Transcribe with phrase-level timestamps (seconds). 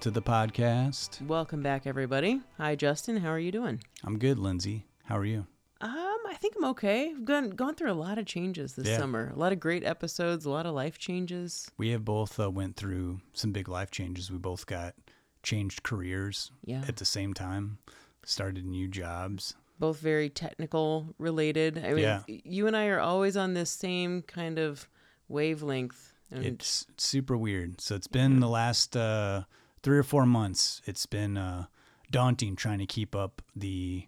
[0.00, 1.26] Welcome to the podcast.
[1.26, 2.40] Welcome back, everybody.
[2.56, 3.18] Hi, Justin.
[3.18, 3.82] How are you doing?
[4.02, 4.86] I'm good, Lindsay.
[5.04, 5.46] How are you?
[5.82, 7.10] Um, I think I'm okay.
[7.10, 8.96] I've gone gone through a lot of changes this Yeah.
[8.96, 9.30] summer.
[9.34, 10.46] A lot of great episodes.
[10.46, 11.70] A lot of life changes.
[11.76, 14.30] We have both uh, went through some big life changes.
[14.30, 14.94] We both got
[15.42, 16.82] changed careers Yeah.
[16.88, 17.76] at the same time,
[18.24, 19.54] started new jobs.
[19.78, 21.76] Both very technical related.
[21.76, 22.22] I mean, Yeah.
[22.26, 24.88] you and I are always on this same kind of
[25.28, 26.14] wavelength.
[26.30, 27.82] And It's super weird.
[27.82, 29.42] So it's been the last uh,
[29.82, 30.82] three or four months.
[30.84, 31.66] It's been uh,
[32.10, 34.06] daunting trying to keep up the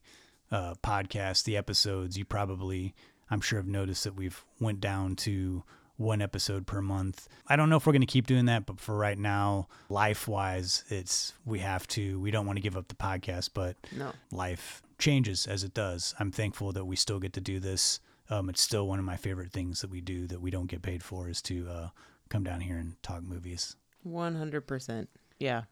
[0.50, 2.16] uh, podcast, the episodes.
[2.16, 2.94] You probably,
[3.30, 5.64] I'm sure, have noticed that we've went down to
[5.96, 7.28] one episode per month.
[7.46, 10.26] I don't know if we're going to keep doing that, but for right now, life
[10.26, 12.18] wise, it's we have to.
[12.20, 14.12] We don't want to give up the podcast, but no.
[14.30, 16.14] life changes as it does.
[16.18, 18.00] I'm thankful that we still get to do this.
[18.30, 20.82] Um, it's still one of my favorite things that we do that we don't get
[20.82, 21.88] paid for is to uh,
[22.28, 23.76] come down here and talk movies.
[24.06, 25.06] 100%.
[25.38, 25.62] Yeah.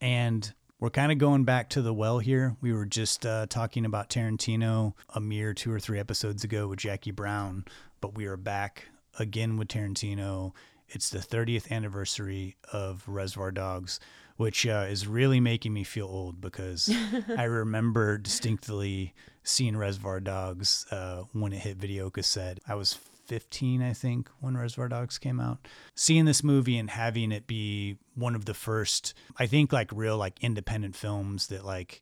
[0.00, 2.56] And we're kind of going back to the well here.
[2.60, 6.78] We were just uh, talking about Tarantino a mere two or three episodes ago with
[6.78, 7.64] Jackie Brown,
[8.00, 8.88] but we are back
[9.18, 10.52] again with Tarantino.
[10.88, 13.98] It's the 30th anniversary of Reservoir Dogs,
[14.36, 16.94] which uh, is really making me feel old because
[17.38, 22.58] I remember distinctly seeing Reservoir Dogs uh, when it hit video cassette.
[22.68, 25.66] I was 15, I think, when Reservoir Dogs came out.
[25.94, 30.16] Seeing this movie and having it be one of the first, I think, like real,
[30.16, 32.00] like independent films that, like,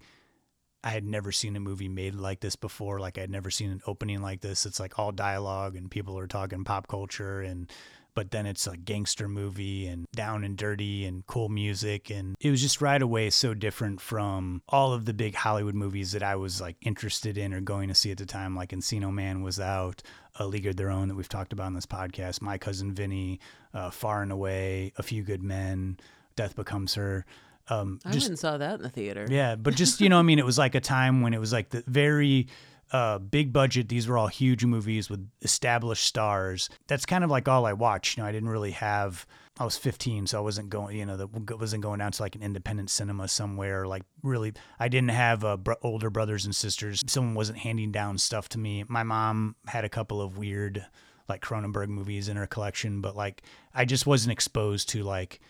[0.84, 2.98] I had never seen a movie made like this before.
[2.98, 4.66] Like, I'd never seen an opening like this.
[4.66, 7.70] It's like all dialogue and people are talking pop culture and
[8.14, 12.50] but then it's a gangster movie and down and dirty and cool music and it
[12.50, 16.36] was just right away so different from all of the big Hollywood movies that I
[16.36, 19.58] was like interested in or going to see at the time like Encino Man was
[19.58, 20.02] out
[20.38, 23.40] A League of Their Own that we've talked about in this podcast My Cousin Vinny
[23.74, 25.98] uh, Far and Away A Few Good Men
[26.36, 27.24] Death Becomes Her
[27.68, 29.26] um, I went and saw that in the theater.
[29.30, 31.52] yeah, but just you know, I mean, it was like a time when it was
[31.52, 32.48] like the very
[32.92, 33.88] uh, big budget.
[33.88, 36.68] These were all huge movies with established stars.
[36.88, 38.16] That's kind of like all I watched.
[38.16, 39.26] You know, I didn't really have.
[39.58, 40.96] I was 15, so I wasn't going.
[40.96, 43.86] You know, that wasn't going out to like an independent cinema somewhere.
[43.86, 47.02] Like really, I didn't have uh, older brothers and sisters.
[47.06, 48.84] Someone wasn't handing down stuff to me.
[48.88, 50.86] My mom had a couple of weird
[51.28, 53.42] like Cronenberg movies in her collection, but like
[53.74, 55.40] I just wasn't exposed to like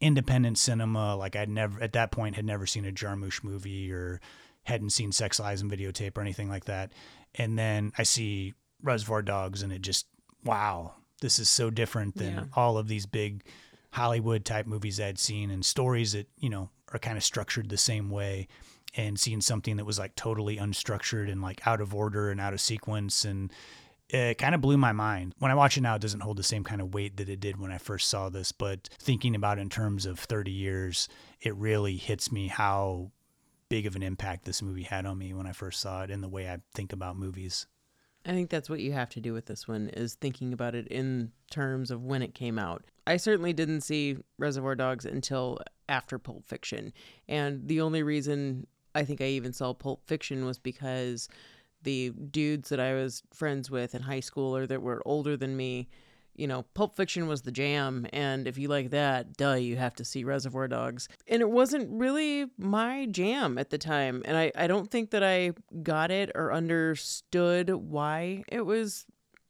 [0.00, 1.16] independent cinema.
[1.16, 4.20] Like I'd never at that point had never seen a Jarmusch movie or
[4.64, 6.92] hadn't seen Sex Lies and Videotape or anything like that.
[7.34, 10.06] And then I see Reservoir Dogs and it just
[10.44, 12.44] wow, this is so different than Yeah.
[12.54, 13.44] all of these big
[13.92, 17.78] Hollywood type movies I'd seen and stories that, you know, are kind of structured the
[17.78, 18.48] same way
[18.94, 22.52] and seeing something that was like totally unstructured and like out of order and out
[22.52, 23.52] of sequence and
[24.08, 25.34] it kind of blew my mind.
[25.40, 27.40] When I watch it now, it doesn't hold the same kind of weight that it
[27.40, 28.52] did when I first saw this.
[28.52, 31.08] But thinking about it in terms of 30 years,
[31.40, 33.10] it really hits me how
[33.68, 36.22] big of an impact this movie had on me when I first saw it and
[36.22, 37.66] the way I think about movies.
[38.26, 40.88] I think that's what you have to do with this one is thinking about it
[40.88, 42.82] in terms of when it came out.
[43.06, 46.92] I certainly didn't see Reservoir Dogs until after Pulp Fiction.
[47.28, 48.66] And the only reason
[48.96, 51.28] I think I even saw Pulp Fiction was because
[51.82, 55.56] the dudes that I was friends with in high school or that were older than
[55.56, 55.88] me,
[56.36, 58.06] you know, Pulp Fiction was the jam.
[58.12, 61.08] And if you like that, duh, you have to see Reservoir Dogs.
[61.26, 64.22] And it wasn't really my jam at the time.
[64.24, 65.52] And I, I don't think that I
[65.82, 69.06] got it or understood why it was,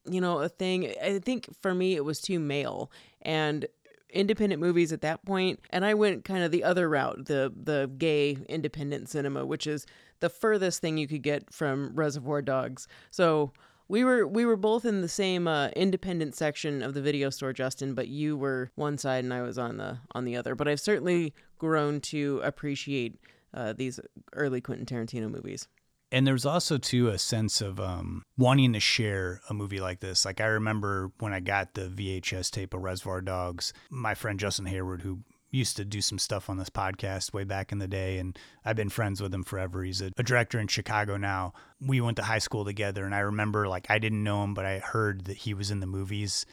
[0.08, 0.92] you know, a thing.
[1.02, 2.90] I think for me, it was too male.
[3.22, 3.66] And
[4.08, 7.90] independent movies at that point and I went kind of the other route the the
[7.98, 9.84] gay independent cinema which is
[10.20, 13.52] the furthest thing you could get from Reservoir Dogs so
[13.88, 17.52] we were we were both in the same uh, independent section of the video store
[17.52, 20.68] Justin but you were one side and I was on the on the other but
[20.68, 23.18] I've certainly grown to appreciate
[23.54, 24.00] uh, these
[24.34, 25.68] early Quentin Tarantino movies
[26.12, 30.24] And there's also too a sense of um, wanting to share a movie like this.
[30.24, 34.66] Like I remember when I got the VHS tape of Reservoir Dogs, my friend Justin
[34.66, 38.18] Hayward, who used to do some stuff on this podcast way back in the day,
[38.18, 39.82] and I've been friends with him forever.
[39.84, 41.54] He's a, a director in Chicago now.
[41.80, 44.64] We went to high school together, and I remember like I didn't know him, but
[44.66, 46.44] I heard that he was in the movies.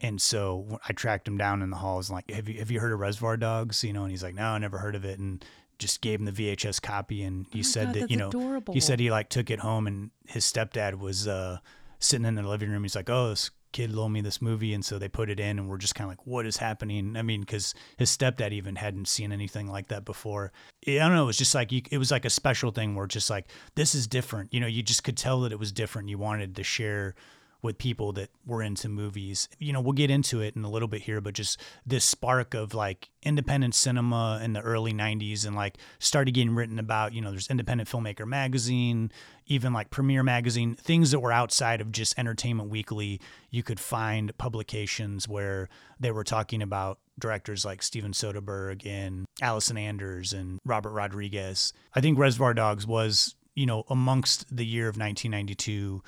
[0.00, 2.78] And so I tracked him down in the halls and like, have you have you
[2.80, 3.82] heard of Reservoir Dogs?
[3.82, 5.18] You know, and he's like, no, I never heard of it.
[5.18, 5.44] And
[5.78, 8.74] just gave him the VHS copy, and he Oh said God, that you know adorable.
[8.74, 11.58] he said he like took it home, and his stepdad was uh,
[12.00, 12.82] sitting in the living room.
[12.82, 15.58] He's like, "Oh, this kid loaned me this movie," and so they put it in,
[15.58, 18.76] and we're just kind of like, "What is happening?" I mean, because his stepdad even
[18.76, 20.52] hadn't seen anything like that before.
[20.86, 21.24] I don't know.
[21.24, 23.94] It was just like you, it was like a special thing where just like this
[23.94, 24.52] is different.
[24.52, 26.08] You know, you just could tell that it was different.
[26.08, 27.14] You wanted to share
[27.60, 29.48] with people that were into movies.
[29.58, 32.54] You know, we'll get into it in a little bit here, but just this spark
[32.54, 37.20] of like independent cinema in the early 90s and like started getting written about, you
[37.20, 39.10] know, there's Independent Filmmaker magazine,
[39.46, 43.20] even like Premiere magazine, things that were outside of just Entertainment Weekly.
[43.50, 45.68] You could find publications where
[45.98, 51.72] they were talking about directors like Steven Soderbergh and Allison Anders and Robert Rodriguez.
[51.92, 56.02] I think Reservoir Dogs was, you know, amongst the year of 1992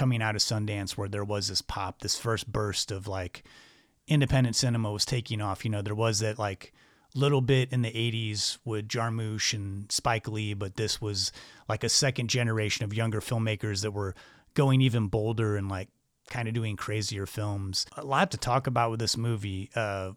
[0.00, 3.44] coming out of Sundance where there was this pop, this first burst of like
[4.08, 5.62] independent cinema was taking off.
[5.62, 6.72] You know, there was that like
[7.14, 11.32] little bit in the 80s with Jarmusch and Spike Lee, but this was
[11.68, 14.14] like a second generation of younger filmmakers that were
[14.54, 15.88] going even bolder and like
[16.30, 17.84] kind of doing crazier films.
[17.98, 19.68] A lot to talk about with this movie.
[19.76, 20.12] Uh,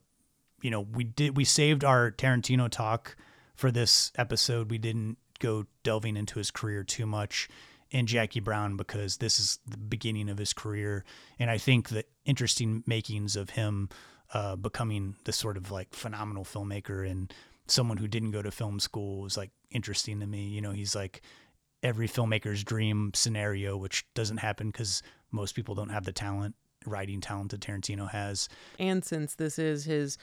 [0.62, 3.18] you know, we did we saved our Tarantino talk
[3.54, 4.72] for this episode.
[4.72, 7.50] We didn't go delving into his career too much
[7.94, 11.06] in Jackie Brown because this is the beginning of his career,
[11.40, 13.88] and I think the interesting makings of him
[14.34, 17.32] uh, becoming this sort of like phenomenal filmmaker and
[17.68, 20.48] someone who didn't go to film school was like interesting to me.
[20.48, 21.22] You know, he's like
[21.84, 26.56] every filmmaker's dream scenario, which doesn't happen because most people don't have the talent,
[26.86, 28.50] writing talent that Tarantino has.
[28.80, 30.18] And since this is his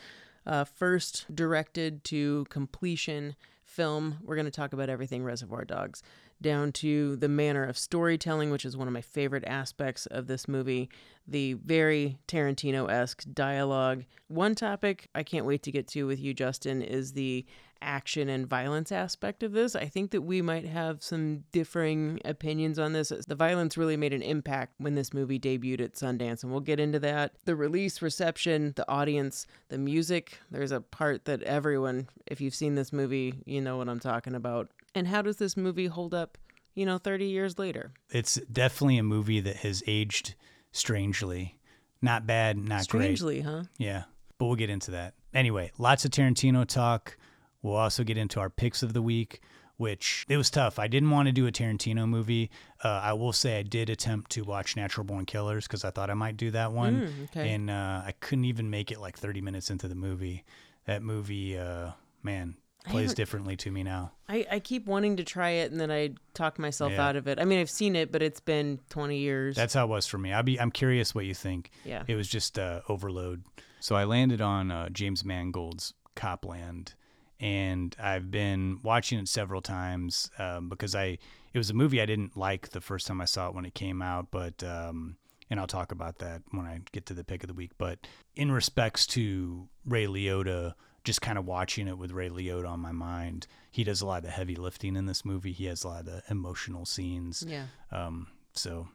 [0.45, 6.03] uh, first directed to completion film, we're going to talk about everything Reservoir Dogs,
[6.41, 10.49] down to the manner of storytelling, which is one of my favorite aspects of this
[10.49, 10.89] movie,
[11.27, 14.05] the very Tarantino esque dialogue.
[14.29, 17.45] One topic I can't wait to get to with you, Justin, is the
[17.83, 19.75] action and violence aspect of this.
[19.75, 23.11] I think that we might have some differing opinions on this.
[23.27, 26.81] The violence really made an impact when this movie debuted at Sundance, and we'll get
[26.81, 27.33] into that.
[27.45, 30.39] The release, reception, the audience, the music.
[30.51, 34.35] There's a part that everyone, if you've seen this movie, you know what I'm talking
[34.35, 34.69] about.
[34.95, 36.37] And how does this movie hold up,
[36.75, 37.93] you know, 30 years later?
[38.11, 40.35] It's definitely a movie that has aged
[40.73, 41.59] strangely.
[42.03, 43.17] Not bad, not great.
[43.19, 43.65] Strangely, huh?
[43.79, 44.05] Yeah,
[44.39, 45.15] but we'll get into that.
[45.35, 47.17] Anyway, lots of Tarantino talk.
[47.63, 49.43] We'll also get into our picks of the week,
[49.77, 50.79] which it was tough.
[50.79, 52.51] I didn't want to do a Tarantino movie.
[52.83, 56.09] Uh, I will say I did attempt to watch Natural Born Killers because I thought
[56.11, 57.51] I might do that one, Mm, okay.
[57.53, 60.45] and uh, I couldn't even make it like 30 minutes into the movie.
[60.87, 61.91] That movie, uh,
[62.23, 64.13] man, plays differently to me now.
[64.29, 67.07] I, I keep wanting to try it and then I talk myself Yeah.
[67.09, 67.39] out of it.
[67.41, 69.57] I mean, I've seen it, but it's been 20 years.
[69.57, 70.33] That's how it was for me.
[70.33, 70.59] I'll be.
[70.61, 71.71] I'm curious what you think.
[71.85, 72.03] Yeah.
[72.07, 73.45] It was just uh, overload.
[73.81, 76.95] So I landed on uh, James Mangold's Copland,
[77.39, 81.19] and I've been watching it several times um, because I.
[81.53, 83.75] It was a movie I didn't like the first time I saw it when it
[83.75, 85.17] came out, but um,
[85.51, 87.73] and I'll talk about that when I get to the pick of the week.
[87.77, 88.07] But
[88.37, 90.75] in respects to Ray Liotta,
[91.05, 94.19] just kind of watching it with Ray Liotta on my mind, he does a lot
[94.19, 95.53] of the heavy lifting in this movie.
[95.53, 97.45] He has a lot of the emotional scenes.
[97.47, 97.67] yeah.
[97.91, 98.89] Um, so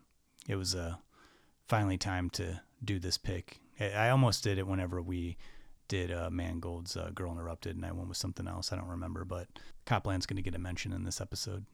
[0.47, 0.95] it was uh,
[1.67, 3.59] finally time to do this pick.
[3.79, 5.37] I, I almost did it whenever we
[5.87, 8.71] did uh, Mangold's uh, Girl Interrupted, and I went with something else.
[8.71, 9.47] I don't remember, but
[9.85, 11.65] Copland's going to get a mention in this episode.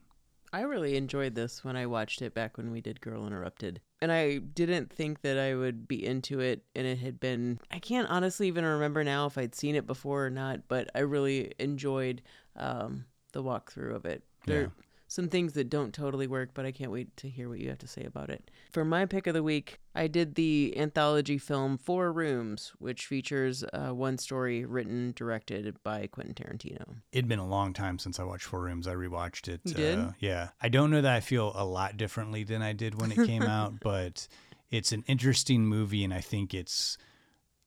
[0.53, 3.79] I really enjoyed this when I watched it back when we did Girl Interrupted.
[4.01, 6.63] And I didn't think that I would be into it.
[6.75, 10.25] And it had been, I can't honestly even remember now if I'd seen it before
[10.25, 12.22] or not, but I really enjoyed
[12.55, 14.24] um, the walkthrough of it.
[14.46, 14.67] There Yeah.
[15.12, 17.80] Some things that don't totally work, but I can't wait to hear what you have
[17.80, 18.50] to say about it.
[18.72, 23.65] For my pick of the week, I did the anthology film Four Rooms, which features
[23.74, 27.01] uh, one story written, directed by Quentin Tarantino.
[27.12, 28.88] It'd been a long time since I watched Four Rooms.
[28.88, 29.60] I rewatched it.
[29.65, 30.00] You did?
[30.00, 30.51] Uh, yeah.
[30.62, 33.41] I don't know that I feel a lot differently than I did when it came
[33.44, 34.30] out, but
[34.70, 36.98] it's an interesting movie, and I think it's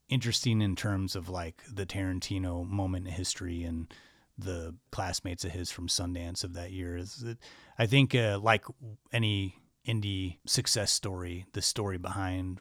[0.08, 3.92] interesting in terms of like the Tarantino moment in history and
[4.36, 7.00] the classmates of his from Sundance of that year.
[7.78, 8.64] I think uh, like
[9.12, 12.60] any indie success story, the story behind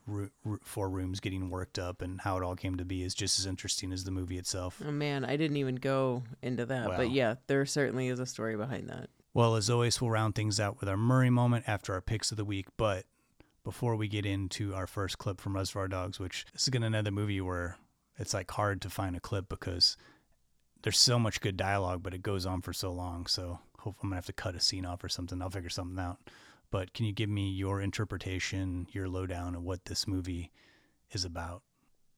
[0.64, 3.46] Four Rooms getting worked up and how it all came to be is just as
[3.46, 4.82] interesting as the movie itself.
[4.86, 6.90] Oh man, I didn't even go into that.
[6.90, 6.98] Wow.
[6.98, 9.10] But yeah, there certainly is a story behind that.
[9.34, 12.38] Well, as always, we'll round things out with our Murray moment after our picks of
[12.38, 12.68] the week.
[12.78, 13.06] But
[13.64, 17.12] before we get into our first clip from Reservoir Dogs, which this is gonna another
[17.12, 17.78] movie where
[18.18, 19.98] it's like hard to find a clip because
[20.84, 23.26] there's so much good dialogue, but it goes on for so long.
[23.26, 25.42] So hope I'm gonna have to cut a scene off or something.
[25.42, 26.20] I'll figure something out.
[26.70, 30.52] But can you give me your interpretation, your lowdown of what this movie
[31.12, 31.62] is about?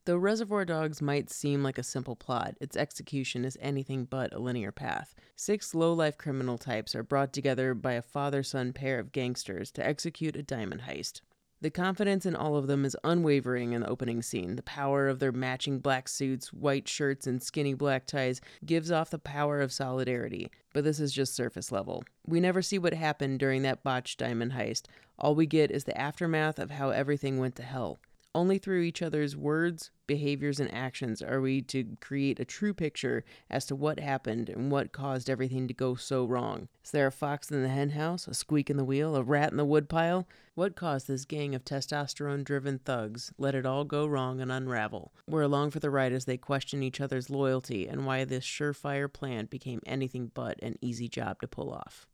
[0.05, 4.39] Though Reservoir Dogs might seem like a simple plot, its execution is anything but a
[4.39, 5.15] linear path.
[5.35, 9.71] Six low life criminal types are brought together by a father son pair of gangsters
[9.71, 11.21] to execute a diamond heist.
[11.61, 14.55] The confidence in all of them is unwavering in the opening scene.
[14.55, 19.09] The power of their matching black suits, white shirts, and skinny black ties gives off
[19.09, 22.03] the power of solidarity, but this is just surface level.
[22.27, 24.83] We never see what happened during that botched diamond heist.
[25.17, 27.99] All we get is the aftermath of how everything went to hell.
[28.35, 33.23] Only through each other's words, behaviors, and actions are we to create a true picture
[33.49, 36.67] as to what happened and what caused everything to go so wrong.
[36.83, 39.57] Is there a fox in the henhouse, a squeak in the wheel, a rat in
[39.57, 40.27] the woodpile?
[40.53, 43.31] What caused this gang of testosterone driven thugs?
[43.37, 45.13] Let it all go wrong and unravel.
[45.29, 49.11] We're along for the ride as they question each other's loyalty and why this surefire
[49.11, 52.05] plan became anything but an easy job to pull off.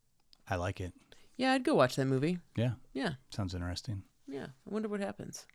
[0.48, 0.94] I like it.
[1.36, 2.38] Yeah, I'd go watch that movie.
[2.56, 4.04] Yeah, Yeah, sounds interesting.
[4.28, 4.46] yeah.
[4.68, 5.48] I wonder what happens.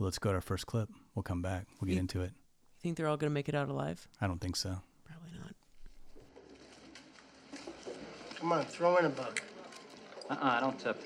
[0.00, 0.88] Well, let's go to our first clip.
[1.14, 1.66] We'll come back.
[1.78, 2.32] We'll get Ye- into it.
[2.32, 4.08] You think they're all going to make it out alive?
[4.18, 4.80] I don't think so.
[5.04, 5.54] Probably not.
[8.36, 9.42] Come on, throw in a buck.
[10.30, 11.02] Uh-uh, I don't tip.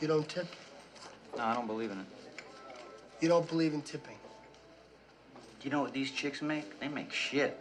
[0.00, 0.46] You don't tip?
[1.36, 2.06] No, I don't believe in it.
[3.20, 4.18] You don't believe in tipping.
[5.58, 6.78] Do you know what these chicks make?
[6.78, 7.58] They make shit.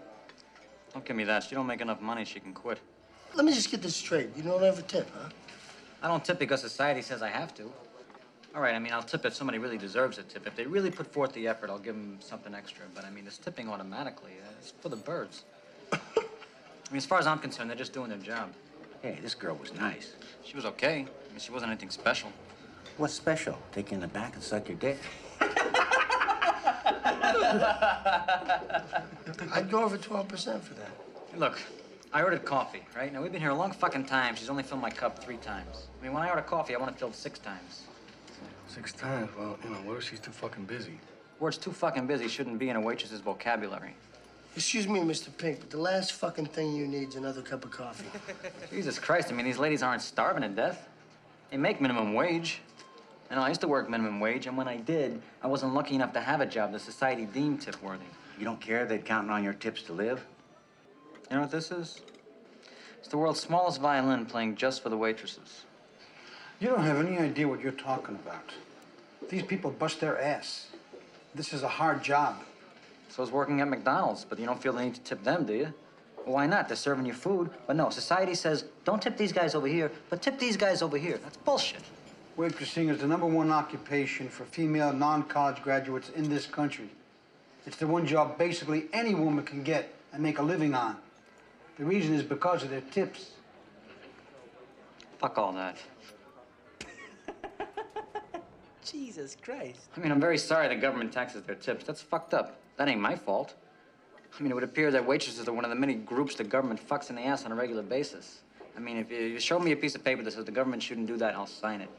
[0.94, 1.42] Don't give me that.
[1.42, 2.24] She don't make enough money.
[2.24, 2.78] She can quit.
[3.34, 4.30] Let me just get this straight.
[4.38, 5.30] You don't ever tip, huh?
[6.04, 7.72] I don't tip because society says I have to.
[8.54, 10.46] All right, I mean, I'll tip if somebody really deserves a tip.
[10.46, 12.84] If they really put forth the effort, I'll give them something extra.
[12.94, 15.46] But I mean, it's tipping automatically, uh, it's for the birds.
[15.94, 15.98] I
[16.90, 18.52] mean, as far as I'm concerned, they're just doing their job.
[19.02, 20.16] Hey, this girl was nice.
[20.44, 20.94] She was okay.
[20.94, 22.30] I mean, she wasn't anything special.
[22.98, 23.58] What's special?
[23.72, 25.00] Take you in the back and suck your dick?
[29.54, 30.92] I'd go over 12% for that.
[31.38, 31.58] Look,
[32.12, 33.14] I ordered coffee, right?
[33.14, 34.36] Now, we've been here a long fucking time.
[34.36, 35.88] She's only filled my cup three times.
[36.00, 37.84] I mean, when I order coffee, I want it filled six times.
[38.74, 39.30] Six times?
[39.38, 40.98] Well, you know, what if she's too fucking busy?
[41.42, 43.94] Words too fucking busy shouldn't be in a waitress's vocabulary.
[44.56, 45.28] Excuse me, Mr.
[45.38, 48.08] Pink, but the last fucking thing you need is another cup of coffee.
[48.70, 50.88] Jesus Christ, I mean, these ladies aren't starving to death.
[51.50, 52.62] They make minimum wage.
[53.30, 56.14] And I used to work minimum wage, and when I did, I wasn't lucky enough
[56.14, 58.06] to have a job that society deemed tip worthy.
[58.40, 60.26] You don't care they're counting on your tips to live?
[61.30, 62.02] You know what this is?
[63.00, 65.66] It's the world's smallest violin playing just for the waitresses.
[66.62, 68.52] You don't have any idea what you're talking about.
[69.30, 70.68] These people bust their ass.
[71.34, 72.36] This is a hard job.
[73.10, 75.54] So is working at McDonald's, but you don't feel the need to tip them, do
[75.54, 75.74] you?
[76.18, 76.68] Well, why not?
[76.68, 77.50] They're serving you food.
[77.66, 80.98] But no, society says, don't tip these guys over here, but tip these guys over
[80.98, 81.18] here.
[81.24, 81.82] That's bullshit.
[82.38, 86.90] Waitressing is the number one occupation for female non-college graduates in this country.
[87.66, 90.98] It's the one job basically any woman can get and make a living on.
[91.80, 93.32] The reason is because of their tips.
[95.18, 95.78] Fuck all that.
[98.84, 99.80] Jesus Christ.
[99.96, 101.86] I mean, I'm very sorry the government taxes their tips.
[101.86, 102.58] That's fucked up.
[102.78, 103.56] That ain't my fault.
[104.38, 106.86] I mean, it would appear that waitresses are one of the many groups the government
[106.88, 108.42] fucks in the ass on a regular basis.
[108.76, 110.82] I mean, if you, you show me a piece of paper that says the government
[110.82, 111.90] shouldn't do that, I'll sign it.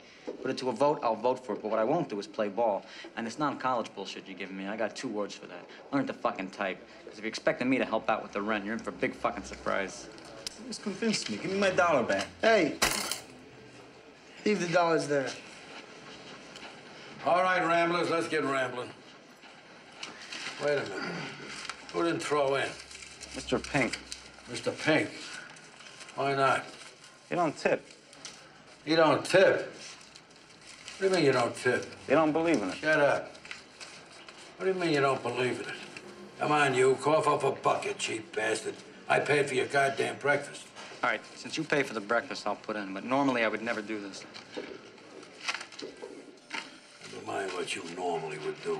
[0.40, 1.62] Put it to a vote, I'll vote for it.
[1.62, 2.84] But what I won't do is play ball.
[3.16, 4.66] And it's non-college bullshit you're giving me.
[4.66, 5.66] I got two words for that.
[5.92, 6.78] Learn to fucking type.
[7.04, 8.94] Because if you're expecting me to help out with the rent, you're in for a
[8.94, 10.08] big fucking surprise.
[10.60, 11.36] You just convinced me.
[11.36, 12.26] Give me my dollar back.
[12.40, 12.78] Hey,
[14.46, 15.28] leave the dollars there.
[17.24, 18.90] All right, Ramblers, let's get rambling.
[20.60, 20.90] Wait a minute.
[21.92, 22.66] Who didn't throw in?
[23.34, 23.62] Mr.
[23.62, 23.96] Pink,
[24.50, 24.76] Mr.
[24.84, 25.08] Pink.
[26.16, 26.64] Why not?
[27.30, 27.86] you don't tip.
[28.84, 29.72] You don't tip.
[30.98, 31.86] What do you mean you don't tip?
[32.08, 32.74] You don't believe in it.
[32.76, 33.32] Shut up.
[34.56, 35.74] What do you mean you don't believe in it?
[36.40, 36.96] Come on, you.
[37.00, 38.74] Cough up a bucket, cheap bastard.
[39.08, 40.66] I paid for your goddamn breakfast.
[41.04, 42.92] All right, since you pay for the breakfast, I'll put in.
[42.92, 44.24] But normally I would never do this.
[47.26, 48.78] Mind what you normally would do.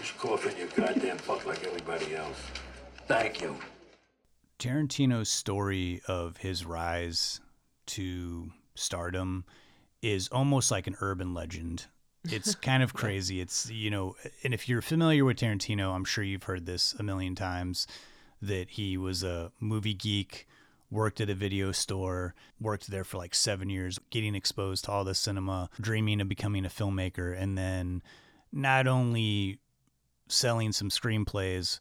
[0.00, 2.40] Just cough in your goddamn buck like everybody else.
[3.06, 3.56] Thank you.
[4.58, 7.40] Tarantino's story of his rise
[7.86, 9.44] to stardom
[10.02, 11.86] is almost like an urban legend.
[12.24, 13.40] It's kind of crazy.
[13.40, 17.02] It's, you know, and if you're familiar with Tarantino, I'm sure you've heard this a
[17.02, 17.86] million times
[18.42, 20.46] that he was a movie geek,
[20.90, 25.04] worked at a video store, worked there for like seven years, getting exposed to all
[25.04, 28.02] the cinema, dreaming of becoming a filmmaker, and then
[28.52, 29.58] not only
[30.28, 31.78] selling some screenplays,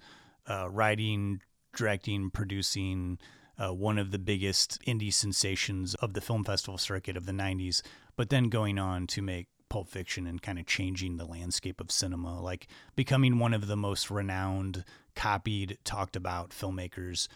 [0.48, 1.42] uh, writing,
[1.76, 3.18] directing, producing
[3.58, 7.82] uh, one of the biggest indie sensations of the film festival circuit of the 90s,
[8.16, 11.92] but then going on to make Pulp Fiction and kind of changing the landscape of
[11.92, 14.84] cinema, like becoming one of the most renowned,
[15.16, 17.28] copied, talked about filmmakers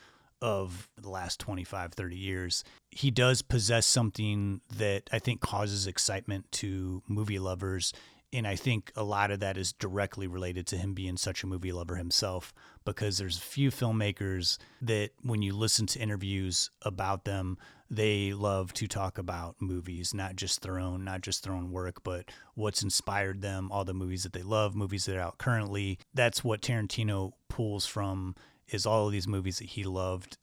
[0.42, 2.64] of the last 25, 30 years.
[2.92, 7.94] He does possess something that I think causes excitement to movie lovers
[8.32, 11.48] And I think a lot of that is directly related to him being such a
[11.48, 12.54] movie lover himself,
[12.86, 17.58] because there's a few filmmakers that, when you listen to interviews about them,
[17.90, 22.04] they love to talk about movies, not just their own, not just their own work,
[22.04, 25.98] but what's inspired them, all the movies that they love, movies that are out currently.
[26.14, 28.36] That's what Tarantino pulls from
[28.72, 30.38] is all of these movies that he loved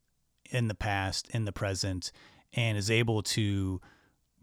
[0.51, 2.13] in the past, in the present,
[2.53, 3.81] and is able to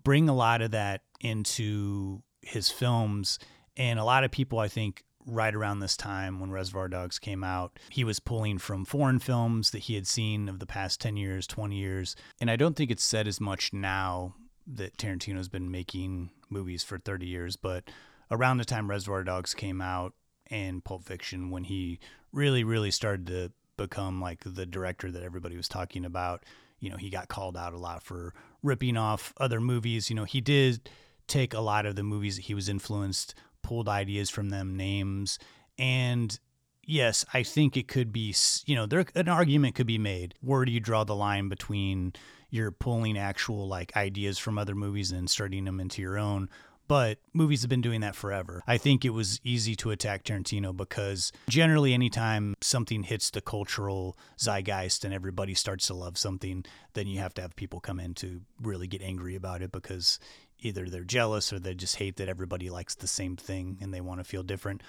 [0.03, 3.39] bring a lot of that into his films.
[3.77, 7.43] And a lot of people, I think, right around this time when Reservoir Dogs came
[7.43, 11.15] out, he was pulling from foreign films that he had seen of the past 10
[11.15, 12.15] years, 20 years.
[12.41, 14.35] And I don't think it's said as much now
[14.67, 17.89] that Tarantino's been making movies for 30 years, but
[18.29, 20.13] around the time Reservoir Dogs came out
[20.47, 21.99] and Pulp Fiction, when he
[22.31, 26.43] really, really started to become like the director that everybody was talking about,
[26.79, 30.09] you know, he got called out a lot for ripping off other movies.
[30.09, 30.89] You know, he did
[31.27, 35.39] take a lot of the movies that he was influenced pulled ideas from them, names,
[35.77, 36.37] and
[36.85, 40.35] yes, I think it could be, you know, there an argument could be made.
[40.41, 42.13] Where do you draw the line between
[42.49, 46.49] you're pulling actual like ideas from other movies and inserting them into your own?
[46.87, 48.61] But movies have been doing that forever.
[48.67, 54.17] I think it was easy to attack Tarantino because generally, anytime something hits the cultural
[54.37, 58.13] zeitgeist and everybody starts to love something, then you have to have people come in
[58.15, 60.19] to really get angry about it because
[60.59, 64.01] either they're jealous or they just hate that everybody likes the same thing and they
[64.01, 64.81] want to feel different.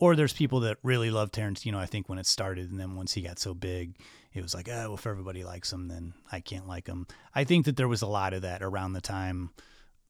[0.00, 2.70] Or there's people that really love Tarantino, I think, when it started.
[2.70, 3.96] And then once he got so big,
[4.32, 7.08] it was like, oh, well, if everybody likes him, then I can't like him.
[7.34, 9.50] I think that there was a lot of that around the time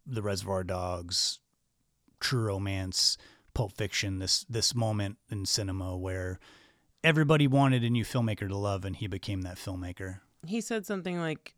[0.08, 1.38] the Reservoir Dogs,
[2.20, 3.18] True Romance,
[3.54, 6.38] Pulp Fiction, this, this moment in cinema where
[7.04, 10.20] everybody wanted a new filmmaker to love and he became that filmmaker.
[10.46, 11.54] He said something like,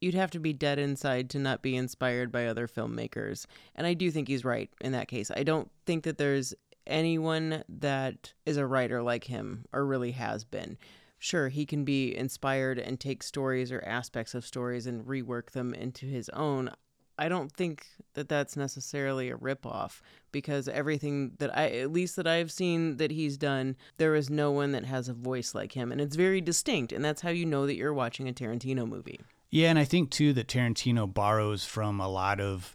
[0.00, 3.46] you'd have to be dead inside to not be inspired by other filmmakers.
[3.74, 5.30] And I do think he's right in that case.
[5.30, 6.54] I don't think that there's
[6.86, 10.76] anyone that is a writer like him or really has been.
[11.18, 15.72] Sure, he can be inspired and take stories or aspects of stories and rework them
[15.72, 16.70] into his own.
[17.18, 20.00] I don't think that that's necessarily a ripoff
[20.32, 24.50] because everything that I, at least that I've seen that he's done, there is no
[24.50, 25.92] one that has a voice like him.
[25.92, 26.92] And it's very distinct.
[26.92, 29.20] And that's how you know that you're watching a Tarantino movie.
[29.50, 32.74] Yeah, and I think too that Tarantino borrows from a lot of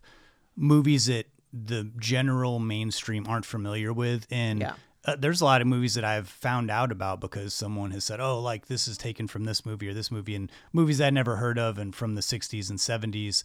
[0.56, 4.74] movies that the general mainstream aren't familiar with, and Yeah.
[5.06, 8.20] uh, there's a lot of movies that I've found out about because someone has said,
[8.22, 11.38] "Oh, like this is taken from this movie or this movie," and movies I'd never
[11.38, 13.44] heard of, and from the '60s and '70s.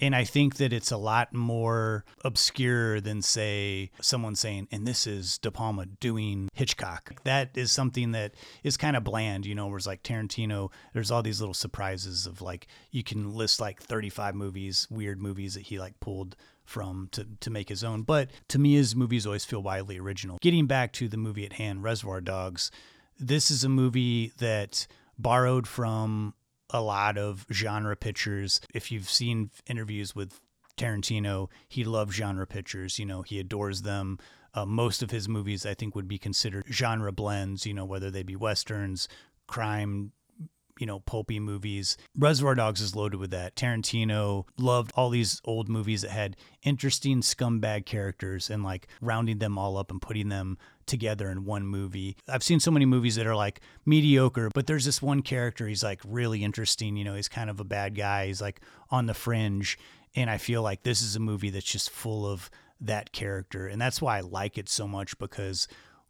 [0.00, 5.06] And I think that it's a lot more obscure than, say, someone saying, and this
[5.06, 7.22] is De Palma doing Hitchcock.
[7.24, 11.22] That is something that is kind of bland, you know, whereas like Tarantino, there's all
[11.22, 15.78] these little surprises of like, you can list like 35 movies, weird movies that he
[15.78, 18.02] like pulled from to, to make his own.
[18.02, 20.38] But to me, his movies always feel wildly original.
[20.40, 22.70] Getting back to the movie at hand, Reservoir Dogs,
[23.18, 24.86] this is a movie that
[25.18, 26.34] borrowed from
[26.70, 28.60] a lot of genre pictures.
[28.72, 30.40] If you've seen interviews with
[30.76, 32.98] Tarantino, he loves genre pictures.
[32.98, 34.18] You know, he adores them.
[34.54, 37.66] Uh, most of his movies, I think, would be considered genre blends.
[37.66, 39.08] You know, whether they be westerns,
[39.46, 40.12] crime,
[40.78, 41.96] you know, pulpy movies.
[42.16, 43.56] Reservoir Dogs is loaded with that.
[43.56, 49.58] Tarantino loved all these old movies that had interesting scumbag characters and like rounding them
[49.58, 52.16] all up and putting them together in one movie.
[52.28, 55.82] I've seen so many movies that are like mediocre, but there's this one character, he's
[55.82, 56.96] like really interesting.
[56.96, 58.60] You know, he's kind of a bad guy, he's like
[58.90, 59.78] on the fringe.
[60.16, 63.66] And I feel like this is a movie that's just full of that character.
[63.66, 65.66] And that's why I like it so much because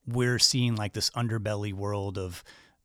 [0.06, 2.44] we're seeing like this underbelly world of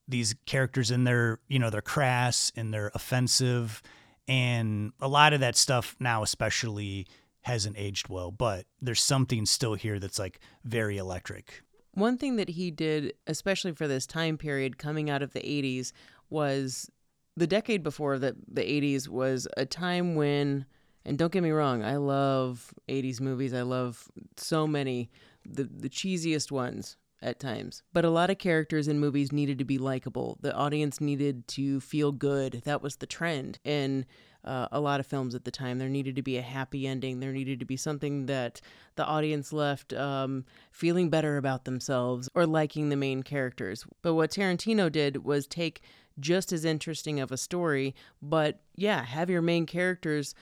[0.09, 3.81] these characters and they're you know they're crass and they're offensive.
[4.27, 7.07] And a lot of that stuff now especially
[7.43, 11.63] hasn't aged well but there's something still here that's like very electric.
[11.93, 15.91] One thing that he did, especially for this time period coming out of the 80s,
[16.29, 16.89] was
[17.35, 20.65] the decade before the, the 80s was a time when,
[21.05, 23.53] and don't get me wrong, I love 80s movies.
[23.53, 25.09] I love so many,
[25.45, 27.84] the, the cheesiest ones at times.
[27.93, 30.38] But a lot of characters in movies needed to be likable.
[30.41, 32.62] The audience needed to feel good.
[32.65, 33.60] That was the trend.
[33.63, 34.05] in
[34.43, 35.77] uh, a lot of films at the time.
[35.77, 37.19] There needed to be a happy ending.
[37.19, 38.62] There needed to be something that
[38.95, 43.86] the audience left um, feeling better about themselves or liking the main characters.
[44.01, 45.82] But what Tarantino did was take
[46.19, 50.36] just as interesting of a story, but yeah, have your main characters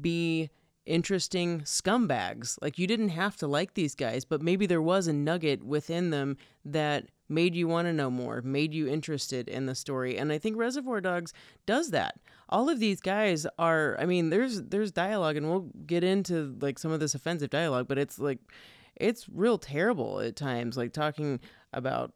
[0.00, 0.50] be
[0.86, 2.58] interesting scumbags.
[2.60, 6.10] Like you didn't have to like these guys, but maybe there was a nugget within
[6.10, 10.18] them that made you want to know more, made you interested in the story.
[10.18, 11.32] And I think Reservoir Dogs
[11.66, 12.18] does that.
[12.48, 16.78] All of these guys are I mean, there's there's dialogue and we'll get into like
[16.78, 18.38] some of this offensive dialogue, but it's like
[18.96, 20.76] it's real terrible at times.
[20.76, 21.40] Like talking
[21.72, 22.12] about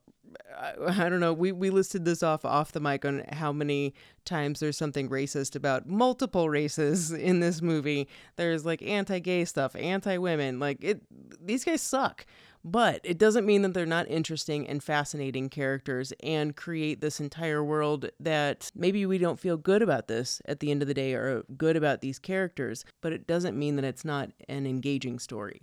[0.56, 1.32] I, I don't know.
[1.32, 5.56] We we listed this off off the mic on how many times there's something racist
[5.56, 8.08] about multiple races in this movie.
[8.36, 10.58] There's like anti-gay stuff, anti-women.
[10.58, 11.02] Like it
[11.44, 12.26] these guys suck.
[12.64, 17.62] But it doesn't mean that they're not interesting and fascinating characters and create this entire
[17.62, 21.14] world that maybe we don't feel good about this at the end of the day
[21.14, 25.62] or good about these characters, but it doesn't mean that it's not an engaging story.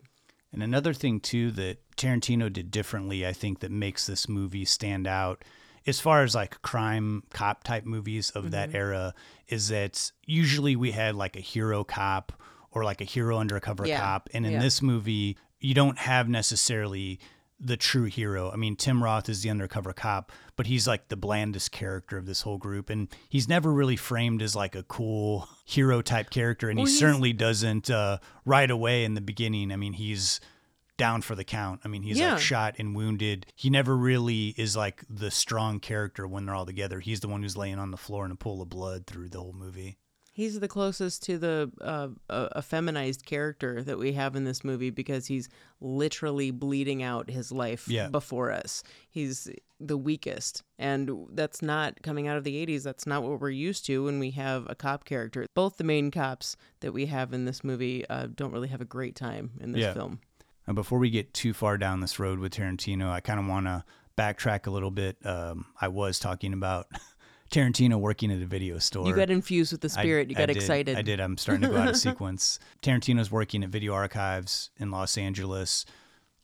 [0.56, 5.06] And another thing too that Tarantino did differently, I think, that makes this movie stand
[5.06, 5.44] out
[5.86, 8.52] as far as like crime cop type movies of mm-hmm.
[8.52, 9.14] that era
[9.48, 12.32] is that usually we had like a hero cop
[12.72, 14.00] or like a hero undercover yeah.
[14.00, 14.30] cop.
[14.34, 14.62] And in yeah.
[14.62, 17.20] this movie, you don't have necessarily
[17.60, 18.52] the true hero.
[18.52, 22.26] I mean, Tim Roth is the undercover cop, but he's like the blandest character of
[22.26, 22.90] this whole group.
[22.90, 26.70] And he's never really framed as like a cool hero type character.
[26.70, 29.72] And well, he certainly doesn't uh, right away in the beginning.
[29.72, 30.40] I mean, he's
[30.98, 31.82] down for the count.
[31.84, 32.34] I mean, he's yeah.
[32.34, 33.46] like shot and wounded.
[33.56, 37.00] He never really is like the strong character when they're all together.
[37.00, 39.40] He's the one who's laying on the floor in a pool of blood through the
[39.40, 39.98] whole movie.
[40.36, 44.90] He's the closest to the uh, a feminized character that we have in this movie
[44.90, 45.48] because he's
[45.80, 48.10] literally bleeding out his life yeah.
[48.10, 48.84] before us.
[49.10, 52.84] He's the weakest, and that's not coming out of the '80s.
[52.84, 55.46] That's not what we're used to when we have a cop character.
[55.54, 58.86] Both the main cops that we have in this movie uh, don't really have a
[58.86, 59.94] great time in this yeah.
[59.94, 60.20] film.
[60.68, 63.68] And before we get too far down this road with Tarantino, I kind of want
[63.68, 63.86] to
[64.18, 65.16] backtrack a little bit.
[65.26, 66.88] Um, I was talking about
[67.52, 69.08] Tarantino working at a video store.
[69.08, 70.28] You got infused with the spirit.
[70.28, 70.98] I, you got I excited.
[70.98, 71.20] I did.
[71.20, 72.60] I'm starting to go out of sequence.
[72.82, 75.86] Tarantino's working at Video Archives in Los Angeles,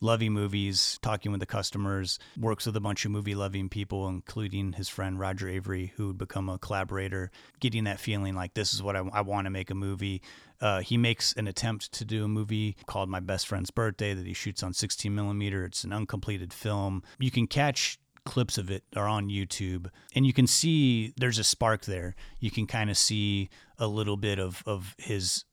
[0.00, 4.72] loving movies, talking with the customers, works with a bunch of movie loving people, including
[4.72, 8.82] his friend Roger Avary, who would become a collaborator, getting that feeling like this is
[8.82, 10.22] what I, I want to make a movie.
[10.60, 14.26] Uh, he makes an attempt to do a movie called My Best Friend's Birthday that
[14.26, 15.64] he shoots on 16 millimeter.
[15.64, 17.02] It's an uncompleted film.
[17.18, 21.44] You can catch clips of it are on YouTube, and you can see there's a
[21.44, 22.14] spark there.
[22.40, 25.44] You can kind of see a little bit of of his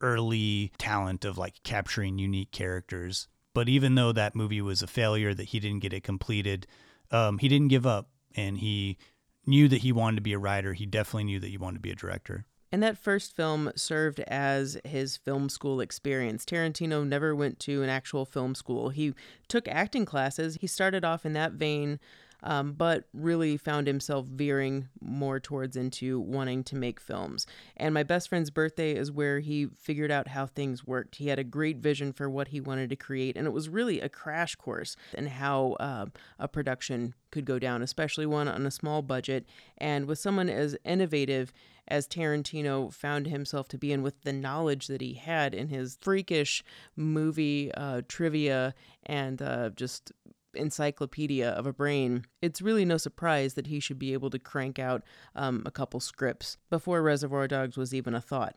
[0.00, 3.28] early talent of like capturing unique characters.
[3.54, 6.66] But even though that movie was a failure, that he didn't get it completed,
[7.10, 8.98] um, he didn't give up, and he
[9.46, 10.72] knew that he wanted to be a writer.
[10.72, 12.46] He definitely knew that he wanted to be a director.
[12.72, 16.46] And that first film served as his film school experience.
[16.46, 18.88] Tarantino never went to an actual film school.
[18.88, 19.12] He
[19.46, 20.56] took acting classes.
[20.58, 22.00] He started off in that vein,
[22.42, 27.46] um, but really found himself veering more towards into wanting to make films.
[27.76, 31.16] And My Best Friend's Birthday is where he figured out how things worked.
[31.16, 34.00] He had a great vision for what he wanted to create, and it was really
[34.00, 36.06] a crash course in how uh,
[36.38, 39.46] a production could go down, especially one on a small budget.
[39.76, 41.52] And with someone as innovative
[41.88, 45.98] as Tarantino found himself to be in with the knowledge that he had in his
[46.00, 46.62] freakish
[46.96, 50.12] movie uh, trivia and uh, just
[50.54, 54.78] encyclopedia of a brain, it's really no surprise that he should be able to crank
[54.78, 55.02] out
[55.34, 58.56] um, a couple scripts before Reservoir Dogs was even a thought.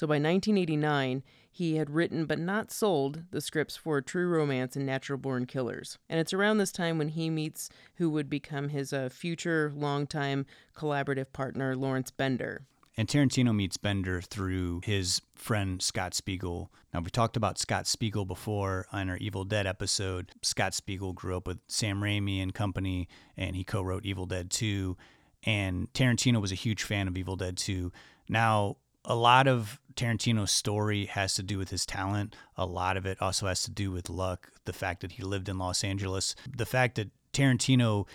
[0.00, 4.86] So by 1989, he had written but not sold the scripts for True Romance and
[4.86, 5.98] Natural Born Killers.
[6.08, 10.46] And it's around this time when he meets who would become his uh, future longtime
[10.74, 12.62] collaborative partner, Lawrence Bender.
[12.96, 16.72] And Tarantino meets Bender through his friend Scott Spiegel.
[16.94, 20.32] Now, we talked about Scott Spiegel before on our Evil Dead episode.
[20.40, 24.48] Scott Spiegel grew up with Sam Raimi and company, and he co wrote Evil Dead
[24.50, 24.96] 2.
[25.44, 27.92] And Tarantino was a huge fan of Evil Dead 2.
[28.30, 32.36] Now, a lot of Tarantino's story has to do with his talent.
[32.56, 35.48] A lot of it also has to do with luck, the fact that he lived
[35.48, 38.06] in Los Angeles, the fact that Tarantino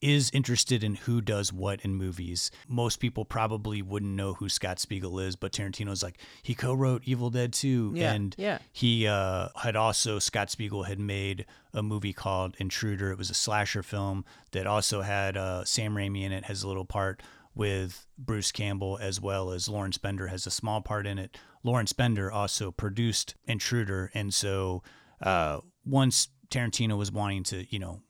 [0.00, 2.50] is interested in who does what in movies.
[2.68, 7.30] Most people probably wouldn't know who Scott Spiegel is, but Tarantino's like he co-wrote Evil
[7.30, 8.58] Dead 2 yeah, and yeah.
[8.70, 13.12] he uh, had also Scott Spiegel had made a movie called Intruder.
[13.12, 16.68] It was a slasher film that also had uh, Sam Raimi in it has a
[16.68, 17.22] little part
[17.54, 21.36] with Bruce Campbell as well as Lawrence Bender has a small part in it.
[21.62, 24.82] Lawrence Bender also produced Intruder and so
[25.22, 28.00] uh, once Tarantino was wanting to, you know,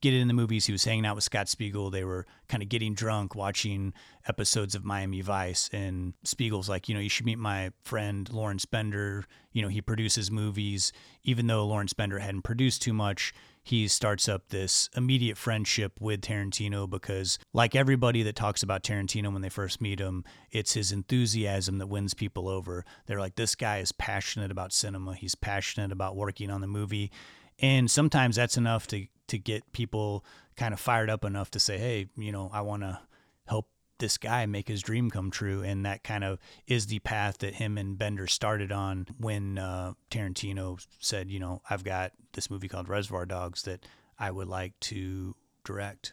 [0.00, 0.66] get it in the movies.
[0.66, 1.90] He was hanging out with Scott Spiegel.
[1.90, 3.92] They were kind of getting drunk watching
[4.26, 5.68] episodes of Miami Vice.
[5.72, 9.24] And Spiegel's like, you know, you should meet my friend Lawrence Bender.
[9.52, 10.92] You know, he produces movies.
[11.22, 16.22] Even though Lawrence Bender hadn't produced too much, he starts up this immediate friendship with
[16.22, 20.92] Tarantino because, like everybody that talks about Tarantino when they first meet him, it's his
[20.92, 22.84] enthusiasm that wins people over.
[23.06, 25.14] They're like, this guy is passionate about cinema.
[25.14, 27.10] He's passionate about working on the movie.
[27.58, 30.24] And sometimes that's enough to to get people
[30.56, 32.98] kind of fired up enough to say, hey, you know, I want to
[33.46, 33.68] help
[34.00, 35.62] this guy make his dream come true.
[35.62, 39.92] And that kind of is the path that him and Bender started on when uh,
[40.10, 43.86] Tarantino said, you know, I've got this movie called Reservoir Dogs that
[44.18, 45.34] I would like to
[45.64, 46.12] direct.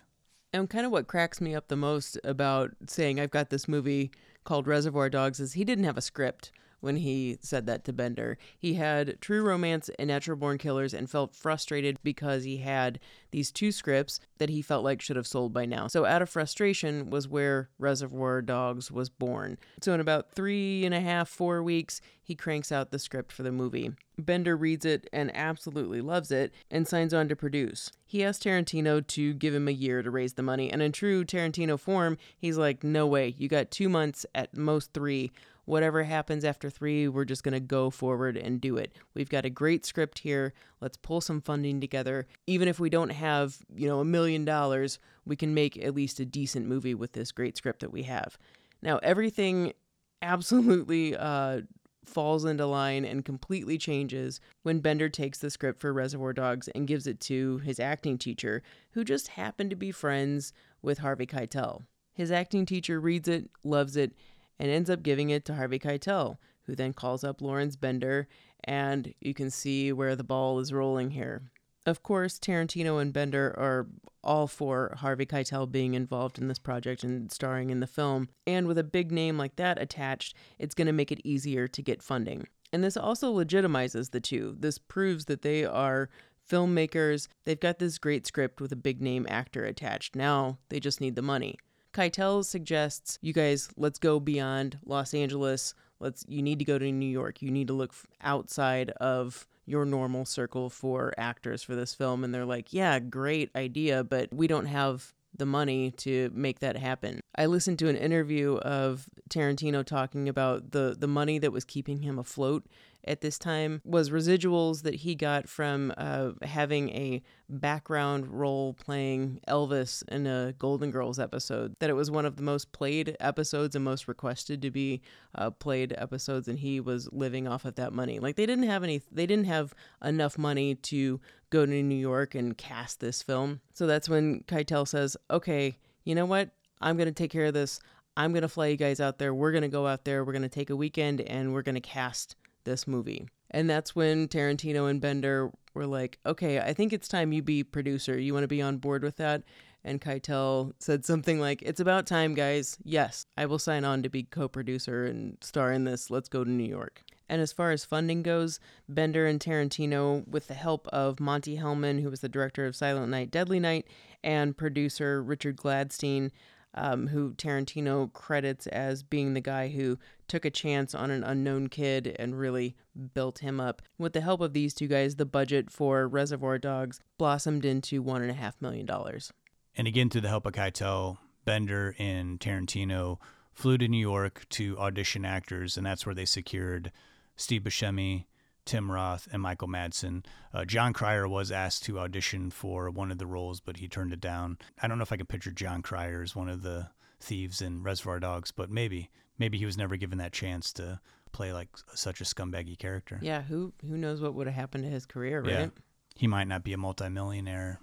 [0.53, 4.11] And kind of what cracks me up the most about saying I've got this movie
[4.43, 8.37] called Reservoir Dogs is he didn't have a script when he said that to Bender.
[8.57, 12.99] He had True Romance and Natural Born Killers and felt frustrated because he had
[13.31, 15.87] these two scripts that he felt like should have sold by now.
[15.87, 19.57] So, out of frustration, was where Reservoir Dogs was born.
[19.81, 23.43] So, in about three and a half, four weeks, he cranks out the script for
[23.43, 23.91] the movie.
[24.19, 27.91] Bender reads it and absolutely loves it and signs on to produce.
[28.05, 31.23] He asked Tarantino to give him a year to raise the money, and in true
[31.23, 35.31] Tarantino form, he's like, No way, you got two months, at most three
[35.67, 38.95] whatever happens after three, we're just going to go forward and do it.
[39.13, 40.53] We've got a great script here.
[40.79, 42.25] Let's pull some funding together.
[42.47, 46.21] Even if we don't have, you know, a million dollars, we can make at least
[46.21, 48.37] a decent movie with this great script that we have.
[48.81, 49.73] Now, everything
[50.21, 51.61] absolutely uh,
[52.05, 56.87] falls into line and completely changes when Bender takes the script for Reservoir Dogs and
[56.87, 61.83] gives it to his acting teacher, who just happened to be friends with Harvey Keitel.
[62.13, 64.13] His acting teacher reads it, loves it,
[64.59, 68.27] and ends up giving it to Harvey Keitel, who then calls up Lawrence Bender,
[68.63, 71.51] and you can see where the ball is rolling here.
[71.85, 73.87] Of course, Tarantino and Bender are
[74.21, 78.67] all for Harvey Keitel being involved in this project and starring in the film, and
[78.67, 82.03] with a big name like that attached, it's going to make it easier to get
[82.03, 82.47] funding.
[82.73, 84.57] And this also legitimizes the two.
[84.59, 86.09] This proves that they are
[86.49, 87.27] filmmakers.
[87.45, 90.15] They've got this great script with a big name actor attached.
[90.15, 91.57] Now they just need the money.
[91.97, 95.73] Keitel suggests you guys let's go beyond Los Angeles.
[95.99, 97.41] Let's you need to go to New York.
[97.41, 102.33] You need to look outside of your normal circle for actors for this film and
[102.33, 107.19] they're like, "Yeah, great idea, but we don't have the money to make that happen."
[107.35, 112.03] I listened to an interview of Tarantino talking about the the money that was keeping
[112.03, 112.67] him afloat
[113.07, 119.39] at this time was residuals that he got from uh, having a background role playing
[119.47, 121.75] Elvis in a Golden Girls episode.
[121.79, 125.01] That it was one of the most played episodes and most requested to be
[125.35, 128.19] uh, played episodes, and he was living off of that money.
[128.19, 132.35] Like they didn't have any, they didn't have enough money to go to New York
[132.35, 133.61] and cast this film.
[133.73, 136.49] So that's when Keitel says, "Okay, you know what?
[136.81, 137.79] I'm gonna take care of this."
[138.17, 139.31] I'm going to fly you guys out there.
[139.31, 140.25] We're going to go out there.
[140.25, 142.35] We're going to take a weekend and we're going to cast
[142.67, 143.27] this movie.
[143.49, 147.63] And that's when Tarantino and Bender were like, okay, I think it's time you be
[147.63, 148.19] producer.
[148.19, 149.43] You want to be on board with that?
[149.83, 152.77] And Keitel said something like, It's about time, guys.
[152.83, 156.09] Yes, I will sign on to be co producer and star in this.
[156.09, 157.03] Let's go to New York.
[157.29, 162.01] And as far as funding goes, Bender and Tarantino, with the help of Monte Hellman,
[162.01, 163.87] who was the director of Silent Night, Deadly Night,
[164.23, 166.31] and producer Richard Gladstein,
[166.73, 171.67] um, who Tarantino credits as being the guy who took a chance on an unknown
[171.67, 172.75] kid and really
[173.13, 173.81] built him up.
[173.97, 178.21] With the help of these two guys, the budget for Reservoir Dogs blossomed into one
[178.21, 179.31] and a half million dollars.
[179.75, 183.17] And again, through the help of Keitel, Bender and Tarantino
[183.53, 186.91] flew to New York to audition actors, and that's where they secured
[187.35, 188.25] Steve Buscemi,
[188.67, 190.25] Tim Roth, and Michael Madsen.
[190.53, 194.13] Uh, Jon Cryer was asked to audition for one of the roles, but he turned
[194.13, 194.57] it down.
[194.81, 197.81] I don't know if I can picture Jon Cryer as one of the thieves in
[197.81, 200.99] Reservoir Dogs, but maybe, maybe he was never given that chance to
[201.31, 203.19] play like such a scumbaggy character.
[203.21, 205.51] Yeah, who who knows what would have happened to his career, right?
[205.51, 205.67] Yeah.
[206.15, 207.79] He might not be a multimillionaire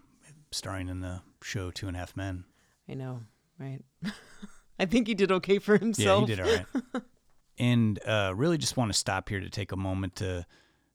[0.53, 2.45] starring in the show Two and a Half Men.
[2.89, 3.23] I know,
[3.59, 3.81] right?
[4.79, 6.29] I think he did okay for himself.
[6.29, 7.03] Yeah, he did all right.
[7.59, 10.45] and uh, really just want to stop here to take a moment to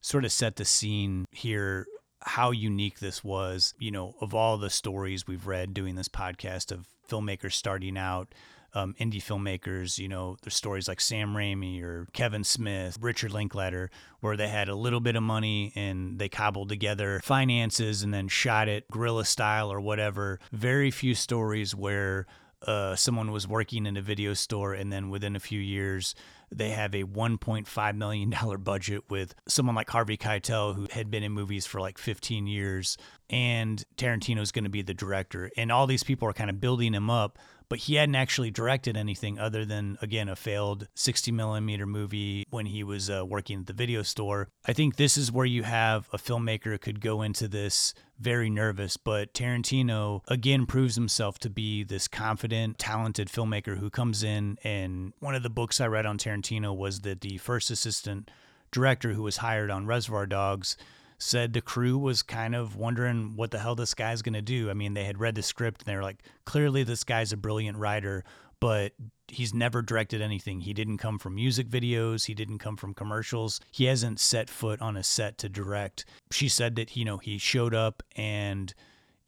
[0.01, 1.85] sort of set the scene here
[2.21, 6.71] how unique this was, you know, of all the stories we've read doing this podcast
[6.71, 8.33] of filmmakers starting out,
[8.73, 13.89] um, indie filmmakers, you know, there's stories like Sam Raimi or Kevin Smith, Richard Linklater,
[14.19, 18.27] where they had a little bit of money and they cobbled together finances and then
[18.27, 20.39] shot it guerrilla style or whatever.
[20.51, 22.27] Very few stories where
[22.67, 26.13] uh, someone was working in a video store and then within a few years
[26.51, 28.33] they have a $1.5 million
[28.63, 32.97] budget with someone like Harvey Keitel, who had been in movies for like 15 years,
[33.29, 35.51] and Tarantino's going to be the director.
[35.57, 37.37] And all these people are kind of building him up
[37.69, 42.65] but he hadn't actually directed anything other than again a failed 60 millimeter movie when
[42.65, 44.49] he was uh, working at the video store.
[44.65, 48.97] I think this is where you have a filmmaker could go into this very nervous
[48.97, 55.13] but tarantino again proves himself to be this confident talented filmmaker who comes in and
[55.19, 58.29] one of the books i read on tarantino was that the first assistant
[58.71, 60.75] director who was hired on reservoir dogs
[61.19, 64.69] said the crew was kind of wondering what the hell this guy's going to do.
[64.69, 67.37] I mean, they had read the script and they were like, clearly this guy's a
[67.37, 68.23] brilliant writer,
[68.59, 68.93] but
[69.27, 70.61] he's never directed anything.
[70.61, 73.59] He didn't come from music videos, he didn't come from commercials.
[73.71, 76.05] He hasn't set foot on a set to direct.
[76.31, 78.73] She said that, you know, he showed up and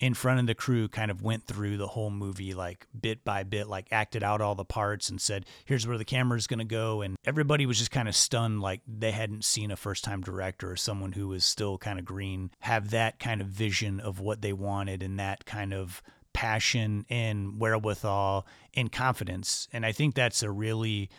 [0.02, 3.44] in front of the crew kind of went through the whole movie like bit by
[3.44, 6.66] bit like acted out all the parts and said here's where the camera's going to
[6.66, 10.20] go and everybody was just kind of stunned like they hadn't seen a first time
[10.20, 14.20] director or someone who was still kind of green have that kind of vision of
[14.20, 16.02] what they wanted and that kind of
[16.34, 21.10] passion and wherewithal and confidence and i think that's a really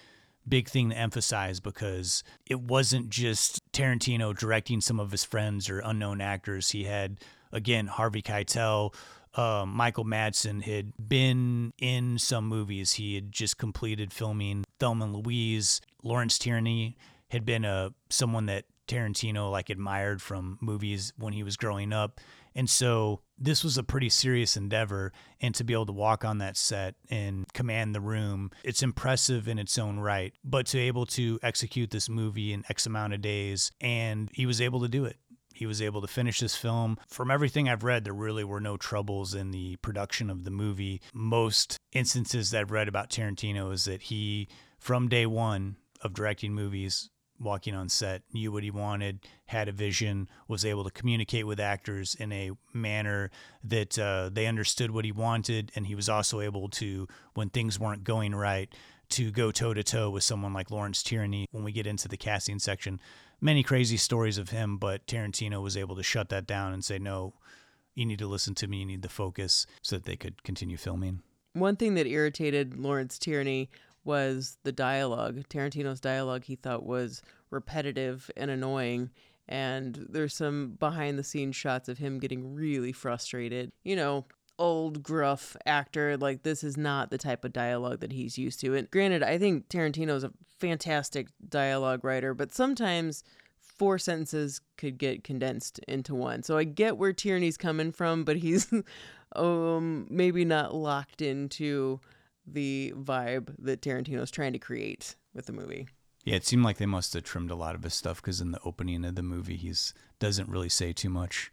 [0.48, 5.78] big thing to emphasize because it wasn't just Tarantino directing some of his friends or
[5.78, 6.70] unknown actors.
[6.70, 7.18] He had
[7.52, 8.94] again, Harvey Keitel,
[9.34, 12.94] uh, Michael Madsen had been in some movies.
[12.94, 15.80] He had just completed filming Thelma and Louise.
[16.02, 16.96] Lawrence Tierney
[17.30, 21.92] had been a uh, someone that Tarantino like admired from movies when he was growing
[21.92, 22.20] up.
[22.54, 25.12] And so this was a pretty serious endeavor.
[25.40, 29.48] And to be able to walk on that set and command the room, it's impressive
[29.48, 30.34] in its own right.
[30.44, 34.44] But to be able to execute this movie in X amount of days, and he
[34.44, 35.16] was able to do it.
[35.54, 36.98] He was able to finish this film.
[37.08, 41.00] From everything I've read, there really were no troubles in the production of the movie.
[41.12, 46.52] Most instances that I've read about Tarantino is that he, from day one of directing
[46.52, 51.46] movies, walking on set, knew what he wanted, had a vision, was able to communicate
[51.46, 53.30] with actors in a manner
[53.64, 57.78] that uh, they understood what he wanted, and he was also able to, when things
[57.78, 58.72] weren't going right,
[59.08, 61.46] to go toe to toe with someone like Lawrence Tierney.
[61.50, 63.00] When we get into the casting section,
[63.42, 66.98] many crazy stories of him, but Tarantino was able to shut that down and say,
[66.98, 67.34] no,
[67.94, 70.78] you need to listen to me, you need to focus so that they could continue
[70.78, 71.20] filming.
[71.52, 73.68] One thing that irritated Lawrence Tierney
[74.04, 75.44] was the dialogue.
[75.50, 79.10] Tarantino's dialogue he thought was repetitive and annoying.
[79.48, 83.72] And there's some behind the scenes shots of him getting really frustrated.
[83.82, 84.24] You know,
[84.58, 88.74] old gruff actor like this is not the type of dialogue that he's used to
[88.74, 93.24] and granted i think tarantino's a fantastic dialogue writer but sometimes
[93.60, 96.44] four sentences could get condensed into one.
[96.44, 98.72] So i get where tierney's coming from but he's
[99.36, 101.98] um maybe not locked into
[102.46, 105.88] the vibe that tarantino's trying to create with the movie.
[106.24, 108.52] Yeah, it seemed like they must have trimmed a lot of his stuff because in
[108.52, 111.50] the opening of the movie, he's doesn't really say too much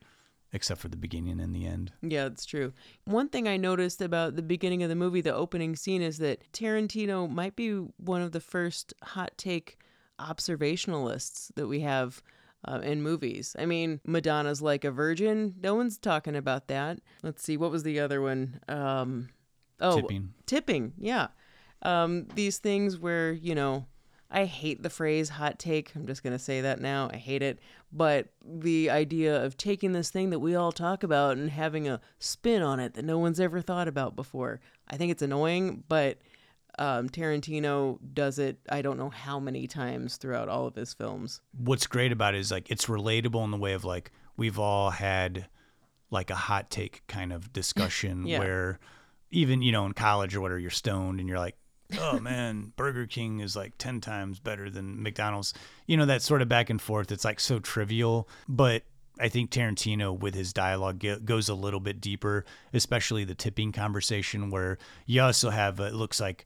[0.51, 1.91] except for the beginning and the end.
[2.01, 2.73] Yeah, it's true.
[3.05, 6.51] One thing I noticed about the beginning of the movie, the opening scene, is that
[6.53, 9.77] Tarantino might be one of the first hot take
[10.19, 12.21] observationalists that we have
[12.67, 13.55] uh, in movies.
[13.57, 15.55] I mean, Madonna's like a virgin.
[15.61, 16.99] No one's talking about that.
[17.23, 18.59] Let's see, what was the other one?
[18.67, 19.29] Um,
[19.79, 20.33] oh, tipping.
[20.45, 21.27] Tipping, yeah.
[21.81, 23.85] Um, these things where, you know,
[24.31, 25.95] I hate the phrase hot take.
[25.95, 27.09] I'm just going to say that now.
[27.11, 27.59] I hate it.
[27.91, 31.99] But the idea of taking this thing that we all talk about and having a
[32.19, 36.19] spin on it that no one's ever thought about before, I think it's annoying, but
[36.77, 41.41] um, Tarantino does it, I don't know how many times throughout all of his films.
[41.57, 44.91] What's great about it is like it's relatable in the way of like we've all
[44.91, 45.47] had
[46.11, 48.39] like a hot take kind of discussion yeah.
[48.39, 48.79] where
[49.31, 51.57] even, you know, in college or whatever, you're stoned and you're like,
[51.97, 55.53] oh man, Burger King is like 10 times better than McDonald's.
[55.87, 57.11] You know, that sort of back and forth.
[57.11, 58.83] It's like so trivial, but
[59.19, 64.49] I think Tarantino with his dialogue goes a little bit deeper, especially the tipping conversation
[64.49, 66.45] where you also have, it looks like,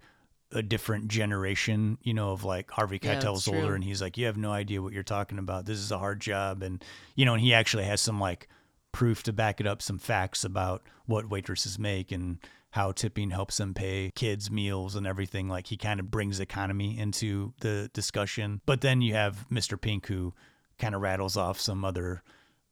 [0.56, 4.28] a different generation, you know, of like Harvey Keitel's yeah, older and he's like, you
[4.28, 5.66] have no idea what you're talking about.
[5.66, 6.62] This is a hard job.
[6.62, 6.84] And,
[7.16, 8.48] you know, and he actually has some like
[8.92, 12.38] proof to back it up, some facts about what waitresses make and
[12.74, 15.48] how tipping helps them pay kids meals and everything.
[15.48, 18.62] Like he kind of brings economy into the discussion.
[18.66, 19.80] But then you have Mr.
[19.80, 20.34] Pink who
[20.80, 22.24] kind of rattles off some other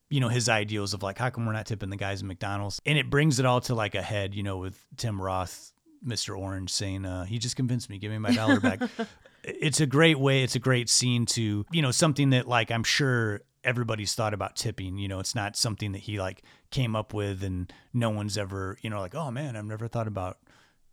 [0.09, 2.81] you know his ideals of like how come we're not tipping the guys at McDonald's
[2.85, 5.71] and it brings it all to like a head you know with Tim Roth
[6.05, 6.37] Mr.
[6.37, 8.81] Orange saying uh, he just convinced me give me my dollar back
[9.43, 12.83] it's a great way it's a great scene to you know something that like I'm
[12.83, 14.97] sure everybody's thought about tipping.
[14.97, 18.77] You know, it's not something that he like came up with and no one's ever,
[18.81, 20.37] you know, like, oh man, I've never thought about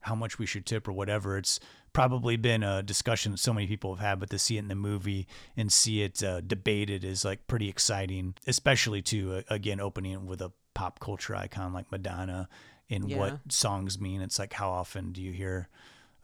[0.00, 1.38] how much we should tip or whatever.
[1.38, 1.58] It's
[1.92, 4.68] probably been a discussion that so many people have had, but to see it in
[4.68, 5.26] the movie
[5.56, 10.22] and see it uh, debated is like pretty exciting, especially to, uh, again, opening it
[10.22, 12.48] with a pop culture icon like Madonna
[12.90, 13.16] and yeah.
[13.16, 14.20] what songs mean.
[14.20, 15.68] It's like, how often do you hear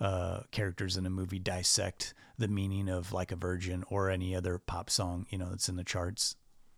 [0.00, 4.58] uh, characters in a movie dissect the meaning of like a virgin or any other
[4.58, 6.36] pop song, you know, that's in the charts.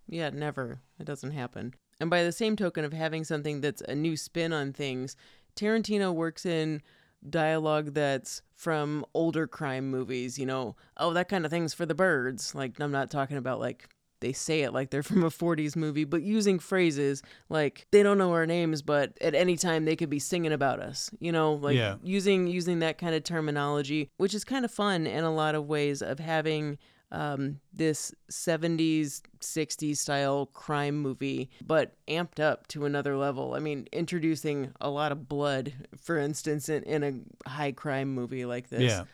[0.08, 0.80] Yeah, never.
[1.00, 1.74] It doesn't happen.
[2.00, 5.16] And by the same token of having something that's a new spin on things,
[5.56, 6.82] Tarantino works in
[7.28, 11.94] dialogue that's from older crime movies, you know, oh, that kind of thing's for the
[11.94, 12.54] birds.
[12.54, 13.88] Like, I'm not talking about like
[14.20, 18.18] they say it like they're from a 40s movie, but using phrases like they don't
[18.18, 21.10] know our names, but at any time they could be singing about us.
[21.18, 21.96] You know, like Yeah.
[22.02, 25.66] using using that kind of terminology, which is kind of fun in a lot of
[25.66, 26.78] ways of having
[27.12, 33.86] um, this 70s 60s style crime movie but amped up to another level i mean
[33.92, 37.04] introducing a lot of blood for instance in, in
[37.44, 39.04] a high crime movie like this Yeah.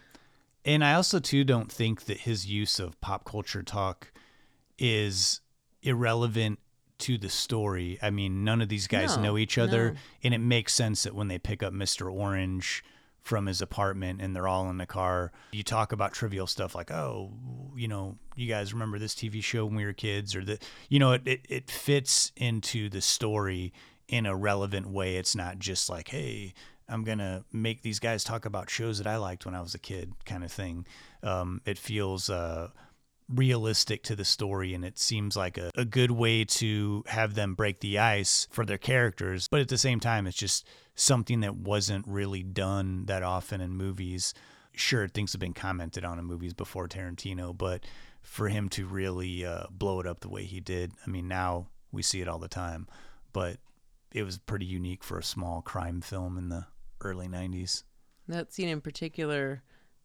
[0.64, 4.12] And I also too don't think that his use of pop culture talk
[4.78, 5.40] is
[5.82, 6.60] irrelevant
[6.98, 7.98] to the story.
[8.00, 9.96] I mean, none of these guys No, know each other no.
[10.22, 12.12] and it makes sense that when they pick up Mr.
[12.12, 12.84] Orange
[13.22, 16.90] from his apartment and they're all in the car, you talk about trivial stuff like,
[16.90, 17.32] "Oh,
[17.76, 20.58] you know, you guys remember this TV show when we were kids or the
[20.88, 23.72] you know, it it, it fits into the story
[24.08, 25.16] in a relevant way.
[25.16, 26.52] It's not just like, "Hey,
[26.88, 29.78] I'm gonna make these guys talk about shows that I liked when I was a
[29.78, 30.86] kid, kind of thing.
[31.22, 32.68] Um, it feels uh,
[33.28, 37.54] realistic to the story, and it seems like a, a good way to have them
[37.54, 39.48] break the ice for their characters.
[39.50, 43.70] But at the same time, it's just something that wasn't really done that often in
[43.70, 44.34] movies.
[44.74, 47.84] Sure, things have been commented on in movies before Tarantino, but
[48.22, 51.68] for him to really uh, blow it up the way he did, I mean, now
[51.90, 52.86] we see it all the time,
[53.32, 53.58] but
[54.12, 56.66] it was pretty unique for a small crime film in the
[57.00, 57.82] early 90s.
[58.28, 59.62] that scene in particular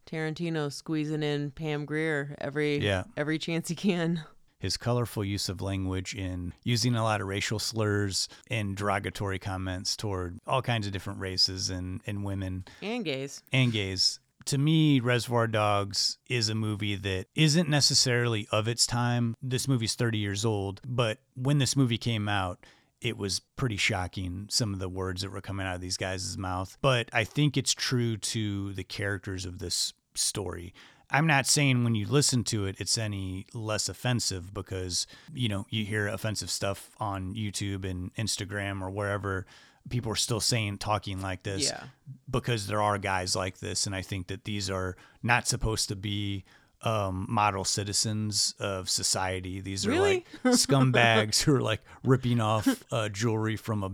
[0.07, 3.03] tarantino squeezing in pam grier every Yeah.
[3.15, 4.23] every chance he can
[4.59, 9.95] His colorful use of language in using a lot of racial slurs and derogatory comments
[9.95, 14.19] toward all kinds of different races and, and women and gays and gays.
[14.45, 19.35] To me, Reservoir Dogs is a movie that isn't necessarily of its time.
[19.43, 22.65] This movie's 30 years old, but when this movie came out,
[23.01, 26.35] it was pretty shocking some of the words that were coming out of these guys'
[26.37, 26.77] mouth.
[26.81, 30.73] But I think it's true to the characters of this story.
[31.09, 35.65] I'm not saying when you listen to it, it's any less offensive because, you know,
[35.69, 39.45] you hear offensive stuff on YouTube and Instagram or wherever.
[39.89, 41.83] People are still saying, talking like this Yeah.
[42.29, 43.85] because there are guys like this.
[43.85, 46.43] And I think that these are not supposed to be
[46.81, 49.61] um, model citizens of society.
[49.61, 50.25] These are Really?
[50.43, 53.91] like scumbags who are like ripping off uh, jewelry from a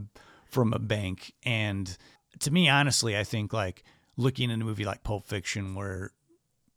[0.50, 1.34] from a bank.
[1.46, 1.96] And
[2.40, 3.84] to me, honestly, I think like
[4.18, 6.12] looking at a movie like Pulp Fiction, where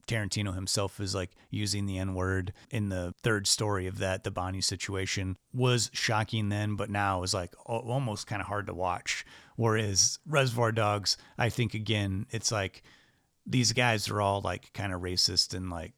[0.07, 4.31] Tarantino himself is like using the N word in the third story of that, the
[4.31, 9.25] Bonnie situation, was shocking then, but now is like almost kind of hard to watch.
[9.57, 12.83] Whereas Reservoir Dogs, I think again, it's like
[13.45, 15.95] these guys are all like kind of racist and like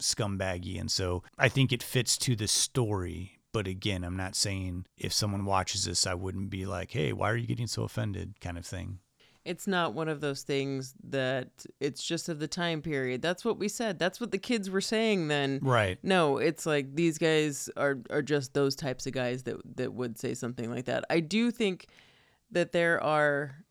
[0.00, 0.80] scumbaggy.
[0.80, 3.38] And so I think it fits to the story.
[3.52, 7.30] But again, I'm not saying if someone watches this, I wouldn't be like, hey, why
[7.30, 8.98] are you getting so offended kind of thing.
[9.44, 11.48] It's not one of those things that
[11.80, 13.20] it's just of the time period.
[13.20, 13.98] That's what we said.
[13.98, 15.60] That's what the kids were saying then.
[15.62, 15.98] Right.
[16.02, 20.18] No, it's like these guys are are just those types of guys that that would
[20.18, 21.04] say something like that.
[21.10, 21.86] I do think
[22.50, 23.63] that there are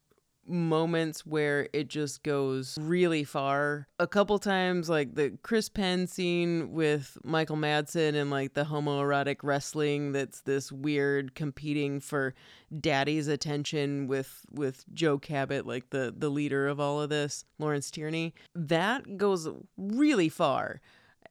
[0.48, 3.88] moments where it just goes really far.
[4.00, 9.38] A couple times like the Chris Penn scene with Michael Madsen and like the homoerotic
[9.44, 12.34] wrestling that's this weird competing for
[12.80, 17.92] daddy's attention with with Joe Cabot like the the leader of all of this, Lawrence
[17.92, 18.34] Tierney.
[18.56, 20.82] That goes really far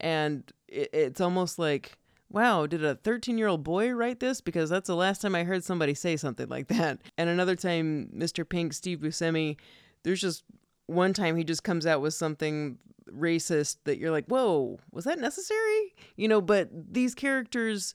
[0.01, 1.99] and it, it's almost like
[2.33, 4.41] wow did a 13 year old boy write this?
[4.41, 6.99] Because that's the last time i heard somebody say something like that.
[7.19, 9.57] And another time mr pink steve buscemi
[10.03, 10.43] there's just
[10.87, 12.79] one time he just comes out with something
[13.11, 15.95] racist that you're like whoa was that necessary?
[16.17, 17.95] You know but these characters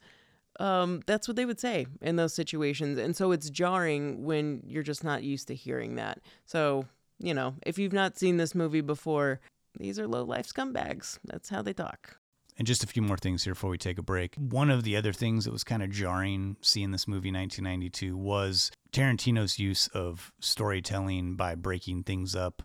[0.59, 2.97] um, that's what they would say in those situations.
[2.97, 6.19] And so it's jarring when you're just not used to hearing that.
[6.45, 6.85] So
[7.19, 9.39] you know if you've not seen this movie before
[9.79, 11.19] these are low life scumbags.
[11.23, 12.16] That's how they talk
[12.58, 14.36] And just a few more things here before we take a break.
[14.36, 18.72] One of the other things that was kind of jarring seeing this movie 1992 was
[18.91, 22.64] Tarantino's use of storytelling by breaking things up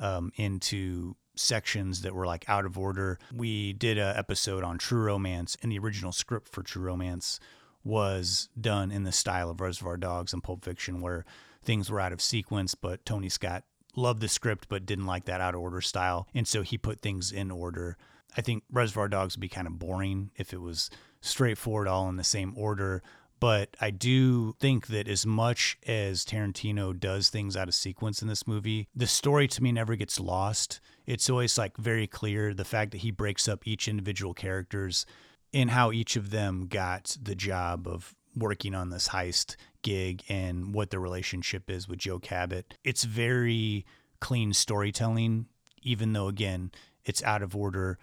[0.00, 3.18] um, into sections that were like out of order.
[3.34, 7.40] We did a episode on True Romance, and the original script for True Romance
[7.82, 11.24] was done in the style of Reservoir Dogs and Pulp Fiction, where
[11.62, 13.64] things were out of sequence, but Tony Scott
[13.96, 16.26] loved the script but didn't like that out of order style.
[16.34, 17.96] And so he put things in order.
[18.36, 22.16] I think Reservoir Dogs would be kind of boring if it was straightforward, all in
[22.16, 23.02] the same order.
[23.40, 28.28] But I do think that as much as Tarantino does things out of sequence in
[28.28, 30.80] this movie, the story to me never gets lost.
[31.04, 35.04] It's always like very clear the fact that he breaks up each individual characters
[35.52, 40.74] and how each of them got the job of working on this heist gig and
[40.74, 42.78] what the relationship is with Joe Cabot.
[42.82, 43.84] It's very
[44.20, 45.46] clean storytelling,
[45.82, 46.72] even though, again,
[47.04, 47.98] it's out of order.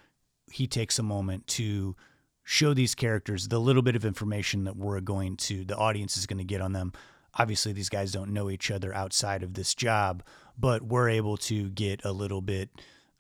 [0.52, 1.96] He takes a moment to
[2.44, 6.26] show these characters the little bit of information that we're going to, the audience is
[6.26, 6.94] going to get on them.
[7.36, 10.24] Obviously, these guys don't know each other outside of this job,
[10.58, 12.70] but we're able to get a little bit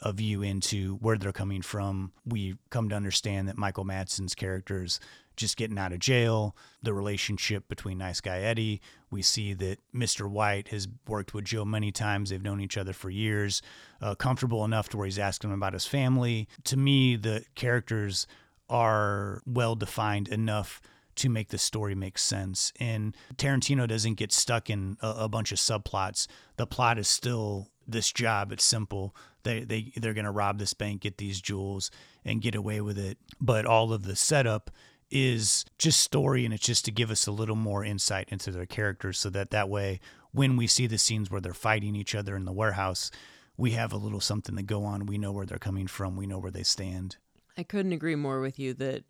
[0.01, 2.11] of view into where they're coming from.
[2.25, 4.99] We come to understand that Michael Madsen's characters
[5.35, 8.81] just getting out of jail, the relationship between Nice Guy Eddie.
[9.09, 10.29] We see that Mr.
[10.29, 12.29] White has worked with Joe many times.
[12.29, 13.61] They've known each other for years,
[14.01, 16.47] uh, comfortable enough to where he's asking him about his family.
[16.65, 18.27] To me, the characters
[18.69, 20.81] are well defined enough
[21.15, 22.71] to make the story make sense.
[22.79, 26.27] And Tarantino doesn't get stuck in a, a bunch of subplots.
[26.55, 28.51] The plot is still this job.
[28.51, 29.15] It's simple.
[29.43, 31.91] They they they're gonna rob this bank, get these jewels,
[32.23, 33.17] and get away with it.
[33.39, 34.71] But all of the setup
[35.11, 38.65] is just story, and it's just to give us a little more insight into their
[38.65, 39.99] characters, so that that way,
[40.31, 43.11] when we see the scenes where they're fighting each other in the warehouse,
[43.57, 45.05] we have a little something to go on.
[45.05, 46.15] We know where they're coming from.
[46.15, 47.17] We know where they stand.
[47.57, 49.03] I couldn't agree more with you that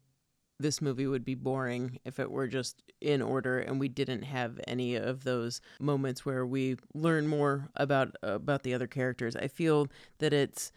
[0.60, 4.60] this movie would be boring if it were just in order and we didn't have
[4.68, 9.36] any of those moments where we learn more about about the other characters.
[9.36, 9.88] I feel
[10.20, 10.72] that it's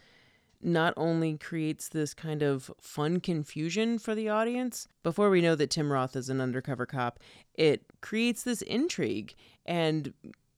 [0.64, 5.70] not only creates this kind of fun confusion for the audience before we know that
[5.70, 7.20] Tim Roth is an undercover cop,
[7.54, 9.34] it creates this intrigue
[9.66, 10.12] and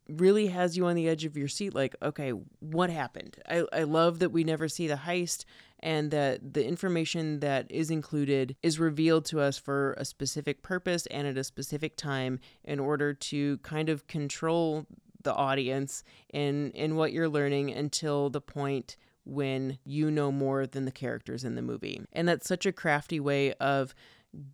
[0.08, 2.30] really has you on the edge of your seat like okay
[2.60, 3.36] what happened?
[3.48, 5.44] I, I love that we never see the heist
[5.80, 11.06] and that the information that is included is revealed to us for a specific purpose
[11.06, 14.86] and at a specific time in order to kind of control
[15.24, 18.96] the audience in in what you're learning until the point
[19.26, 22.00] when you know more than the characters in the movie.
[22.12, 23.94] And that's such a crafty way of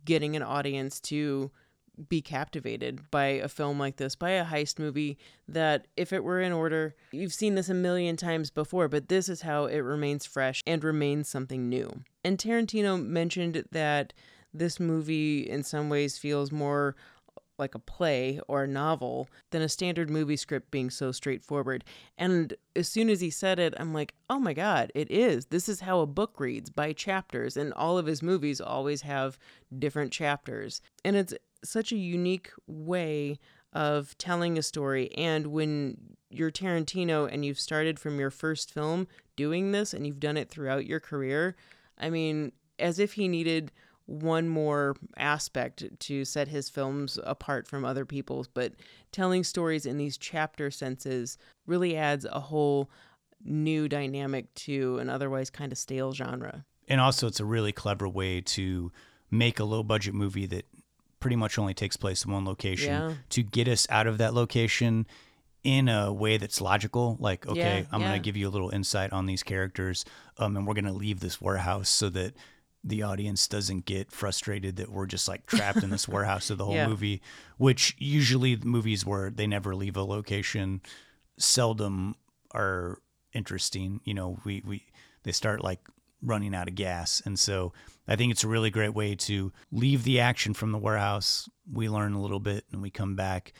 [0.03, 1.51] getting an audience to
[2.09, 5.15] be captivated by a film like this, by a heist movie
[5.47, 9.29] that, if it were in order, you've seen this a million times before, but this
[9.29, 12.01] is how it remains fresh and remains something new.
[12.23, 14.11] And Tarantino mentioned that
[14.53, 16.95] this movie, in some ways, feels more
[17.63, 21.85] like a play or a novel than a standard movie script being so straightforward.
[22.17, 25.45] And as soon as he said it, I'm like, oh my God, it is.
[25.45, 27.55] This is how a book reads by chapters.
[27.55, 29.39] And all of his movies always have
[29.79, 30.81] different chapters.
[31.05, 31.33] And it's
[31.63, 33.39] such a unique way
[33.71, 35.09] of telling a story.
[35.15, 35.97] And when
[36.29, 40.49] you're Tarantino and you've started from your first film doing this and you've done it
[40.49, 41.55] throughout your career,
[41.97, 43.71] I mean, as if he needed
[44.05, 48.73] one more aspect to set his films apart from other people's, but
[49.11, 52.89] telling stories in these chapter senses really adds a whole
[53.45, 56.65] new dynamic to an otherwise kind of stale genre.
[56.87, 58.91] And also, it's a really clever way to
[59.31, 60.65] make a low budget movie that
[61.21, 63.13] pretty much only takes place in one location Yeah.
[63.29, 65.07] to get us out of that location
[65.63, 67.15] in a way that's logical.
[67.21, 68.07] Like, okay, Yeah, I'm yeah.
[68.09, 70.03] going to give you a little insight on these characters,
[70.37, 72.33] um, and we're going to leave this warehouse so that
[72.83, 76.65] the audience doesn't get frustrated that we're just like trapped in this warehouse of the
[76.65, 76.87] whole Yeah.
[76.87, 77.21] movie.
[77.57, 80.81] Which usually movies where they never leave a location
[81.37, 82.15] seldom
[82.53, 82.99] are
[83.33, 84.01] interesting.
[84.03, 84.85] You know, we we
[85.23, 85.79] they start like
[86.21, 87.73] running out of gas, and so
[88.07, 91.49] I think it's a really great way to leave the action from the warehouse.
[91.71, 93.53] We learn a little bit, and we come back.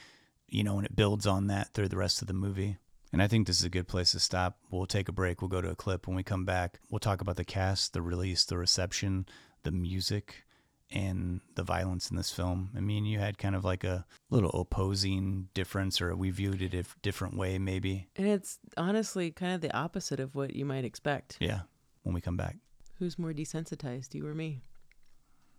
[0.48, 2.76] You know, and it builds on that through the rest of the movie.
[3.14, 4.58] And I think this is a good place to stop.
[4.72, 5.40] We'll take a break.
[5.40, 6.08] We'll go to a clip.
[6.08, 9.26] When we come back, we'll talk about the cast, the release, the reception,
[9.62, 10.44] the music,
[10.90, 12.70] and the violence in this film.
[12.76, 16.74] I mean, you had kind of like a little opposing difference, or we viewed it
[16.74, 18.08] a different way, maybe.
[18.16, 21.36] And it's honestly kind of the opposite of what you might expect.
[21.38, 21.60] Yeah,
[22.02, 22.56] when we come back.
[22.98, 24.60] Who's more desensitized, you or me?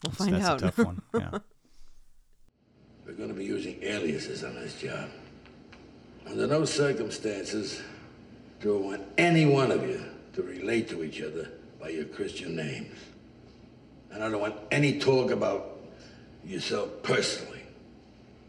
[0.03, 0.62] We'll That's- find that's out.
[0.62, 1.01] a tough one.
[1.14, 1.39] Yeah.
[3.06, 5.10] We're going to be using aliases on this job.
[6.28, 7.82] Under no circumstances
[8.59, 10.03] do I want any one of you
[10.34, 11.49] to relate to each other
[11.80, 12.97] by your Christian names.
[14.11, 15.78] And I don't want any talk about
[16.43, 17.61] yourself personally.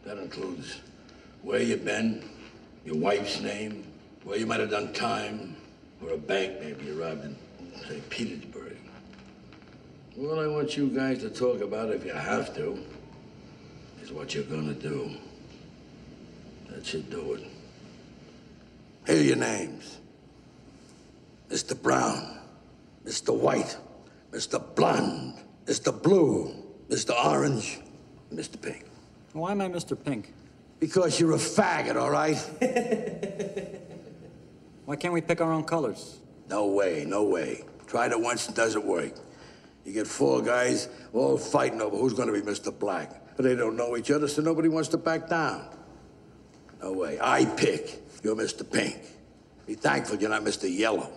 [0.04, 0.80] That includes
[1.42, 2.28] where you've been,
[2.84, 3.84] your wife's name,
[4.24, 5.56] where you might have done time,
[6.02, 7.36] or a bank maybe you robbed in,
[7.88, 8.76] say, Petersburg.
[10.18, 12.82] All I want you guys to talk about, if you have to,
[14.02, 15.10] is what you're gonna do.
[16.70, 17.44] That should do it.
[19.06, 19.98] Here are your names.
[21.48, 21.80] Mr.
[21.80, 22.38] Brown,
[23.04, 23.32] Mr.
[23.34, 23.76] White,
[24.32, 24.60] Mr.
[24.74, 25.34] Blonde,
[25.64, 26.02] Mr.
[26.02, 26.52] Blue,
[26.88, 27.12] Mr.
[27.24, 27.78] Orange,
[28.34, 28.60] Mr.
[28.60, 28.84] Pink.
[29.32, 29.96] Why am I Mr.
[30.02, 30.32] Pink?
[30.80, 32.36] Because you're a faggot, all right?
[34.86, 36.18] Why can't we pick our own colors?
[36.50, 37.64] No way, no way.
[37.86, 39.12] Tried it once, doesn't work.
[39.84, 42.76] You get four guys all fighting over who's gonna be Mr.
[42.76, 43.36] Black.
[43.36, 45.68] But they don't know each other, so nobody wants to back down.
[46.82, 47.18] No way.
[47.20, 48.02] I pick.
[48.22, 48.68] You're Mr.
[48.70, 48.96] Pink.
[49.66, 50.64] Be thankful you're not Mr.
[50.72, 51.10] Yellow.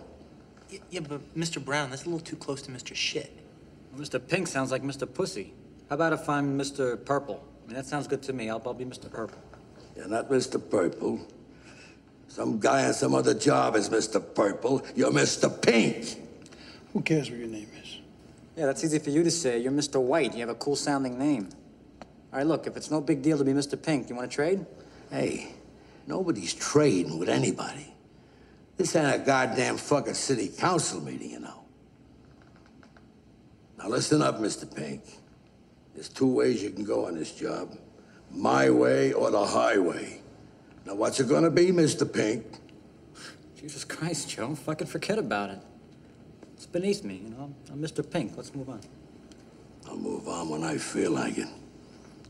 [0.72, 1.64] Y- Yeah, but Mr.
[1.64, 2.95] Brown, that's a little too close to Mr.
[2.95, 3.32] Shit.
[3.97, 4.20] Mr.
[4.26, 5.12] Pink sounds like Mr.
[5.12, 5.54] Pussy.
[5.89, 7.04] How about if I'm Mr.
[7.04, 7.43] Purple?
[7.64, 8.50] I mean, that sounds good to me.
[8.50, 9.12] I'll, I'll be Mr.
[9.12, 9.38] Purple.
[9.95, 10.60] You're not Mr.
[10.70, 11.20] Purple.
[12.28, 14.22] Some guy on some other job is Mr.
[14.36, 14.84] Purple.
[14.95, 15.50] You're Mr.
[15.62, 16.16] Pink.
[16.93, 17.97] Who cares what your name is?
[18.56, 19.58] Yeah, that's easy for you to say.
[19.60, 20.00] You're Mr.
[20.02, 20.34] White.
[20.34, 21.50] You have a cool sounding name.
[22.32, 23.82] All right, look, if it's no big deal to be Mr.
[23.82, 24.64] Pink, you want to trade?
[25.10, 25.52] Hey,
[26.10, 27.93] nobody's trading with anybody.
[28.76, 31.64] This ain't a goddamn fucking city council meeting, you know.
[33.78, 34.74] Now listen up, Mr.
[34.74, 35.03] Pink.
[35.93, 37.78] There's two ways you can go on this job.
[38.32, 40.22] My way or the highway.
[40.86, 42.12] Now what's it gonna be, Mr.
[42.12, 42.45] Pink?
[43.55, 44.55] Jesus Christ, Joe.
[44.55, 45.60] Fucking forget about it.
[46.55, 47.53] It's beneath me, you know.
[47.72, 48.10] I'm, Mr.
[48.10, 48.34] Pink.
[48.36, 48.82] Let's move on.
[49.88, 51.47] I'll move on when I feel like it.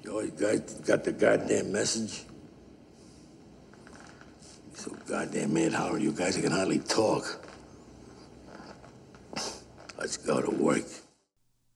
[0.04, 2.26] You always guys got the goddamn message?
[4.80, 7.46] So goddamn mad Howard, you guys can hardly talk.
[9.98, 10.86] Let's go to work.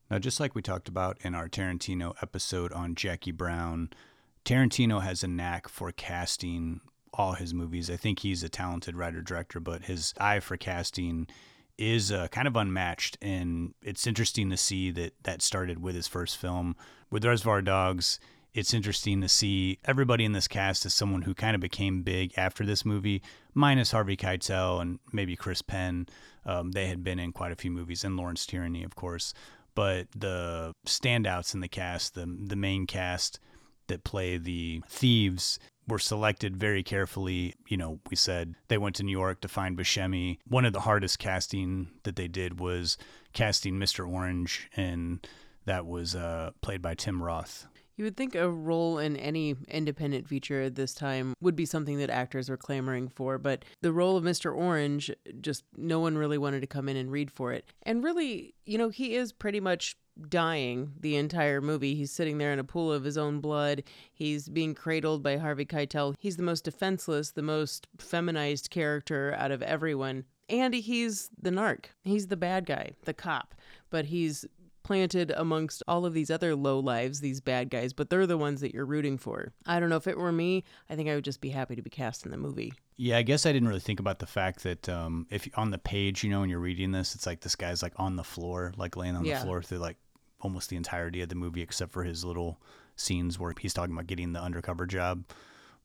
[0.09, 3.89] Now, just like we talked about in our Tarantino episode on Jackie Brown,
[4.45, 6.79] Tarantino has a knack for casting
[7.13, 7.89] all his movies.
[7.89, 11.27] I think he's a talented writer director, but his eye for casting
[11.77, 13.17] is uh, kind of unmatched.
[13.21, 16.77] And it's interesting to see that that started with his first film.
[17.11, 18.17] With Reservoir Dogs,
[18.53, 22.33] it's interesting to see everybody in this cast as someone who kind of became big
[22.37, 23.21] after this movie,
[23.53, 26.07] minus Harvey Keitel and maybe Chris Penn.
[26.45, 29.33] Um, they had been in quite a few movies, and Lawrence Tierney, of course.
[29.75, 33.39] But the standouts in the cast, the the main cast
[33.87, 37.55] that play the thieves, were selected very carefully.
[37.67, 40.37] You know, we said they went to New York to find Buscemi.
[40.47, 42.97] One of the hardest casting that they did was
[43.33, 44.07] casting Mr.
[44.07, 45.25] Orange, and
[45.65, 47.65] that was uh, played by Tim Roth.
[47.95, 51.97] You would think a role in any independent feature at this time would be something
[51.99, 54.55] that actors were clamoring for, but the role of Mr.
[54.55, 57.65] Orange, just no one really wanted to come in and read for it.
[57.83, 59.95] And really, you know, he is pretty much
[60.29, 61.95] dying the entire movie.
[61.95, 63.83] He's sitting there in a pool of his own blood.
[64.13, 66.15] He's being cradled by Harvey Keitel.
[66.19, 70.25] He's the most defenseless, the most feminized character out of everyone.
[70.49, 71.85] And he's the narc.
[72.03, 73.55] He's the bad guy, the cop.
[73.89, 74.45] But he's
[74.83, 78.61] planted amongst all of these other low lives, these bad guys, but they're the ones
[78.61, 79.53] that you're rooting for.
[79.65, 81.81] I don't know if it were me, I think I would just be happy to
[81.81, 82.73] be cast in the movie.
[82.97, 85.77] Yeah, I guess I didn't really think about the fact that um, if on the
[85.79, 88.73] page, you know, when you're reading this, it's like this guy's like on the floor,
[88.77, 89.39] like laying on Yeah.
[89.39, 89.97] the floor through like
[90.41, 92.59] almost the entirety of the movie, except for his little
[92.95, 95.23] scenes where he's talking about getting the undercover job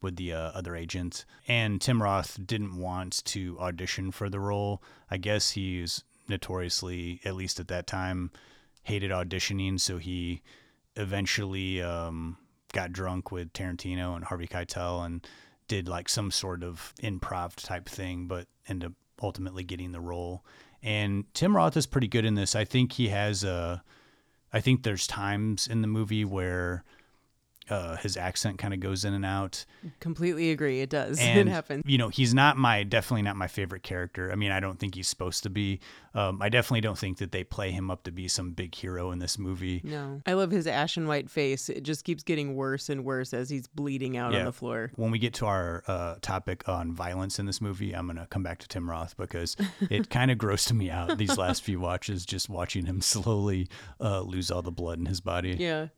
[0.03, 1.25] with the uh, other agent.
[1.49, 4.83] And Tim Roth didn't want to audition for the role.
[5.11, 8.31] I guess he's notoriously, at least at that time,
[8.89, 10.41] hated auditioning, so he
[10.97, 12.39] eventually um,
[12.73, 15.27] got drunk with Tarantino and Harvey Keitel and
[15.69, 20.43] did like some sort of improv type thing, but ended up ultimately getting the role.
[20.83, 22.57] And Tim Roth is pretty good in this.
[22.57, 23.83] I think he has a.
[24.55, 26.83] I think there's times in the movie where
[27.71, 29.65] uh, his accent kind of goes in and out.
[30.01, 30.81] Completely agree.
[30.81, 31.19] It does.
[31.29, 31.85] And it happens.
[31.87, 34.33] you know, he's not my definitely not my favorite character.
[34.33, 35.81] I mean, I don't think he's supposed to be.
[36.15, 39.11] Um, I definitely don't think that they play him up to be some big hero
[39.11, 39.81] in this movie.
[39.85, 40.23] No.
[40.27, 41.69] I love his ashen white face.
[41.69, 44.91] It just keeps getting worse and worse as he's bleeding out on the floor.
[44.97, 48.43] When we get to our uh, topic on violence in this movie, I'm gonna come
[48.43, 49.57] back to Tim Roth because
[49.91, 53.69] it kind of grossed me out these last few watches, just watching him slowly
[54.01, 55.57] uh, lose all the blood in his body.
[55.59, 55.89] Yeah.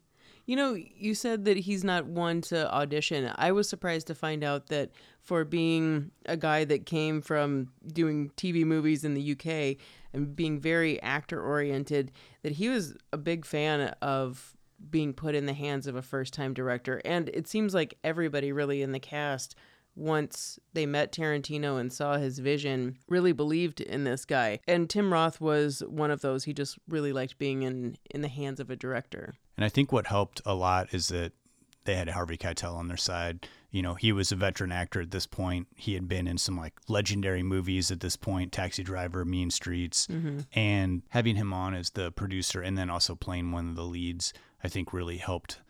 [0.50, 3.30] You know, you said that he's not one to audition.
[3.36, 4.90] I was surprised to find out that
[5.20, 9.80] for being a guy that came from doing TV movies in the UK
[10.12, 12.10] and being very actor oriented,
[12.42, 14.56] that he was a big fan of
[14.90, 17.00] being put in the hands of a first time director.
[17.04, 19.54] And it seems like everybody really in the cast
[20.00, 24.58] once they met Tarantino and saw his vision, really believed in this guy.
[24.66, 26.44] And Tim Roth was one of those.
[26.44, 29.34] He just really liked being in in the hands of a director.
[29.56, 31.32] And I think what helped a lot is that
[31.84, 33.46] they had Harvey Keitel on their side.
[33.70, 35.68] You know, he was a veteran actor at this point.
[35.76, 40.06] He had been in some like legendary movies at this point, Taxi Driver, Mean Streets,
[40.08, 40.46] Mhm.
[40.52, 44.32] and having him on as the producer and then also playing one of the leads,
[44.64, 45.60] I think really helped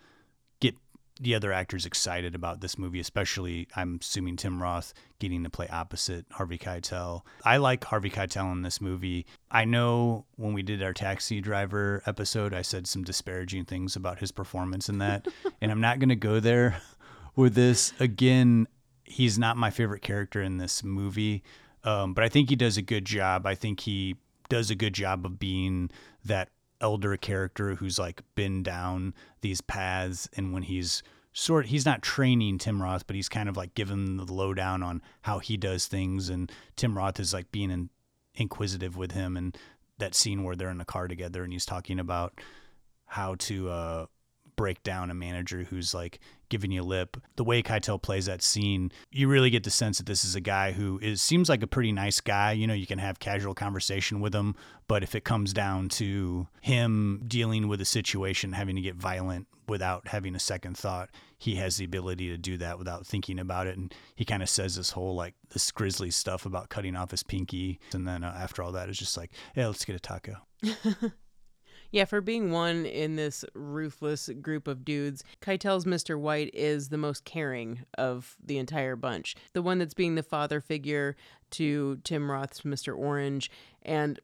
[1.20, 5.68] the other actors excited about this movie, especially I'm assuming Tim Roth getting to play
[5.68, 7.22] opposite Harvey Keitel.
[7.44, 9.26] I like Harvey Keitel in this movie.
[9.50, 14.18] I know when we did our Taxi Driver episode, I said some disparaging things about
[14.18, 15.28] his performance in that,
[15.60, 16.80] and I'm not going to go there
[17.36, 17.92] with this.
[18.00, 18.66] Again,
[19.04, 21.44] he's not my favorite character in this movie,
[21.84, 23.46] um, but I think he does a good job.
[23.46, 24.16] I think he
[24.48, 25.90] does a good job of being
[26.24, 26.48] that
[26.80, 31.02] elder character who's like been down these paths and when he's
[31.32, 35.02] sort he's not training Tim Roth but he's kind of like giving the lowdown on
[35.22, 37.90] how he does things and Tim Roth is like being in,
[38.34, 39.56] inquisitive with him and
[39.98, 42.40] that scene where they're in the car together and he's talking about
[43.06, 44.06] how to uh,
[44.60, 47.16] break down a manager who's like giving you lip.
[47.36, 50.40] The way Keitel plays that scene, you really get the sense that this is a
[50.40, 52.52] guy who is seems like a pretty nice guy.
[52.52, 54.54] You know, you can have casual conversation with him,
[54.86, 59.46] but if it comes down to him dealing with a situation, having to get violent
[59.66, 61.08] without having a second thought,
[61.38, 63.78] he has the ability to do that without thinking about it.
[63.78, 67.22] And he kind of says this whole like this grisly stuff about cutting off his
[67.22, 70.36] pinky, and then uh, after all that, it's just like, yeah, let's get a taco.
[71.92, 76.18] Yeah, for being one in this ruthless group of dudes, Keitel's Mr.
[76.18, 79.34] White is the most caring of the entire bunch.
[79.54, 81.16] The one that's being the father figure
[81.52, 82.96] to Tim Roth's Mr.
[82.96, 83.50] Orange.
[83.82, 84.20] And,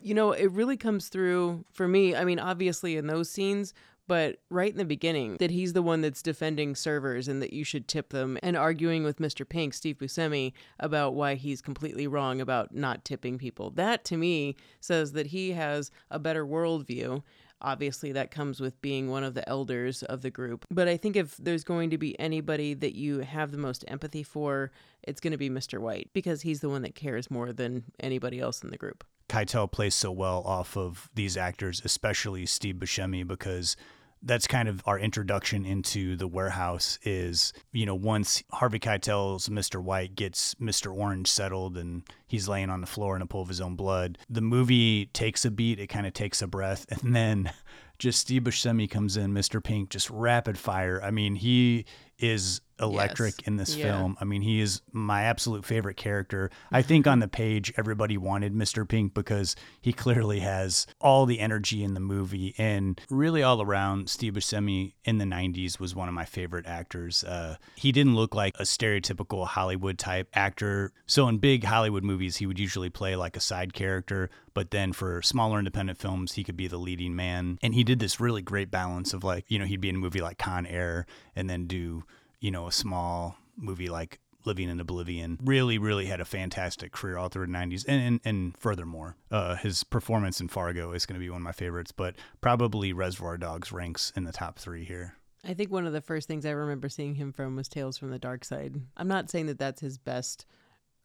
[0.00, 2.16] you know, it really comes through for me.
[2.16, 3.74] I mean, obviously, in those scenes,
[4.08, 7.64] but right in the beginning, that he's the one that's defending servers and that you
[7.64, 9.48] should tip them and arguing with Mr.
[9.48, 13.70] Pink, Steve Buscemi, about why he's completely wrong about not tipping people.
[13.70, 17.22] That to me says that he has a better worldview.
[17.64, 20.66] Obviously, that comes with being one of the elders of the group.
[20.68, 24.24] But I think if there's going to be anybody that you have the most empathy
[24.24, 24.72] for,
[25.04, 25.78] it's going to be Mr.
[25.78, 29.04] White because he's the one that cares more than anybody else in the group.
[29.32, 33.78] Keitel plays so well off of these actors, especially Steve Buscemi, because
[34.22, 39.82] that's kind of our introduction into the warehouse is you know once harvey keitel's mr
[39.82, 43.48] white gets mr orange settled and he's laying on the floor in a pool of
[43.48, 47.16] his own blood the movie takes a beat it kind of takes a breath and
[47.16, 47.52] then
[47.98, 51.02] just steve buscemi comes in mr pink just rapid fire.
[51.02, 51.84] I mean he
[52.18, 53.46] is electric Yes.
[53.46, 53.84] in this Yeah.
[53.84, 56.50] film I mean, he is my absolute favorite character.
[56.70, 58.86] I think on the page, everybody wanted Mr.
[58.88, 62.54] Pink because he clearly has all the energy in the movie.
[62.58, 67.24] And really, all around, Steve Buscemi in the 90s was one of my favorite actors.
[67.24, 70.92] Uh, he didn't look like a stereotypical Hollywood type actor.
[71.06, 74.30] So, in big Hollywood movies, he would usually play like a side character.
[74.54, 77.58] But then for smaller independent films, he could be the leading man.
[77.62, 79.98] And he did this really great balance of like, you know, he'd be in a
[79.98, 82.04] movie like Con Air and then do
[82.42, 85.38] you know, a small movie like Living in Oblivion.
[85.44, 87.84] Really, really had a fantastic career all through the 90s.
[87.86, 91.44] And, and, and furthermore, uh, his performance in Fargo is going to be one of
[91.44, 95.14] my favorites, but probably Reservoir Dogs ranks in the top three here.
[95.44, 98.10] I think one of the first things I remember seeing him from was Tales from
[98.10, 98.80] the Dark Side.
[98.96, 100.44] I'm not saying that that's his best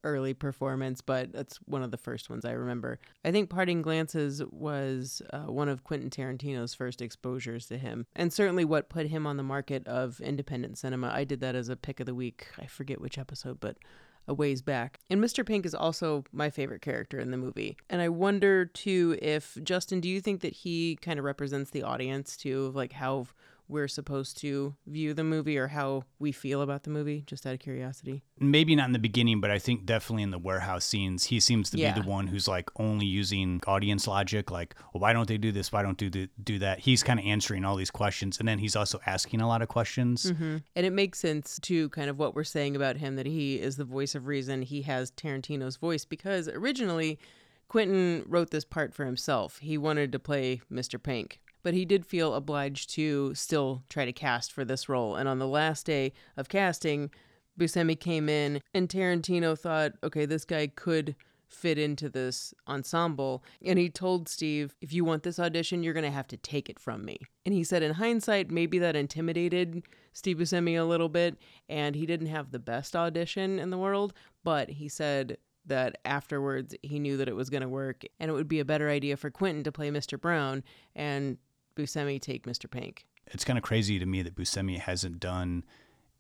[0.04, 3.00] early performance, but that's one of the first ones I remember.
[3.26, 8.32] I think Parting Glances was uh, one of Quentin Tarantino's first exposures to him, and
[8.32, 11.10] certainly what put him on the market of independent cinema.
[11.14, 12.48] I did that as a pick of the week.
[12.60, 13.78] I forget which episode, but
[14.28, 15.00] a ways back.
[15.10, 15.46] And Mr.
[15.46, 17.78] Pink is also my favorite character in the movie.
[17.90, 21.84] And I wonder too if Justin, do you think that he kind of represents the
[21.84, 23.28] audience too, of like how
[23.70, 27.54] we're supposed to view the movie or how we feel about the movie, just out
[27.54, 28.24] of curiosity?
[28.40, 31.70] Maybe not in the beginning, but I think definitely in the warehouse scenes, he seems
[31.72, 31.94] to Yeah.
[31.94, 35.52] be the one who's like only using audience logic, like, well, why don't they do
[35.52, 35.72] this?
[35.72, 36.80] Why don't do the, do that?
[36.80, 39.68] He's kind of answering all these questions, and then he's also asking a lot of
[39.68, 40.32] questions.
[40.32, 40.58] Mm-hmm.
[40.76, 43.76] And it makes sense to kind of what we're saying about him that he is
[43.78, 44.62] the voice of reason.
[44.62, 47.20] He has Tarantino's voice because originally
[47.68, 49.60] Quentin wrote this part for himself.
[49.60, 51.02] He wanted to play Mr.
[51.02, 55.18] Pink, but he did feel obliged to still try to cast for this role.
[55.18, 57.12] And on the last day of casting,
[57.60, 61.14] Buscemi came in and Tarantino thought, okay, this guy could
[61.50, 63.44] fit into this ensemble.
[63.66, 66.70] And he told Steve, if you want this audition, you're going to have to take
[66.70, 67.20] it from me.
[67.46, 71.38] And he said, in hindsight, maybe that intimidated Steve Buscemi a little bit.
[71.68, 74.14] And he didn't have the best audition in the world.
[74.46, 78.06] But he said that afterwards, he knew that it was going to work.
[78.22, 80.18] And it would be a better idea for Quentin to play Mr.
[80.18, 80.64] Brown
[80.96, 81.38] and
[81.78, 82.70] Buscemi take Mr.
[82.70, 83.06] Pink.
[83.28, 85.64] It's kind of crazy to me that Buscemi hasn't done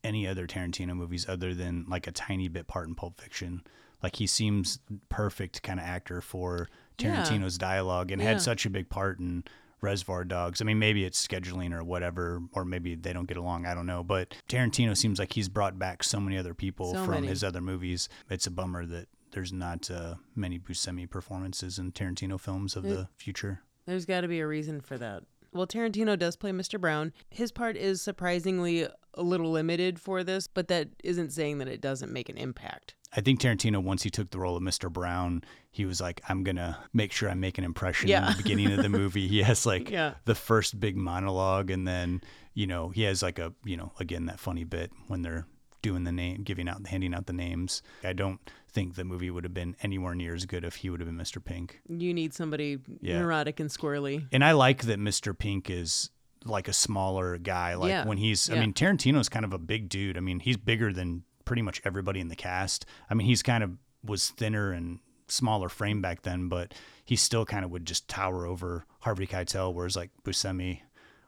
[0.03, 3.61] any other Tarantino movies other than like a tiny bit part in Pulp Fiction.
[4.03, 4.79] Like he seems
[5.09, 7.23] perfect kind of actor for Yeah.
[7.23, 8.29] Tarantino's dialogue and Yeah.
[8.29, 9.43] had such a big part in
[9.81, 10.61] Reservoir Dogs.
[10.61, 13.65] I mean, maybe it's scheduling or whatever, or maybe they don't get along.
[13.65, 14.03] I don't know.
[14.03, 17.27] But Tarantino seems like he's brought back so many other people So from many.
[17.27, 18.09] his other movies.
[18.29, 22.89] It's a bummer that there's not uh, many Buscemi performances in Tarantino films of It-
[22.89, 23.61] the future.
[23.85, 25.23] There's got to be a reason for that.
[25.57, 26.79] Well, Tarantino does play Mr.
[26.79, 27.11] Brown.
[27.29, 28.83] His part is surprisingly
[29.13, 32.93] a little limited for this, but that isn't saying that it doesn't make an impact.
[33.15, 34.91] I think Tarantino, once he took the role of Mr.
[34.91, 38.29] Brown, he was like, I'm going to make sure I make an impression Yeah.
[38.31, 39.27] in the beginning of the movie.
[39.27, 40.15] He has like Yeah.
[40.25, 42.21] the first big monologue, and then,
[42.53, 45.47] you know, he has like a, you know, again, that funny bit when they're
[45.81, 47.81] doing the name, giving out, handing out the names.
[48.03, 48.39] I don't
[48.69, 51.17] think the movie would have been anywhere near as good if he would have been
[51.17, 51.43] Mr.
[51.43, 51.81] Pink.
[51.89, 53.19] You need somebody Yeah.
[53.19, 54.27] neurotic and squirrely.
[54.31, 55.37] And I like that Mr.
[55.37, 56.09] Pink is
[56.45, 57.75] like a smaller guy.
[57.75, 58.05] Like Yeah.
[58.05, 58.61] when he's, I Yeah.
[58.61, 60.17] mean, Tarantino's kind of a big dude.
[60.17, 62.85] I mean, he's bigger than pretty much everybody in the cast.
[63.09, 67.45] I mean, he's kind of was thinner and smaller frame back then, but he still
[67.45, 70.81] kind of would just tower over Harvey Keitel, whereas like Buscemi,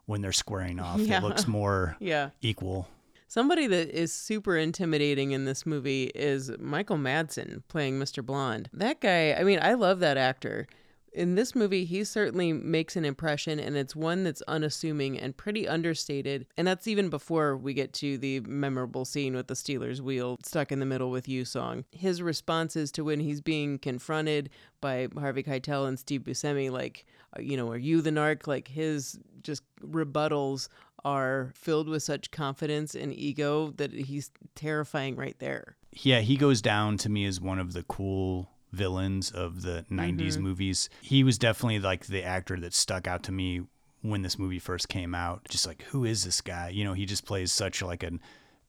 [0.05, 1.17] when they're squaring off, Yeah.
[1.17, 2.29] it looks more Yeah.
[2.41, 2.87] equal.
[3.29, 8.25] Somebody that is super intimidating in this movie is Michael Madsen playing Mr.
[8.25, 8.71] Blonde.
[8.73, 10.65] That guy, I mean, I love that actor.
[11.13, 15.67] In this movie, he certainly makes an impression, and it's one that's unassuming and pretty
[15.67, 16.47] understated.
[16.57, 20.71] And that's even before we get to the memorable scene with the Stealers Wheel stuck
[20.71, 21.85] in the middle with You song.
[21.91, 24.49] His responses to when he's being confronted
[24.81, 27.05] by Harvey Keitel and Steve Buscemi, like,
[27.39, 28.47] you know, are you the narc?
[28.47, 30.67] Like his just rebuttals
[31.05, 35.75] are filled with such confidence and ego that he's terrifying right there.
[35.93, 40.37] Yeah, he goes down to me as one of the cool villains of the 90s
[40.37, 40.41] Mhm.
[40.41, 40.89] movies.
[41.01, 43.61] He was definitely like the actor that stuck out to me
[44.01, 45.47] when this movie first came out.
[45.49, 46.69] Just like, who is this guy?
[46.69, 48.21] You know, he just plays such like an,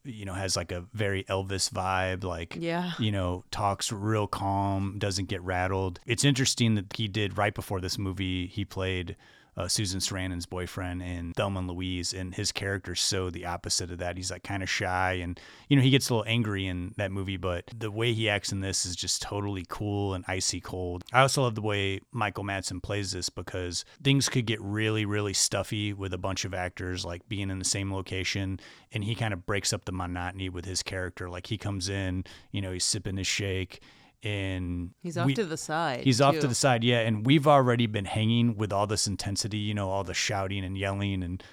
[0.03, 2.93] you know, has like a very Elvis vibe, like, Yeah.
[2.97, 5.99] you know, talks real calm, doesn't get rattled.
[6.07, 9.15] It's interesting that he did right before this movie, he played
[9.61, 13.99] uh, Susan Sarandon's boyfriend in Thelma and Louise, and his character's so the opposite of
[13.99, 14.17] that.
[14.17, 15.39] He's like kind of shy, and
[15.69, 18.51] you know he gets a little angry in that movie, but the way he acts
[18.51, 21.03] in this is just totally cool and icy cold.
[21.13, 25.33] I also love the way Michael Madsen plays this because things could get really, really
[25.33, 28.59] stuffy with a bunch of actors like being in the same location,
[28.91, 31.29] and he kind of breaks up the monotony with his character.
[31.29, 33.79] Like he comes in, you know, he's sipping his shake.
[34.23, 36.01] And He's off we- to the side.
[36.03, 36.99] He's off to the side, yeah.
[36.99, 40.77] And we've already been hanging with all this intensity, you know, all the shouting and
[40.77, 41.43] yelling and,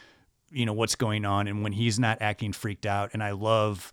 [0.50, 1.48] you know, what's going on.
[1.48, 3.90] And when he's not acting freaked out, and I love,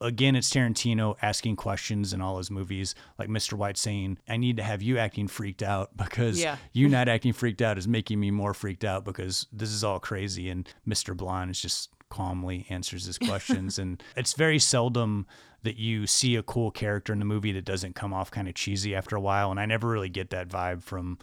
[0.00, 3.52] again, it's Tarantino asking questions in all his movies, like Mr.
[3.52, 6.56] White saying, I need to have you acting freaked out because Yeah.
[6.72, 10.00] you not acting freaked out is making me more freaked out because this is all
[10.00, 10.50] crazy.
[10.50, 11.16] And Mr.
[11.16, 13.78] Blonde is just calmly answers his questions.
[13.80, 15.26] and it's very seldom
[15.66, 18.54] that you see a cool character in the movie that doesn't come off kind of
[18.54, 19.50] cheesy after a while.
[19.50, 21.18] And I never really get that vibe from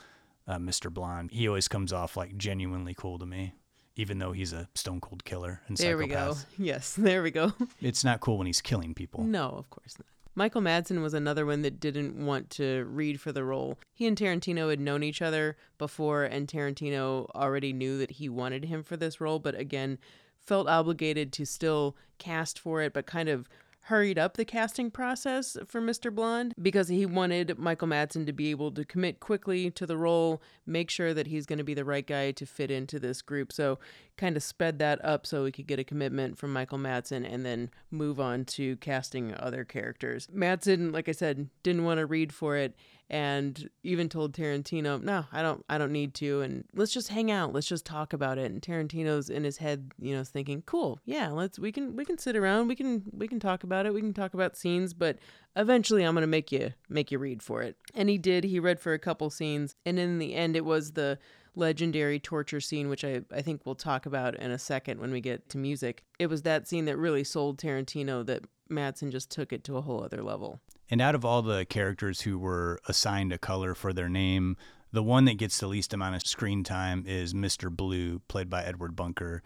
[0.48, 0.94] uh, Mr.
[0.94, 1.32] Blonde.
[1.32, 3.54] He always comes off like genuinely cool to me,
[3.96, 6.34] even though he's a stone cold killer and There we go.
[6.34, 6.46] psychopath.
[6.58, 7.54] Yes, there we go.
[7.82, 9.24] It's not cool when he's killing people.
[9.24, 10.06] No, of course not.
[10.36, 13.78] Michael Madsen was another one that didn't want to read for the role.
[13.94, 18.66] He and Tarantino had known each other before, and Tarantino already knew that he wanted
[18.66, 20.00] him for this role, but again,
[20.40, 23.48] felt obligated to still cast for it, but kind of
[23.88, 26.14] hurried up the casting process for Mr.
[26.14, 30.42] Blonde because he wanted Michael Madsen to be able to commit quickly to the role,
[30.66, 33.52] make sure that he's going to be the right guy to fit into this group.
[33.52, 33.80] So,
[34.16, 37.46] kind of sped that up so we could get a commitment from Michael Madsen and
[37.46, 40.28] then move on to casting other characters.
[40.28, 42.76] Madsen, like I said, didn't want to read for it
[43.14, 47.30] and even told Tarantino, "No, I don't I don't need to and let's just hang
[47.30, 47.54] out.
[47.54, 51.00] Let's just talk about it." And Tarantino's in his head, you know, thinking, "Cool.
[51.06, 52.70] Yeah, let's we can we can sit around.
[52.70, 53.94] We can we can talk about it.
[53.94, 55.20] We can talk about scenes, but
[55.56, 58.46] eventually I'm going to make you make you read for it." And he did.
[58.46, 61.20] He read for a couple scenes, and in the end it was the
[61.56, 65.22] legendary torture scene, which I, I think we'll talk about in a second when we
[65.22, 66.04] get to music.
[66.18, 69.82] It was that scene that really sold Tarantino that Madsen just took it to a
[69.82, 70.60] whole other level.
[70.94, 74.58] And out of all the characters who were assigned a color for their name,
[74.92, 77.76] the one that gets the least amount of screen time is Mr.
[77.76, 79.42] Blue, played by Edward Bunker.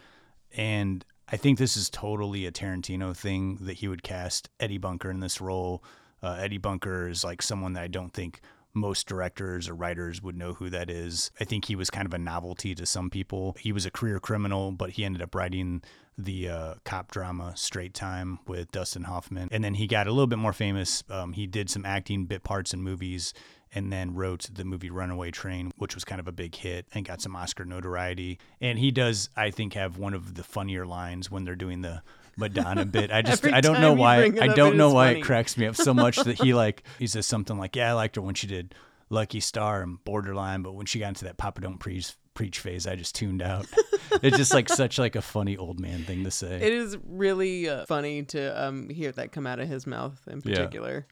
[0.58, 5.10] And I think this is totally a Tarantino thing that he would cast Eddie Bunker
[5.10, 5.86] in this role.
[6.22, 8.42] Uh, Eddie Bunker is like someone that I don't think
[8.78, 11.32] most directors or writers would know who that is.
[11.40, 13.56] I think he was kind of a novelty to some people.
[13.60, 15.82] He was a career criminal, but he ended up writing
[16.18, 19.50] the uh, cop drama Straight Time with Dustin Hoffman.
[19.52, 21.04] And then he got a little bit more famous.
[21.10, 23.34] Um, he did some acting bit parts in movies
[23.74, 27.06] and then wrote the movie Runaway Train, which was kind of a big hit and
[27.06, 28.40] got some Oscar notoriety.
[28.62, 32.02] And he does, I think, have one of the funnier lines when they're doing the
[32.38, 33.12] Madonna bit.
[33.12, 35.20] I just I don't know why I don't know why funny.
[35.20, 37.94] it cracks me up so much that he like he says something like, "Yeah, I
[37.94, 38.76] liked her when she did
[39.10, 42.86] Lucky Star and Borderline, but when she got into that Papa Don't Preach preach phase,
[42.88, 43.66] I just tuned out."
[44.22, 46.56] it's just like such like a funny old man thing to say.
[46.62, 50.42] It is really uh, funny to um, hear that come out of his mouth in
[50.46, 50.56] Yeah.
[50.56, 51.08] particular.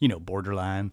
[0.00, 0.92] you know, Borderline.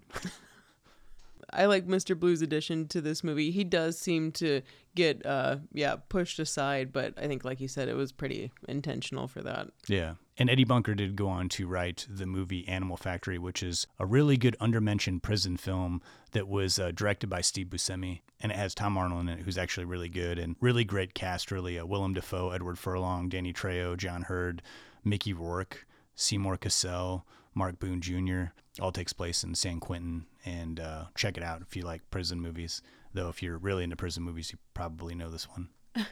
[1.54, 2.20] I like Mr.
[2.20, 3.52] Blue's addition to this movie.
[3.52, 4.62] He does seem to
[4.98, 9.28] get, uh, yeah, pushed aside, but I think, like you said, it was pretty intentional
[9.28, 9.68] for that.
[9.88, 10.16] Yeah.
[10.38, 14.06] And Eddie Bunker did go on to write the movie Animal Factory, which is a
[14.06, 18.22] really good undermentioned prison film that was uh, directed by Steve Buscemi.
[18.42, 21.52] And it has Tom Arnold in it, who's actually really good and really great cast,
[21.52, 21.80] really.
[21.80, 24.62] Uh, Willem Dafoe, Edward Furlong, Danny Trejo, John Heard,
[25.04, 25.86] Mickey Rourke,
[26.16, 28.52] Seymour Cassel, Mark Boone Jr.
[28.82, 30.26] All takes place in San Quentin.
[30.46, 32.82] And uh, check it out if you like prison movies.
[33.18, 35.70] Though, if you're really into prison movies, you probably know this one.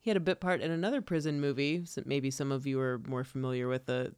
[0.00, 1.84] He had a bit part in another prison movie.
[1.84, 4.14] So maybe some of you are more familiar with the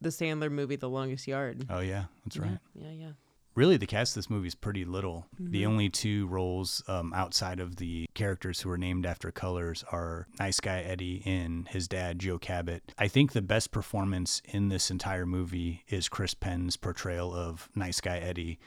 [0.00, 1.64] the Sandler movie, The Longest Yard.
[1.70, 2.58] Oh, yeah, that's right.
[2.74, 3.10] Yeah, yeah.
[3.54, 5.26] really the cast of this movie is pretty little.
[5.38, 5.68] The Mhm.
[5.68, 10.58] only two roles um, outside of the characters who are named after colors are Nice
[10.60, 12.92] Guy Eddie and his dad Joe Cabot.
[12.98, 18.00] I think the best performance in this entire movie is Chris Penn's portrayal of Nice
[18.02, 18.58] Guy Eddie,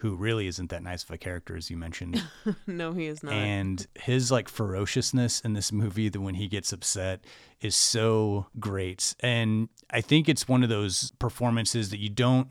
[0.00, 2.22] who really isn't that nice of a character as you mentioned.
[2.66, 3.32] no, he is not.
[3.34, 7.24] And his like ferociousness in this movie, that when he gets upset,
[7.60, 9.14] is so great.
[9.20, 12.48] And I think it's one of those performances that you don't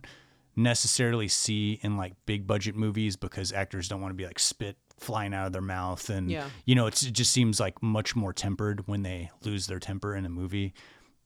[0.55, 4.77] necessarily see in like big budget movies because actors don't want to be like spit
[4.97, 6.45] flying out of their mouth and Yeah.
[6.65, 10.13] you know it's, it just seems like much more tempered when they lose their temper
[10.13, 10.73] in a movie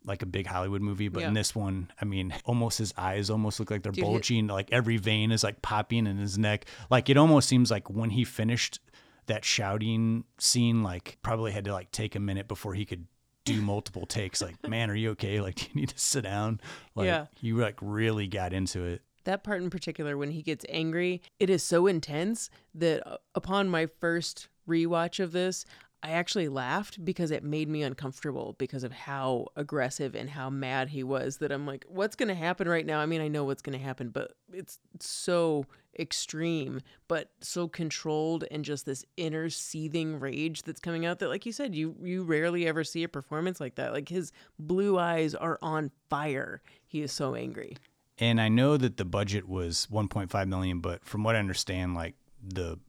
[0.05, 3.59] like a big hollywood movie but in this one i mean almost his eyes almost
[3.59, 6.65] look like they're Dude, bulging like every vein is like popping in his neck.
[6.89, 8.79] Like it almost seems like when he finished
[9.27, 13.05] that shouting scene like probably had to like take a minute before he could
[13.45, 15.41] do multiple takes like man are you okay?
[15.41, 16.59] Like do you need to sit down?
[16.95, 17.25] Like Yeah.
[17.41, 19.01] you like really got into it.
[19.25, 23.69] That part in particular when he gets angry it is so intense that uh, upon
[23.69, 25.65] my first rewatch of this
[26.03, 30.89] i actually laughed because it made me uncomfortable because of how aggressive and how mad
[30.89, 32.99] he was that i'm like what's going to happen right now?
[32.99, 35.65] I mean i know what's going to happen but it's so
[35.99, 41.45] extreme but so controlled and just this inner seething rage that's coming out that like
[41.45, 43.93] you said you you rarely ever see a performance like that.
[43.93, 46.61] Like his blue eyes are on fire.
[46.85, 47.77] He is so angry.
[48.19, 52.15] And I know that the budget was 1.5 million, but from what I understand, like
[52.41, 52.79] the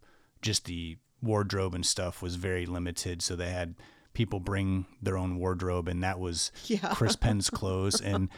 [0.43, 3.75] just the wardrobe and stuff was very limited, so they had
[4.13, 6.93] people bring their own wardrobe, and that was Yeah.
[6.95, 8.29] Chris Penn's clothes, and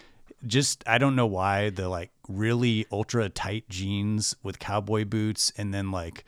[0.46, 5.72] just I don't know why the like really ultra tight jeans with cowboy boots, and
[5.74, 6.24] then like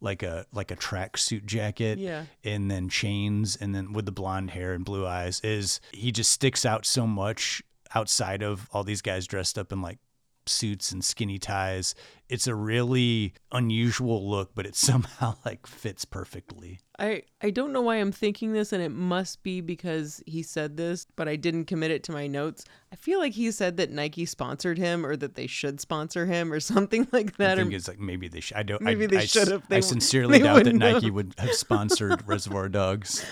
[0.00, 2.24] like a like a tracksuit jacket, Yeah.
[2.44, 6.30] and then chains, and then with the blonde hair and blue eyes, is he just
[6.30, 7.62] sticks out so much
[7.94, 9.98] outside of all these guys dressed up in like
[10.46, 11.94] suits and skinny ties.
[12.28, 16.80] It's a really unusual look, but it somehow like fits perfectly.
[16.98, 20.76] I I don't know why I'm thinking this, and it must be because he said
[20.76, 22.64] this, but I didn't commit it to my notes.
[22.92, 26.52] I feel like he said that Nike sponsored him, or that they should sponsor him,
[26.52, 27.58] or something like that.
[27.58, 28.56] I or- think it's like maybe they should.
[28.56, 28.82] I don't.
[28.82, 29.64] Maybe I, they should have.
[29.70, 31.14] I sincerely doubt that Nike have.
[31.14, 33.24] would have sponsored Reservoir Dogs.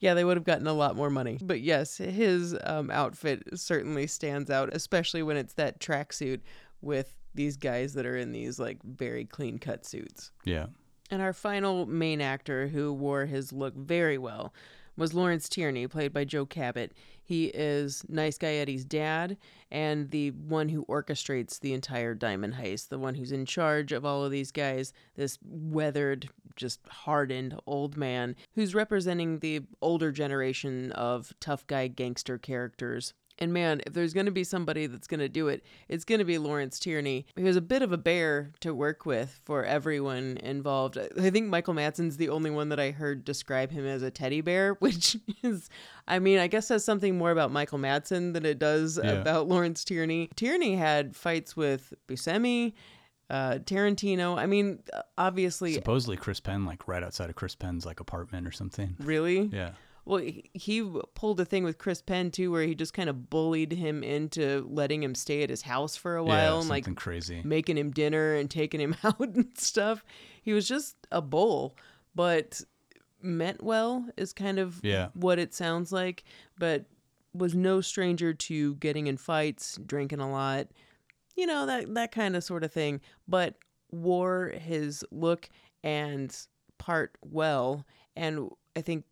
[0.00, 1.38] Yeah, they would have gotten a lot more money.
[1.40, 6.40] But yes, his um, outfit certainly stands out, especially when it's that tracksuit
[6.80, 10.30] with these guys that are in these like very clean cut suits.
[10.44, 10.66] Yeah.
[11.10, 14.52] And our final main actor who wore his look very well
[14.96, 16.92] was Lawrence Tierney, played by Joe Cabot.
[17.28, 19.36] He is Nice Guy Eddie's dad
[19.70, 24.06] and the one who orchestrates the entire diamond heist, the one who's in charge of
[24.06, 30.90] all of these guys, this weathered, just hardened old man who's representing the older generation
[30.92, 33.12] of tough guy gangster characters.
[33.40, 36.18] And man, if there's going to be somebody that's going to do it, it's going
[36.18, 37.24] to be Lawrence Tierney.
[37.36, 40.98] He was a bit of a bear to work with for everyone involved.
[40.98, 44.40] I think Michael Madsen's the only one that I heard describe him as a teddy
[44.40, 45.70] bear, which is,
[46.08, 49.12] I mean, I guess says something more about Michael Madsen than it does Yeah.
[49.12, 50.30] about Lawrence Tierney.
[50.34, 52.72] Tierney had fights with Buscemi,
[53.30, 54.36] uh, Tarantino.
[54.36, 54.80] I mean,
[55.16, 58.96] obviously, Supposedly Chris Penn, like right outside of Chris Penn's like apartment or something.
[59.00, 59.48] really?
[59.52, 59.72] Yeah.
[60.08, 60.22] Well,
[60.54, 64.02] he, pulled a thing with Chris Penn too, where he just kind of bullied him
[64.02, 67.42] into letting him stay at his house for a while yeah, and like crazy.
[67.44, 70.02] making him dinner and taking him out and stuff.
[70.42, 71.76] He was just a bull,
[72.14, 72.60] but
[73.20, 75.08] meant well is kind of Yeah.
[75.12, 76.24] what it sounds like,
[76.58, 76.86] but
[77.34, 80.68] was no stranger to getting in fights, drinking a lot,
[81.36, 83.56] you know, that that kind of sort of thing, but
[83.90, 85.50] wore his look
[85.84, 86.34] and
[86.78, 87.84] part well
[88.16, 89.04] and I think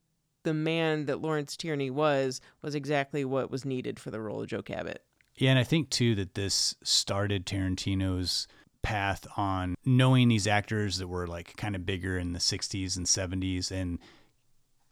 [0.46, 4.46] the man that Lawrence Tierney was was exactly what was needed for the role of
[4.46, 5.02] Joe Cabot.
[5.34, 8.46] Yeah, and I think too that this started Tarantino's
[8.80, 13.06] path on knowing these actors that were like kind of bigger in the 60s and
[13.06, 13.98] 70s and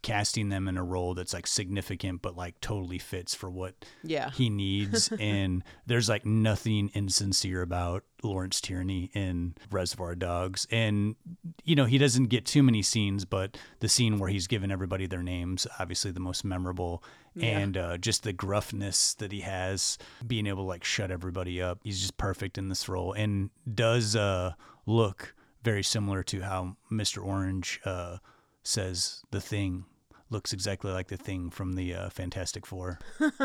[0.05, 3.75] casting them in a role that's like significant but like totally fits for what
[4.05, 4.31] Yeah.
[4.31, 11.17] he needs and there's like nothing insincere about Lawrence Tierney in Reservoir Dogs and
[11.65, 15.07] you know he doesn't get too many scenes but the scene where he's giving everybody
[15.07, 17.03] their names obviously the most memorable
[17.35, 17.59] Yeah.
[17.59, 21.81] and uh, just the gruffness that he has being able to like shut everybody up
[21.83, 24.53] he's just perfect in this role and does uh
[24.87, 27.25] look very similar to how Mr.
[27.25, 28.19] Orange uh
[28.63, 29.85] says the thing
[30.31, 32.99] looks exactly like the thing from the uh, Fantastic Four.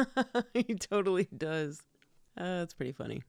[0.53, 1.81] he totally does.
[2.37, 3.23] Uh, that's pretty funny.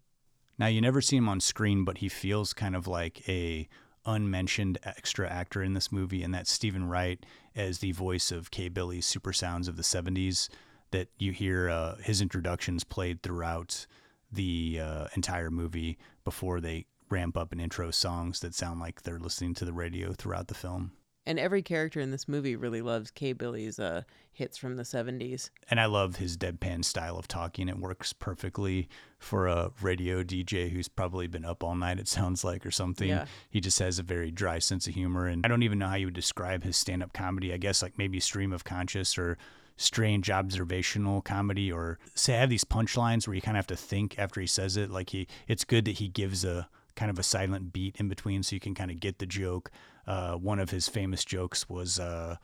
[0.59, 3.69] Now you never see him on screen, but he feels kind of like a
[4.07, 7.25] unmentioned extra actor in this movie, and that's Steven Wright
[7.55, 8.69] as the voice of K.
[8.69, 10.49] Billy's Super Sounds of the '70s.
[10.93, 13.87] That you hear uh, his introductions played throughout
[14.33, 19.19] the uh, entire movie before they ramp up and intro songs that sound like they're
[19.19, 20.93] listening to the radio throughout the film.
[21.27, 23.33] And every character in this movie really loves K.
[23.35, 24.03] Billy's uh,
[24.33, 25.51] hits from the 70s.
[25.71, 27.69] And I love his deadpan style of talking.
[27.69, 32.43] It works perfectly for a radio DJ who's probably been up all night, it sounds
[32.43, 33.11] like, or something.
[33.11, 33.27] Yeah.
[33.51, 35.27] He just has a very dry sense of humor.
[35.27, 37.53] And I don't even know how you would describe his stand up comedy.
[37.53, 39.37] I guess like maybe stream of conscious or
[39.77, 43.77] strange observational comedy or say I have these punchlines where you kind of have to
[43.77, 44.91] think after he says it.
[44.91, 48.43] Like he, it's good that he gives a kind of a silent beat in between
[48.43, 49.71] so you can kind of get the joke.
[50.07, 52.37] Uh, one of his famous jokes was, uh,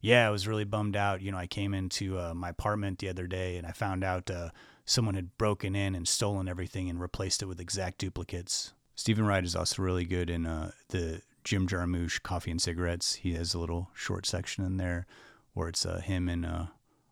[0.00, 1.20] yeah, I was really bummed out.
[1.20, 4.30] You know, I came into uh, my apartment the other day and I found out
[4.30, 4.50] uh,
[4.84, 8.72] someone had broken in and stolen everything and replaced it with exact duplicates.
[8.94, 13.14] Steven Wright is also really good in uh, the Jim Jarmusch Coffee and Cigarettes.
[13.14, 15.06] He has a little short section in there
[15.54, 16.68] where it's uh, him and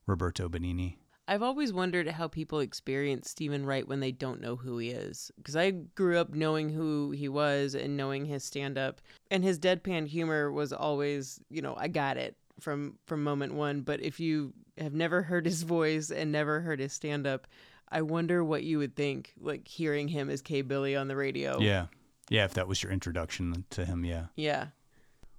[0.06, 0.96] Roberto Benigni.
[1.28, 5.30] I've always wondered how people experience Steven Wright when they don't know who he is.
[5.36, 9.02] Because I grew up knowing who he was and knowing his stand up.
[9.30, 13.82] And his deadpan humor was always, you know, I got it from from moment one.
[13.82, 17.46] But if you have never heard his voice and never heard his stand up,
[17.90, 21.60] I wonder what you would think, like hearing him as K Billy on the radio.
[21.60, 21.86] Yeah.
[22.30, 24.26] Yeah, if that was your introduction to him, yeah.
[24.36, 24.68] Yeah.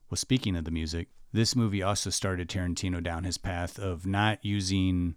[0.10, 4.44] Well, speaking of the music, this movie also started Tarantino down his path of not
[4.44, 5.16] using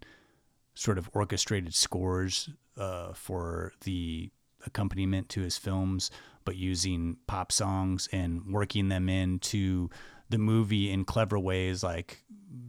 [0.75, 4.31] sort of orchestrated scores uh, for the
[4.67, 6.11] accompaniment to his films,
[6.45, 9.91] but using pop songs and working them into
[10.31, 12.25] the movie in clever ways like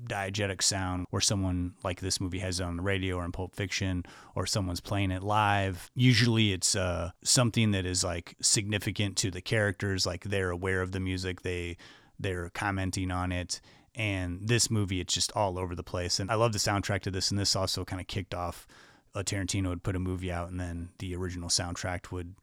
[0.06, 3.56] diegetic sound where someone like this movie has it on the radio or in Pulp
[3.56, 4.04] Fiction
[4.36, 5.90] or someone's playing it live.
[5.96, 10.92] Usually it's uh, something that is like significant to the characters, like they're aware of
[10.92, 11.78] the music, they
[12.20, 13.60] they're commenting on it.
[13.96, 16.20] And this movie, it's just all over the place.
[16.20, 17.30] And I love the soundtrack to this.
[17.30, 18.68] And this also kind of kicked off.
[19.16, 22.34] Uh, Tarantino would put a movie out, and then the original soundtrack would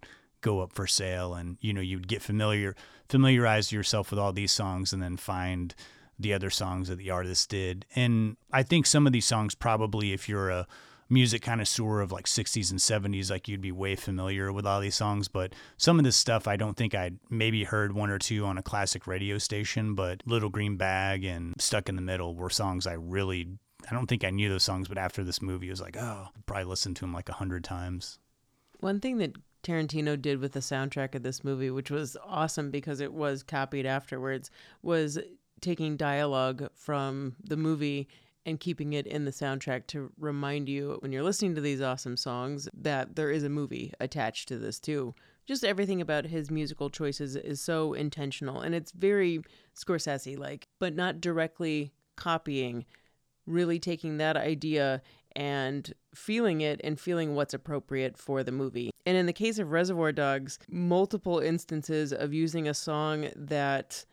[0.40, 1.34] go up for sale.
[1.34, 2.76] And you know, you'd get familiar,
[3.08, 5.74] familiarize yourself with all these songs, and then find
[6.18, 7.86] the other songs that the artist did.
[7.96, 10.68] And I think some of these songs probably, if you're a
[11.10, 14.94] music connoisseur of like 60s and 70s, like you'd be way familiar with all these
[14.94, 15.28] songs.
[15.28, 18.56] But some of this stuff, I don't think I'd maybe heard one or two on
[18.56, 19.94] a classic radio station.
[19.94, 23.48] But Little Green Bag and Stuck in the Middle were songs I really,
[23.90, 24.88] I don't think I knew those songs.
[24.88, 27.34] But after this movie, I was like, oh, I'd probably listened to them like a
[27.34, 28.18] hundred times.
[28.78, 33.00] One thing that Tarantino did with the soundtrack of this movie, which was awesome because
[33.00, 34.50] it was copied afterwards,
[34.82, 35.18] was
[35.60, 38.08] taking dialogue from the movie
[38.46, 42.16] and keeping it in the soundtrack to remind you when you're listening to these awesome
[42.16, 45.14] songs that there is a movie attached to this too.
[45.46, 49.42] Just everything about his musical choices is so intentional and it's very
[49.76, 52.84] Scorsese like, but not directly copying,
[53.46, 55.02] really taking that idea
[55.36, 58.90] and feeling it and feeling what's appropriate for the movie.
[59.06, 64.04] And in the case of Reservoir Dogs, multiple instances of using a song that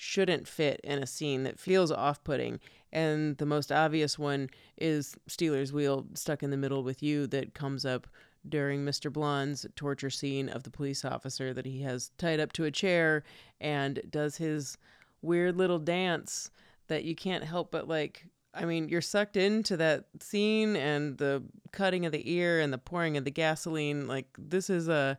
[0.00, 2.58] shouldn't fit in a scene that feels off putting.
[2.90, 4.48] And the most obvious one
[4.78, 8.06] is Stealers Wheel stuck in the middle with you that comes up
[8.48, 9.12] during Mr.
[9.12, 13.22] Blonde's torture scene of the police officer that he has tied up to a chair
[13.60, 14.78] and does his
[15.20, 16.50] weird little dance
[16.88, 21.44] that you can't help but like I mean, you're sucked into that scene and the
[21.70, 24.08] cutting of the ear and the pouring of the gasoline.
[24.08, 25.16] Like, this is a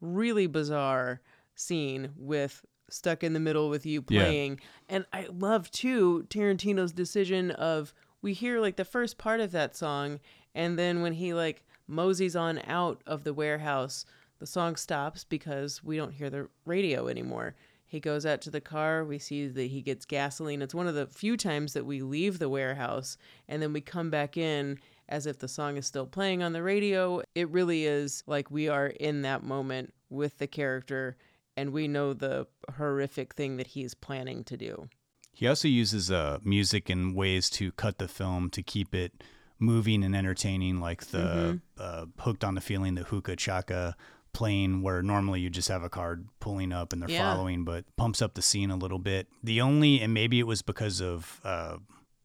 [0.00, 1.20] really bizarre
[1.54, 4.22] scene with stuck in the middle with you Yeah.
[4.24, 4.60] playing.
[4.88, 9.74] And I love too Tarantino's decision of we hear like the first part of that
[9.76, 10.20] song
[10.54, 14.04] and then when he like moseys on out of the warehouse,
[14.38, 17.54] the song stops because we don't hear the radio anymore.
[17.84, 20.62] He goes out to the car, we see that he gets gasoline.
[20.62, 24.08] It's one of the few times that we leave the warehouse and then we come
[24.10, 24.78] back in
[25.08, 27.22] as if the song is still playing on the radio.
[27.34, 31.16] It really is like we are in that moment with the character
[31.56, 32.46] and we know the
[32.76, 34.88] horrific thing that he's planning to do.
[35.34, 39.24] He also uses uh, music in ways to cut the film to keep it
[39.58, 41.56] moving and entertaining, like the Mm-hmm.
[41.78, 43.96] uh, Hooked on the Feeling, the Hookah Chaka
[44.34, 47.34] playing, where normally you just have a card pulling up and they're Yeah.
[47.34, 49.28] following, but pumps up the scene a little bit.
[49.42, 51.76] The only, and maybe it was because of uh,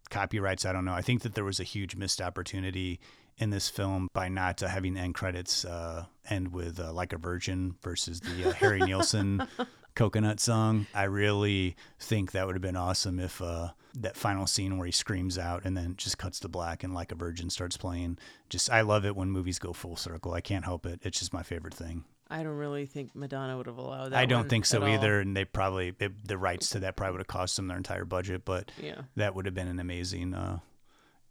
[0.09, 0.93] copyrights, I don't know.
[0.93, 2.99] I think that there was a huge missed opportunity
[3.38, 7.18] in this film by not uh, having end credits uh, end with uh, Like a
[7.18, 9.47] Virgin versus the uh, Harry Nilsson
[9.95, 10.88] coconut song.
[10.93, 14.91] I really think that would have been awesome if uh, that final scene where he
[14.91, 18.18] screams out and then just cuts to black and Like a Virgin starts playing.
[18.49, 20.34] Just I love it when movies go full circle.
[20.34, 20.99] I can't help it.
[21.03, 22.03] It's just my favorite thing.
[22.30, 24.18] I don't really think Madonna would have allowed that.
[24.19, 24.89] I don't think so at all.
[24.89, 27.77] either, and they probably it, the rights to that probably would have cost them their
[27.77, 29.03] entire budget, but Yeah.
[29.15, 30.59] that would have been an amazing uh,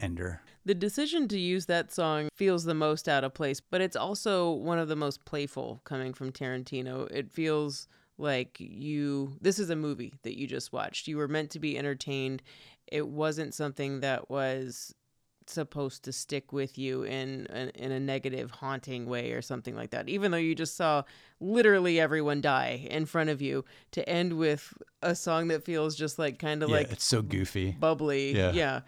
[0.00, 0.40] ender.
[0.64, 4.50] The decision to use that song feels the most out of place, but it's also
[4.52, 7.10] one of the most playful coming from Tarantino.
[7.10, 7.86] It feels
[8.18, 11.06] like you this is a movie that you just watched.
[11.06, 12.42] You were meant to be entertained.
[12.88, 14.94] It wasn't something that was
[15.48, 19.90] supposed to stick with you in a, in a negative haunting way or something like
[19.90, 21.04] that even though you just saw
[21.38, 26.18] literally everyone die in front of you to end with a song that feels just
[26.18, 27.76] like kind of Yeah, like it's so goofy.
[27.78, 28.50] bubbly Yeah.
[28.54, 28.80] yeah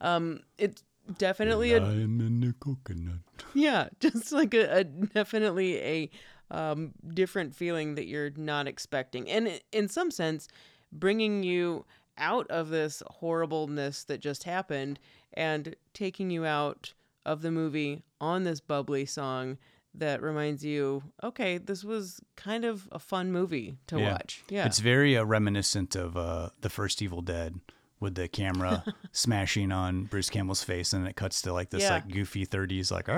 [0.00, 0.82] um it's
[1.18, 3.20] definitely a Lime in the coconut.
[3.54, 6.10] yeah, just like a, a definitely a
[6.50, 10.48] um, different feeling that you're not expecting, and in some sense,
[10.92, 11.84] bringing you
[12.18, 14.98] out of this horribleness that just happened
[15.34, 16.94] and taking you out
[17.26, 19.58] of the movie on this bubbly song
[19.92, 24.44] that reminds you, okay, this was kind of a fun movie to watch.
[24.48, 27.60] Yeah, It's very uh, reminiscent of uh, the first Evil Dead
[28.00, 31.94] with the camera smashing on Bruce Campbell's face and it cuts to like this Yeah.
[31.94, 33.08] like goofy 30s like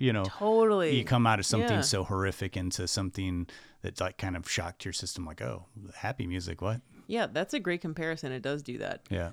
[0.00, 0.96] you know Totally.
[0.96, 1.80] you come out of something Yeah.
[1.82, 3.46] so horrific into something
[3.82, 7.60] that like kind of shocked your system like oh happy music what yeah, that's a
[7.60, 8.32] great comparison.
[8.32, 9.02] It does do that.
[9.10, 9.30] yeah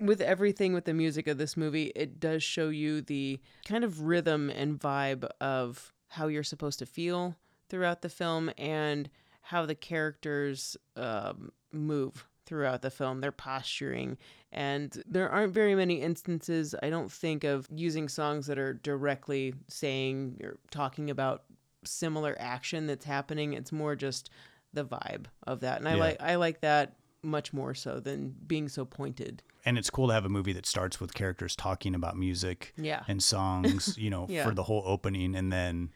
[0.00, 4.00] with everything with the music of this movie, it does show you the kind of
[4.02, 7.36] rhythm and vibe of how you're supposed to feel
[7.68, 9.08] throughout the film and
[9.40, 14.16] how the characters um, move throughout the film, their posturing.
[14.52, 19.54] And there aren't very many instances, I don't think, of using songs that are directly
[19.68, 21.44] saying or talking about
[21.84, 23.52] similar action that's happening.
[23.52, 24.30] It's more just
[24.72, 25.78] the vibe of that.
[25.78, 26.00] And I Yeah.
[26.00, 29.42] like I like that much more so than being so pointed.
[29.66, 33.02] and it's cool to have a movie that starts with characters talking about music Yeah.
[33.08, 34.44] and songs you know Yeah.
[34.46, 35.90] for the whole opening and then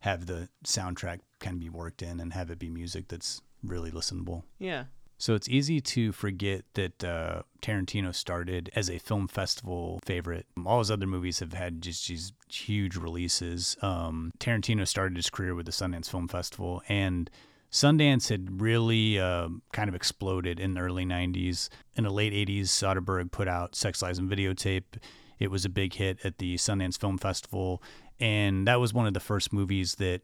[0.00, 3.90] have the soundtrack kind of be worked in and have it be music that's really
[3.90, 4.84] listenable Yeah.
[5.18, 10.46] So it's easy to forget that uh, Tarantino started as a film festival favorite.
[10.66, 13.76] All his other movies have had just these huge releases.
[13.80, 17.30] Um, Tarantino started his career with the Sundance Film Festival, and
[17.70, 21.68] Sundance had really uh, kind of exploded in the early 90s.
[21.96, 25.00] In the late 80s, Soderbergh put out Sex, Lies, and Videotape.
[25.38, 27.82] It was a big hit at the Sundance Film Festival,
[28.20, 30.22] and that was one of the first movies that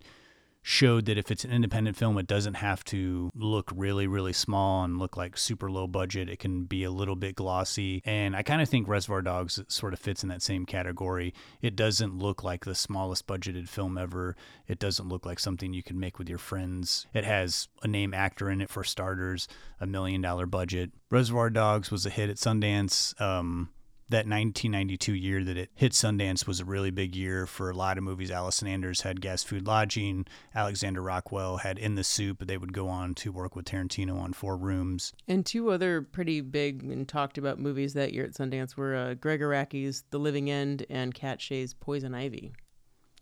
[0.62, 4.85] showed that if it's an independent film, it doesn't have to look really, really small
[4.85, 6.28] and look like super low budget.
[6.28, 8.03] It can be a little bit glossy.
[8.05, 11.32] And I kind of think Reservoir Dogs sort of fits in that same category.
[11.62, 14.37] It doesn't look like the smallest budgeted film ever.
[14.66, 17.07] It doesn't look like something you can make with your friends.
[17.15, 19.49] It has a name actor in it for starters,
[19.81, 20.91] a million dollar budget.
[21.11, 23.19] Reservoir Dogs was a hit at Sundance.
[23.20, 23.70] Um,
[24.11, 27.97] that 1992 year that it hit Sundance was a really big year for a lot
[27.97, 28.31] of movies.
[28.31, 30.27] Allison Anders had Gas Food Lodging.
[30.55, 32.45] Alexander Rockwell had In the Soup.
[32.47, 35.12] They would go on to work with Tarantino on Four Rooms.
[35.28, 39.15] And two other pretty big and talked about movies that year at Sundance were uh,
[39.15, 42.53] Gregg Araki's The Living End and Katt Shea's Poison Ivy.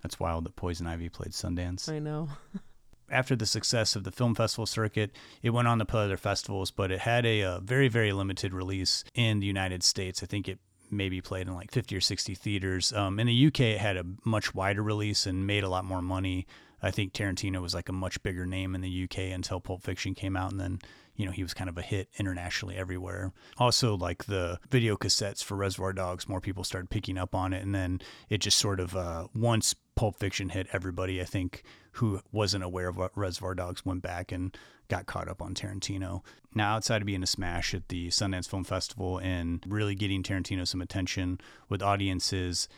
[0.02, 1.90] That's wild that Poison Ivy played Sundance.
[1.92, 2.28] I know.
[3.10, 5.12] After the success of the film festival circuit,
[5.42, 8.52] it went on to play other festivals, but it had a, uh very, very limited
[8.52, 10.22] release in the United States.
[10.22, 10.58] I think it
[10.90, 12.92] maybe played in like 50 or 60 theaters.
[12.92, 16.02] Um, in the UK, it had a much wider release and made a lot more
[16.02, 16.46] money.
[16.82, 20.14] I think Tarantino was like a much bigger name in the UK until Pulp Fiction
[20.14, 20.78] came out, and then
[21.16, 23.32] you know he was kind of a hit internationally everywhere.
[23.58, 27.64] Also, like the video cassettes for Reservoir Dogs, more people started picking up on it,
[27.64, 32.20] and then it just sort of uh, once Pulp Fiction hit, everybody I think who
[32.30, 34.56] wasn't aware of what Reservoir Dogs went back and
[34.88, 36.22] got caught up on Tarantino.
[36.54, 40.66] Now, outside of being a smash at the Sundance Film Festival and really getting Tarantino
[40.66, 42.68] some attention with audiences,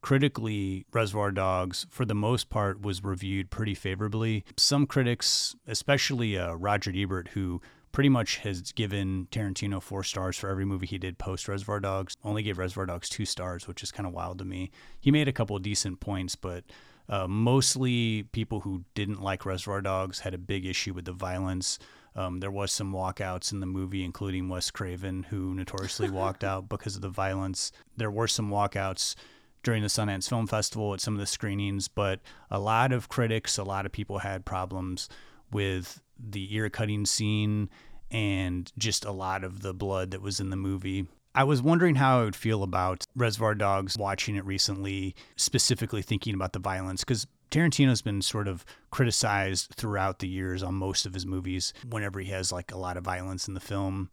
[0.00, 4.44] critically, Reservoir Dogs, for the most part, was reviewed pretty favorably.
[4.56, 7.62] Some critics, especially uh, Roger Ebert, who
[7.92, 12.16] pretty much has given Tarantino four stars for every movie he did post Reservoir Dogs,
[12.24, 14.70] only gave Reservoir Dogs two stars, which is kind of wild to me.
[14.98, 16.64] He made a couple of decent points, but
[17.12, 21.78] uh, mostly people who didn't like Reservoir Dogs had a big issue with the violence.
[22.16, 26.70] Um, there was some walkouts in the movie, including Wes Craven, who notoriously walked out
[26.70, 27.70] because of the violence.
[27.98, 29.14] There were some walkouts
[29.62, 32.20] during the Sundance Film Festival at some of the screenings, but
[32.50, 35.10] a lot of critics, a lot of people had problems
[35.52, 37.68] with the ear cutting scene
[38.10, 41.06] and just a lot of the blood that was in the movie.
[41.34, 46.34] I was wondering how I would feel about Reservoir Dogs watching it recently, specifically thinking
[46.34, 51.14] about the violence, because Tarantino's been sort of criticized throughout the years on most of
[51.14, 54.10] his movies whenever he has like a lot of violence in the film.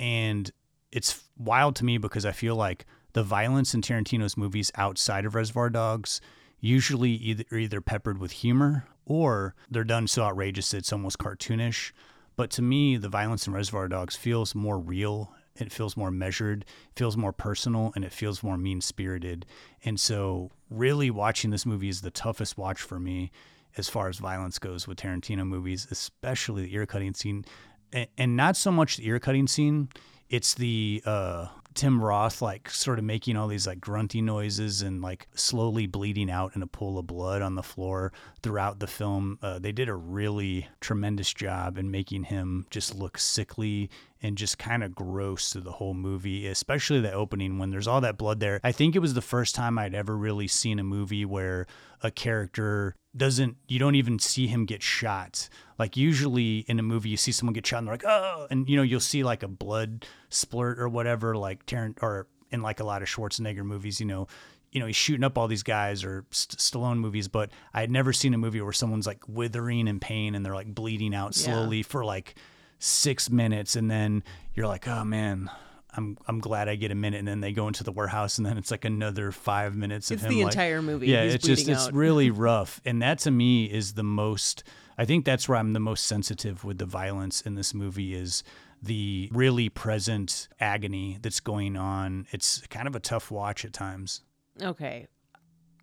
[0.00, 0.50] And
[0.92, 5.34] it's wild to me because I feel like the violence in Tarantino's movies outside of
[5.34, 6.20] Reservoir Dogs
[6.60, 11.92] usually either either peppered with humor or they're done so outrageous it's almost cartoonish.
[12.36, 16.64] But to me, the violence in Reservoir Dogs feels more real it feels more measured,
[16.96, 19.46] feels more personal, and it feels more mean spirited.
[19.84, 23.30] And so, really, watching this movie is the toughest watch for me
[23.76, 27.44] as far as violence goes with Tarantino movies, especially the ear cutting scene,
[27.92, 29.88] and, and not so much the ear cutting scene.
[30.28, 31.46] It's the uh,
[31.78, 36.28] Tim Roth like sort of making all these like grunty noises and like slowly bleeding
[36.28, 39.38] out in a pool of blood on the floor throughout the film.
[39.40, 43.90] Uh, they did a really tremendous job in making him just look sickly
[44.20, 48.00] and just kind of gross through the whole movie, especially the opening when there's all
[48.00, 48.58] that blood there.
[48.64, 51.68] I think it was the first time I'd ever really seen a movie where
[52.02, 55.48] a character doesn't you don't even see him get shot
[55.78, 58.68] like usually in a movie you see someone get shot and they're like oh and
[58.68, 62.80] you know you'll see like a blood splurt or whatever like Tarrant or in like
[62.80, 64.26] a lot of Schwarzenegger movies you know
[64.72, 67.90] you know he's shooting up all these guys or St- Stallone movies but I had
[67.90, 71.36] never seen a movie where someone's like withering in pain and they're like bleeding out
[71.36, 71.44] Yeah.
[71.44, 72.34] slowly for like
[72.78, 74.22] 6 minutes and then
[74.54, 75.50] you're like oh man
[75.96, 78.46] I'm I'm glad I get a minute, and then they go into the warehouse, and
[78.46, 80.30] then it's like another five minutes of It's him.
[80.30, 81.06] the like- entire movie.
[81.08, 84.62] Yeah, He's it's just bleeding it's really rough, and that to me is the most.
[84.98, 88.42] I think that's where I'm the most sensitive with the violence in this movie is
[88.82, 92.26] the really present agony that's going on.
[92.32, 94.22] It's kind of a tough watch at times.
[94.60, 95.06] Okay.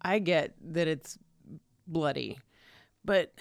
[0.01, 1.17] I get that it's
[1.87, 2.37] bloody,
[3.05, 3.33] but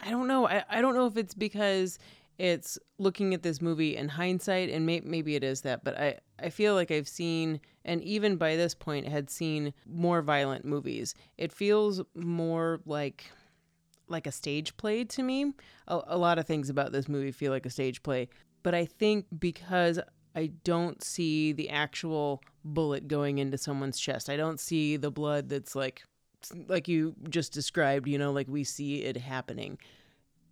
[0.00, 0.48] I don't know.
[0.48, 1.98] I, I don't know if it's because
[2.38, 6.18] it's looking at this movie in hindsight, and may, maybe it is that, but I,
[6.40, 11.14] I feel like I've seen, and even by this point, had seen more violent movies.
[11.36, 13.30] It feels more like
[14.10, 15.52] like a stage play to me.
[15.86, 18.28] A, a lot of things about this movie feel like a stage play,
[18.62, 20.00] but I think because
[20.34, 24.30] I don't see the actual bullet going into someone's chest.
[24.30, 26.02] I don't see the blood that's like
[26.68, 29.78] like you just described, you know, like we see it happening.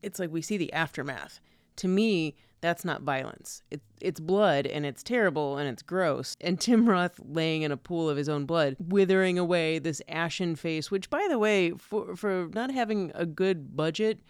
[0.02, 1.40] It's like we see the aftermath.
[1.76, 3.62] To me, that's not violence.
[3.70, 6.36] It, it's blood and it's terrible and it's gross.
[6.40, 10.56] And Tim Roth laying in a pool of his own blood, withering away this ashen
[10.56, 14.20] face, which, by the way, for, for not having a good budget,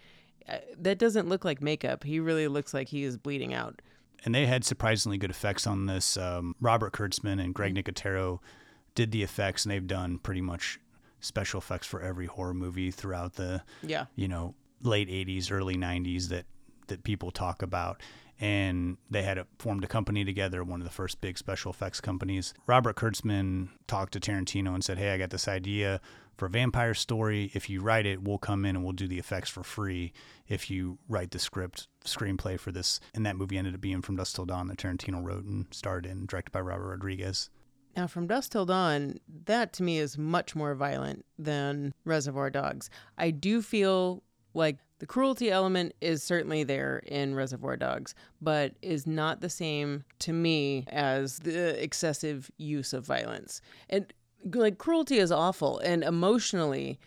[0.47, 2.03] uh, that doesn't look like makeup.
[2.03, 3.81] He really looks like he is bleeding out.
[4.25, 6.17] and they had surprisingly good effects on this.
[6.17, 8.39] Um, Robert Kurtzman and Greg Nicotero
[8.95, 10.79] did the effects, and they've done pretty much
[11.19, 14.05] special effects for every horror movie throughout the Yeah.
[14.15, 16.45] you know late 80s early 90s that
[16.87, 18.01] that people talk about.
[18.39, 21.99] And they had a, formed a company together one of the first big special effects
[21.99, 22.53] companies.
[22.67, 25.99] Robert kurtzman talked to tarantino and said hey i got this idea
[26.37, 27.49] for a vampire story.
[27.55, 30.13] If you write it we'll come in and we'll do the effects for free
[30.47, 32.99] if you write the script screenplay for this.
[33.15, 36.05] And that movie ended up being from dusk till dawn that tarantino wrote and starred
[36.05, 37.49] in directed by robert rodriguez.
[37.97, 42.91] Now, from Dusk Till Dawn, that to me is much more violent than Reservoir Dogs.
[43.17, 44.21] I do feel
[44.53, 50.03] like the cruelty element is certainly there in Reservoir Dogs, but is not the same
[50.19, 53.61] to me as the excessive use of violence.
[53.89, 54.11] And
[54.53, 56.99] like cruelty is awful and emotionally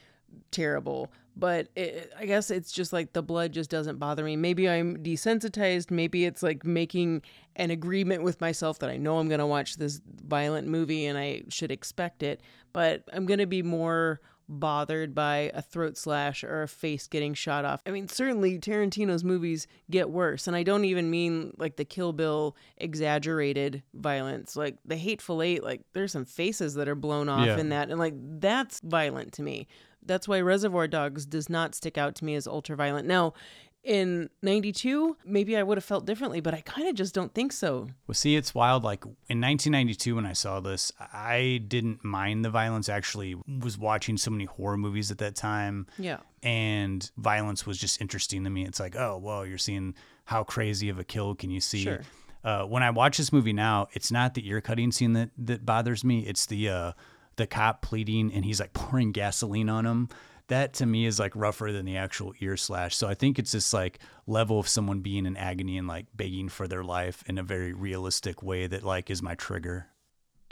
[0.52, 4.36] terrible, but it, I guess it's just like the blood just doesn't bother me.
[4.36, 5.90] Maybe I'm desensitized.
[5.90, 7.22] Maybe it's like making
[7.56, 11.18] an agreement with myself that I know I'm going to watch this violent movie and
[11.18, 12.40] I should expect it,
[12.72, 17.32] but I'm going to be more bothered by a throat slash or a face getting
[17.34, 17.80] shot off.
[17.86, 22.12] I mean, certainly Tarantino's movies get worse, and I don't even mean like the Kill
[22.12, 24.56] Bill exaggerated violence.
[24.56, 27.58] Like the Hateful Eight, like there's some faces that are blown off Yeah.
[27.58, 29.66] in that, and like that's violent to me.
[30.04, 33.06] That's why Reservoir Dogs does not stick out to me as ultra violent.
[33.06, 33.34] Now,
[33.82, 37.52] in 92, maybe I would have felt differently, but I kind of just don't think
[37.52, 37.88] so.
[38.06, 38.84] Well, see, it's wild.
[38.84, 42.88] Like in 1992, when I saw this, I didn't mind the violence.
[42.88, 45.86] Actually, was watching so many horror movies at that time.
[45.98, 46.18] Yeah.
[46.42, 48.66] And violence was just interesting to me.
[48.66, 49.94] It's like, oh, whoa, you're seeing
[50.24, 51.82] how crazy of a kill can you see?
[51.82, 52.00] Sure.
[52.44, 55.64] Uh, when I watch this movie now, it's not the ear cutting scene that that
[55.64, 56.20] bothers me.
[56.20, 56.92] It's the uh,
[57.36, 60.08] the cop pleading and he's like pouring gasoline on him.
[60.50, 62.96] That to me is like rougher than the actual ear slash.
[62.96, 66.48] So I think it's this like level of someone being in agony and like begging
[66.48, 69.86] for their life in a very realistic way that like is my trigger.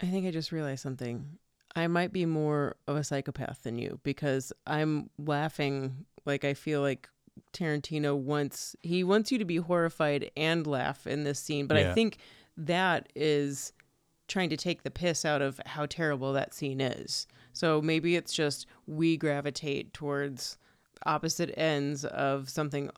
[0.00, 1.38] I think I just realized something.
[1.74, 6.80] I might be more of a psychopath than you because I'm laughing like I feel
[6.80, 7.08] like
[7.52, 11.92] Tarantino wants he wants you to be horrified and laugh in this scene, but I
[11.92, 12.18] think
[12.56, 13.72] that is
[14.28, 17.26] trying to take the piss out of how terrible that scene is.
[17.52, 20.58] So maybe it's just we gravitate towards
[21.06, 22.90] opposite ends of something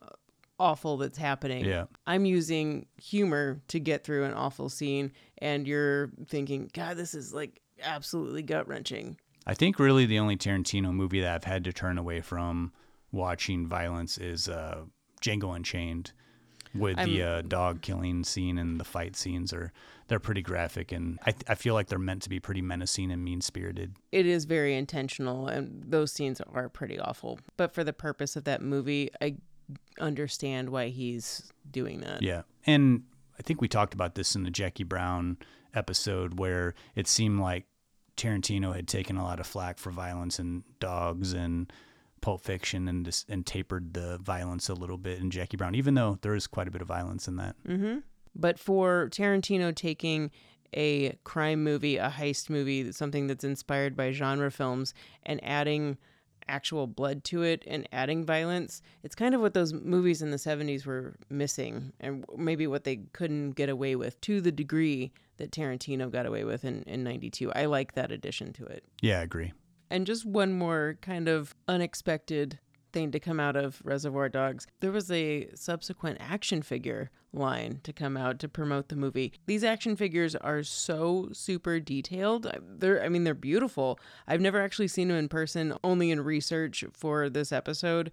[0.59, 1.65] awful that's happening.
[1.65, 1.87] Yeah.
[2.07, 7.33] I'm using humor to get through an awful scene, and you're thinking, God, this is
[7.33, 9.17] like absolutely gut wrenching.
[9.47, 12.73] I think really the only Tarantino movie that I've had to turn away from
[13.11, 14.83] watching violence is uh,
[15.23, 16.13] Django Unchained.
[16.75, 19.73] with the I'm- uh, dog killing scene and the fight scenes are
[20.11, 23.23] they're pretty graphic and I, I feel like they're meant to be pretty menacing and
[23.23, 23.95] mean spirited.
[24.11, 27.39] It is very intentional, and those scenes are pretty awful.
[27.57, 29.37] But for the purpose of that movie, I
[30.01, 32.23] understand why he's doing that.
[32.23, 32.43] Yeah.
[32.67, 33.05] And
[33.39, 35.37] I think we talked about this in the Jackie Brown
[35.75, 37.67] episode where it seemed like
[38.17, 41.73] Tarantino had taken a lot of flack for violence in dogs and
[42.21, 46.19] Pulp Fiction and and tapered the violence a little bit in Jackie Brown, even though
[46.21, 47.55] there is quite a bit of violence in that.
[47.65, 47.99] hmm
[48.35, 50.31] But for Tarantino taking
[50.75, 54.95] a crime movie, a heist movie, something that's inspired by genre films,
[55.25, 55.99] and adding
[56.49, 60.37] actual blood to it and adding violence, it's kind of what those movies in the
[60.37, 65.53] 70s were missing, and maybe what they couldn't get away with to the degree that
[65.53, 67.53] Tarantino got away with in, in 92.
[67.53, 68.85] I like that addition to it.
[69.01, 69.53] Yeah, I agree.
[69.91, 72.59] And just one more kind of unexpected
[72.93, 74.67] thing to come out of Reservoir Dogs.
[74.81, 79.33] There was a subsequent action figure line to come out to promote the movie.
[79.47, 82.51] These action figures are so super detailed.
[82.61, 83.99] They're I mean they're beautiful.
[84.27, 88.11] I've never actually seen them in person, only in research for this episode,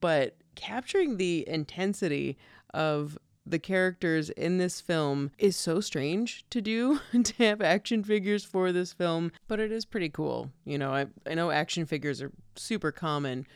[0.00, 2.36] but capturing the intensity
[2.72, 8.44] of the characters in this film is so strange to do to have action figures
[8.44, 10.50] for this film, but it is pretty cool.
[10.64, 13.46] You know, I I know action figures are super common,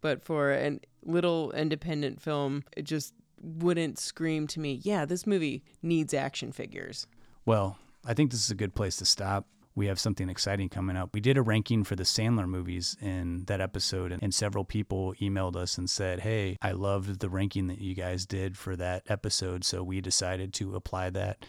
[0.00, 5.62] but for a little independent film, it just wouldn't scream to me, yeah, this movie
[5.82, 7.06] needs action figures.
[7.44, 9.46] Well, I think this is a good place to stop.
[9.74, 11.10] We have something exciting coming up.
[11.12, 15.54] We did a ranking for the Sandler movies in that episode, and, several people emailed
[15.54, 19.64] us and said, Hey, I loved the ranking that you guys did for that episode.
[19.64, 21.44] So we decided to apply that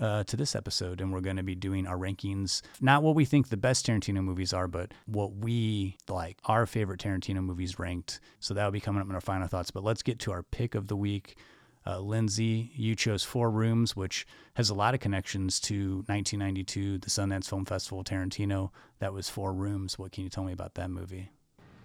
[0.00, 2.62] uh, to this episode, and we're going to be doing our rankings.
[2.80, 7.00] Not what we think the best Tarantino movies are, but what we like, our favorite
[7.00, 8.20] Tarantino movies ranked.
[8.40, 9.70] So that'll be coming up in our final thoughts.
[9.70, 11.36] But let's get to our pick of the week.
[11.86, 17.08] Uh, Lindsay, you chose Four Rooms, which has a lot of connections to 1992, the
[17.08, 18.70] Sundance Film Festival, Tarantino.
[18.98, 19.98] That was Four Rooms.
[19.98, 21.30] What can you tell me about that movie?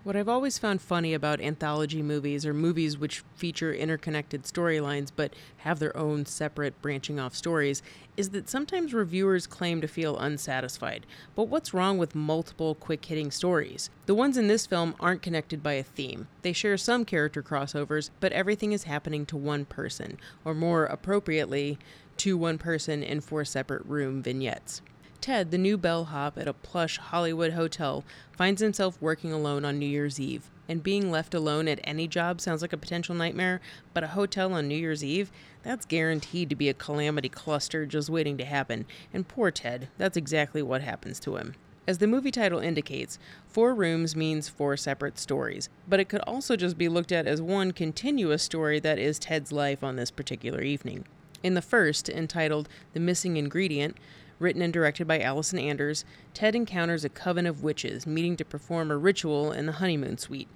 [0.06, 5.34] What I've always found funny about anthology movies or movies which feature interconnected storylines but
[5.57, 7.82] have their own separate branching off stories
[8.15, 11.07] is that sometimes reviewers claim to feel unsatisfied.
[11.34, 13.90] But what's wrong with multiple quick hitting stories?
[14.06, 16.27] The ones in this film aren't connected by a theme.
[16.44, 21.80] They share some character crossovers, but everything is happening to one person, or more appropriately,
[22.18, 24.84] to one person in four separate room vignettes.
[25.26, 28.03] Ted, the new bellhop at a plush Hollywood hotel,
[28.38, 30.52] finds himself working alone on New Year's Eve.
[30.69, 33.60] And being left alone at any job sounds like a potential nightmare,
[33.91, 35.31] but a hotel on New Year's Eve?
[35.64, 38.85] That's guaranteed to be a calamity cluster just waiting to happen.
[39.11, 41.56] And poor Ted, that's exactly what happens to him.
[41.88, 46.56] As the movie title indicates, four rooms means four separate stories, but it could also
[46.56, 50.61] just be looked at as one continuous story that is Ted's life on this particular
[50.61, 51.03] evening.
[51.41, 53.97] In the first, entitled The Missing Ingredient,
[54.40, 58.91] written and directed by Allison Anders, Ted encounters a coven of witches meeting to perform
[58.91, 60.49] a ritual in the honeymoon suite.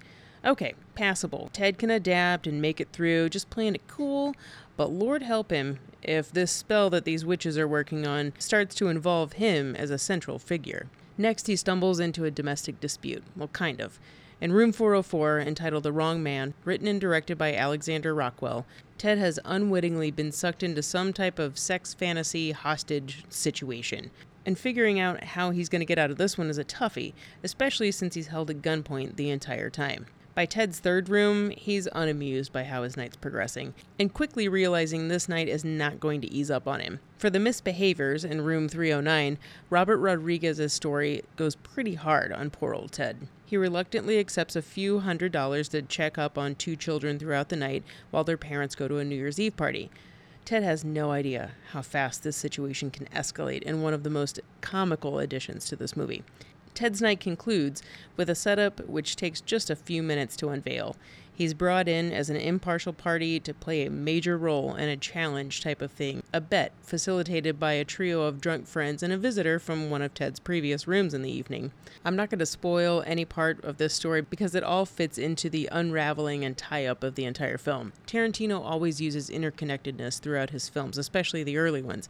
[0.44, 1.50] Okay, passable.
[1.52, 4.34] Ted can adapt and make it through, just playing it cool,
[4.76, 8.88] but Lord help him if this spell that these witches are working on starts to
[8.88, 10.86] involve him as a central figure.
[11.18, 13.22] Next, he stumbles into a domestic dispute.
[13.36, 13.98] Well, kind of.
[14.40, 18.64] In Room 404, entitled The Wrong Man, written and directed by Alexander Rockwell,
[18.96, 24.10] Ted has unwittingly been sucked into some type of sex fantasy hostage situation.
[24.46, 27.12] And figuring out how he's going to get out of this one is a toughie,
[27.44, 30.06] especially since he's held at gunpoint the entire time.
[30.34, 35.28] By Ted's third room, he's unamused by how his night's progressing, and quickly realizing this
[35.28, 37.00] night is not going to ease up on him.
[37.18, 39.36] For the misbehaviors in room 309,
[39.68, 43.28] Robert Rodriguez's story goes pretty hard on poor old Ted.
[43.50, 47.56] He reluctantly accepts a few hundred dollars to check up on two children throughout the
[47.56, 47.82] night
[48.12, 49.90] while their parents go to a New Year's Eve party.
[50.44, 54.38] Ted has no idea how fast this situation can escalate in one of the most
[54.60, 56.22] comical additions to this movie.
[56.74, 57.82] Ted's night concludes
[58.16, 60.94] with a setup which takes just a few minutes to unveil.
[61.40, 65.62] He's brought in as an impartial party to play a major role in a challenge
[65.62, 69.58] type of thing, a bet facilitated by a trio of drunk friends and a visitor
[69.58, 71.72] from one of Ted's previous rooms in the evening.
[72.04, 75.48] I'm not going to spoil any part of this story because it all fits into
[75.48, 77.94] the unraveling and tie up of the entire film.
[78.06, 82.06] Tarantino always uses interconnectedness throughout his films, especially the early ones.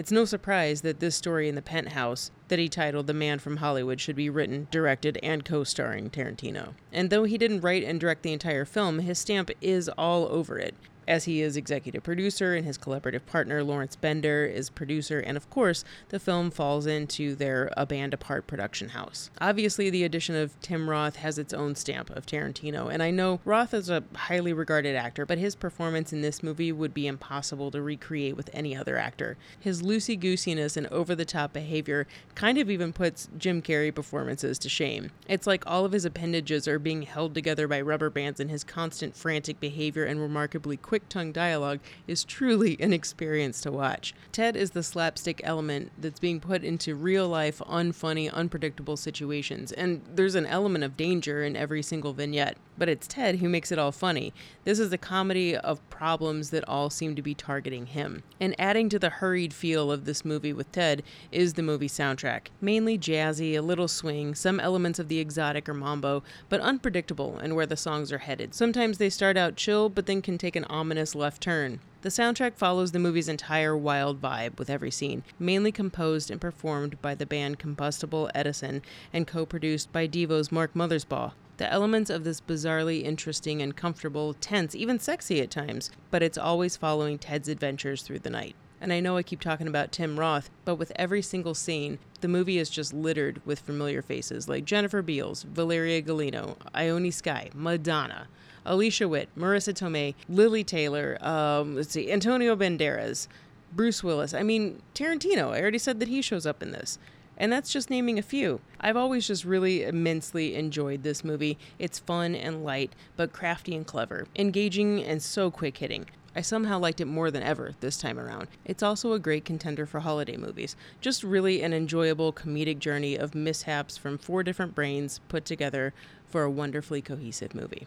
[0.00, 3.58] It's no surprise that this story in the penthouse that he titled The Man from
[3.58, 6.72] Hollywood should be written, directed, and co starring Tarantino.
[6.90, 10.58] And though he didn't write and direct the entire film, his stamp is all over
[10.58, 10.74] it.
[11.10, 15.50] As he is executive producer and his collaborative partner Lawrence Bender is producer, and of
[15.50, 19.28] course, the film falls into their A Band Apart production house.
[19.40, 23.40] Obviously, the addition of Tim Roth has its own stamp of Tarantino, and I know
[23.44, 27.72] Roth is a highly regarded actor, but his performance in this movie would be impossible
[27.72, 29.36] to recreate with any other actor.
[29.58, 32.06] His loosey goosiness and over the top behavior
[32.36, 35.10] kind of even puts Jim Carrey performances to shame.
[35.26, 38.62] It's like all of his appendages are being held together by rubber bands, and his
[38.62, 44.14] constant frantic behavior and remarkably quick tongue dialogue is truly an experience to watch.
[44.32, 50.02] Ted is the slapstick element that's being put into real life, unfunny, unpredictable situations, and
[50.14, 52.56] there's an element of danger in every single vignette.
[52.78, 54.32] But it's Ted who makes it all funny.
[54.64, 58.22] This is a comedy of problems that all seem to be targeting him.
[58.40, 62.46] And adding to the hurried feel of this movie with Ted is the movie soundtrack.
[62.58, 67.54] Mainly jazzy, a little swing, some elements of the exotic or mambo, but unpredictable and
[67.54, 68.54] where the songs are headed.
[68.54, 71.78] Sometimes they start out chill, but then can take an ominous left turn.
[72.00, 77.02] The soundtrack follows the movie's entire wild vibe with every scene, mainly composed and performed
[77.02, 78.80] by the band Combustible Edison
[79.12, 81.32] and co produced by Devo's Mark Mothersbaugh.
[81.58, 86.38] The elements of this bizarrely interesting and comfortable, tense, even sexy at times, but it's
[86.38, 88.56] always following Ted's adventures through the night.
[88.80, 92.28] And I know I keep talking about Tim Roth, but with every single scene, the
[92.28, 98.28] movie is just littered with familiar faces like Jennifer Beals, Valeria Golino, Ione Skye, Madonna,
[98.64, 103.28] Alicia Witt, Marisa Tomei, Lili Taylor, um, let's see, Antonio Banderas,
[103.72, 104.34] Bruce Willis.
[104.34, 105.52] I mean, Tarantino.
[105.52, 106.98] I already said that he shows up in this.
[107.36, 108.60] And that's just naming a few.
[108.80, 111.56] I've always just really immensely enjoyed this movie.
[111.78, 116.04] It's fun and light, but crafty and clever, engaging and so quick hitting.
[116.36, 118.48] I somehow liked it more than ever this time around.
[118.64, 120.76] It's also a great contender for holiday movies.
[121.00, 125.94] Just really an enjoyable comedic journey of mishaps from four different brains put together
[126.26, 127.86] for a wonderfully cohesive movie.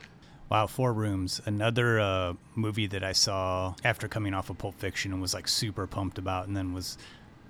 [0.49, 5.11] Wow, Four Rooms, another uh, movie that I saw after coming off of Pulp Fiction
[5.11, 6.98] and was like super pumped about, and then was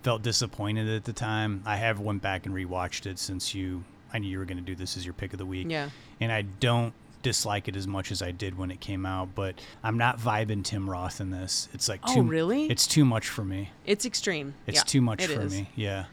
[0.04, 1.64] felt disappointed at the time.
[1.66, 3.84] I have went back and rewatched it since you.
[4.14, 5.68] I knew you were going to do this as your pick of the week.
[5.70, 5.90] Yeah.
[6.22, 6.94] And I don't
[7.24, 10.64] dislike it as much as I did when it came out, but I'm not vibing
[10.64, 11.68] Tim Roth in this.
[11.74, 12.68] It's like Oh, too really?
[12.68, 13.72] It's too much for me.
[13.86, 14.54] It's extreme.
[14.68, 15.52] It's Yeah, too much it for is.
[15.54, 15.70] me.
[15.76, 16.06] Yeah.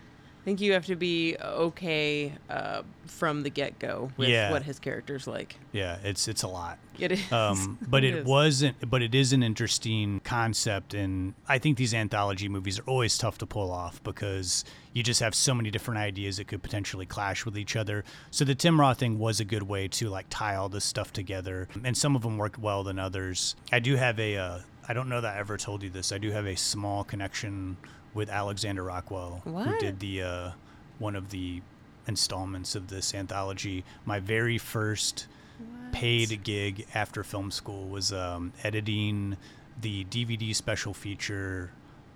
[0.50, 4.50] Think you have to be okay uh, from the get go with Yeah.
[4.50, 5.54] what his character's like.
[5.70, 6.80] Yeah, it's it's a lot.
[6.98, 7.32] It is.
[7.32, 8.26] Um, but It it, is.
[8.26, 8.90] wasn't.
[8.90, 13.38] But it is an interesting concept, and I think these anthology movies are always tough
[13.38, 17.44] to pull off because you just have so many different ideas that could potentially clash
[17.44, 18.02] with each other.
[18.32, 21.12] So the Tim Roth thing was a good way to like tie all this stuff
[21.12, 23.54] together, and some of them worked well than others.
[23.70, 24.36] I do have a.
[24.36, 24.58] Uh,
[24.88, 26.10] I don't know that I ever told you this.
[26.10, 27.76] I do have a small connection
[28.14, 30.50] with Alexander Rockwell, who did the uh,
[30.98, 31.62] one of the
[32.06, 33.84] installments of this anthology.
[34.04, 35.26] My very first
[35.92, 39.36] paid gig after film school was um, editing
[39.80, 41.70] the DVD special feature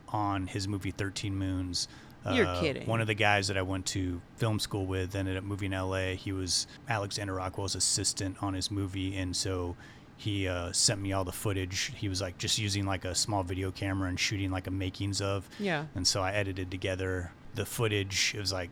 [0.09, 1.89] on his movie 13 Moons.
[2.31, 2.87] You're Uh, kidding.
[2.87, 5.85] One of the guys that I went to film school with ended up moving to
[5.85, 6.13] LA.
[6.15, 9.77] He was Alexander Rockwell's assistant on his movie, and so
[10.17, 11.93] he uh, sent me all the footage.
[11.97, 15.21] He was like just using like a small video camera and shooting like a makings
[15.21, 15.49] of.
[15.59, 15.87] Yeah.
[15.95, 18.33] And so I edited together the footage.
[18.35, 18.71] It was like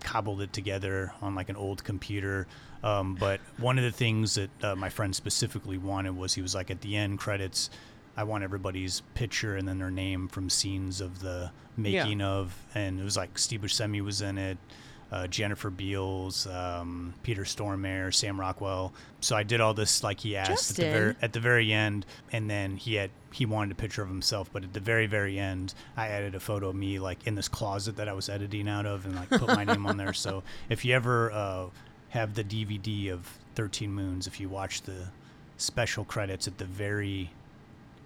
[0.00, 2.46] cobbled it together on like an old computer.
[2.82, 6.54] Um, but one of the things that uh, my friend specifically wanted was he was
[6.54, 7.70] like at the end credits,
[8.16, 13.00] I want everybody's picture and then their name from scenes of the making of, and
[13.00, 14.58] it was like Steve Buscemi was in it.
[15.10, 18.92] Uh, Jennifer Beals, um, Peter Stormare, Sam Rockwell.
[19.20, 22.04] So I did all this like he asked at the very at the very end,
[22.30, 25.38] and then he had he wanted a picture of himself, but at the very very
[25.38, 28.68] end, I added a photo of me like in this closet that I was editing
[28.68, 30.12] out of, and like put my name on there.
[30.12, 31.66] So if you ever uh,
[32.10, 35.08] have the DVD of Thirteen Moons, if you watch the
[35.56, 37.30] special credits at the very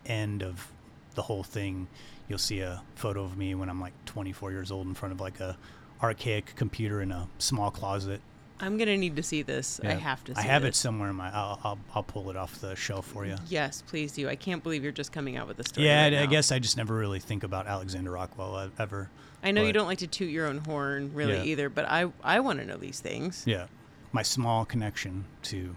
[0.06, 0.70] end of
[1.14, 1.88] the whole thing,
[2.28, 5.20] you'll see a photo of me when I'm like 24 years old in front of
[5.20, 5.56] like a
[6.02, 8.20] archaic computer in a small closet.
[8.60, 9.80] I'm gonna need to see this.
[9.82, 10.34] I have to.
[10.34, 11.30] See I have it somewhere in my.
[11.34, 13.34] I'll, I'll I'll pull it off the shelf for you.
[13.48, 14.28] Yes, please do.
[14.28, 15.86] I can't believe you're just coming out with this story.
[15.86, 19.10] Yeah, right I- I guess I just never really think about Alexander Rockwell uh, ever.
[19.42, 21.42] I know you don't like to toot your own horn really Yeah.
[21.44, 23.42] either, but I I want to know these things.
[23.46, 23.66] Yeah,
[24.12, 25.74] my small connection to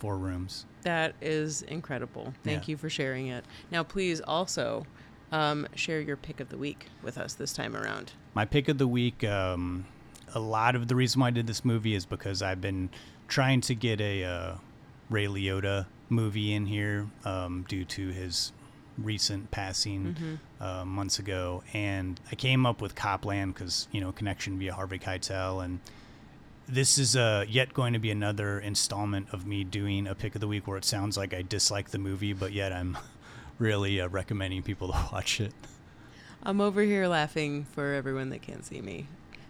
[0.00, 0.66] four rooms.
[0.82, 2.34] That is incredible.
[2.42, 2.72] Thank Yeah.
[2.72, 3.44] you for sharing it.
[3.70, 4.84] Now, please also
[5.30, 8.12] um, share your pick of the week with us this time around.
[8.34, 9.24] My pick of the week.
[9.24, 9.86] Um,
[10.34, 12.88] a lot of the reason why I did this movie is because I've been
[13.28, 14.54] trying to get a uh,
[15.10, 18.52] Ray Liotta movie in here um, due to his
[18.98, 20.14] recent passing
[20.60, 20.64] Mhm.
[20.64, 24.98] uh, months ago, and I came up with Copland because you know connection via Harvey
[24.98, 25.80] Keitel, and
[26.68, 30.40] this is uh, yet going to be another installment of me doing a pick of
[30.40, 32.96] the week where it sounds like I dislike the movie, but yet I'm
[33.58, 35.52] really uh, recommending people to watch it.
[36.42, 39.06] I'm over here laughing for everyone that can't see me.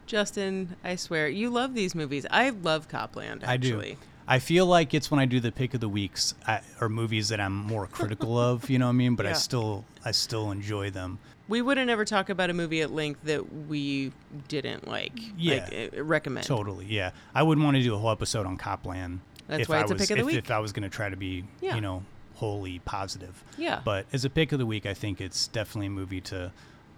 [0.07, 2.27] Justin, I swear, you love these movies.
[2.31, 3.93] I love Copland, actually.
[3.93, 3.97] I do.
[4.29, 7.29] I feel like it's when I do the pick of the weeks I, or movies
[7.31, 9.15] that I'm more critical of, you know what I mean?
[9.15, 11.19] But I still I still enjoy them.
[11.49, 14.13] We wouldn't ever talk about a movie at length that we
[14.49, 15.13] didn't like.
[15.37, 15.69] Yeah.
[15.71, 16.47] Like, uh, recommend.
[16.47, 17.11] Totally, yeah.
[17.35, 19.21] I wouldn't want to do a whole episode on Copland.
[19.49, 20.37] That's if why I it's a was, pick of the if, week.
[20.37, 21.75] If I was going to try to be, Yeah.
[21.75, 22.05] you know,
[22.35, 23.43] wholly positive.
[23.59, 23.81] Yeah.
[23.85, 26.53] But as a pick of the week, I think it's definitely a movie to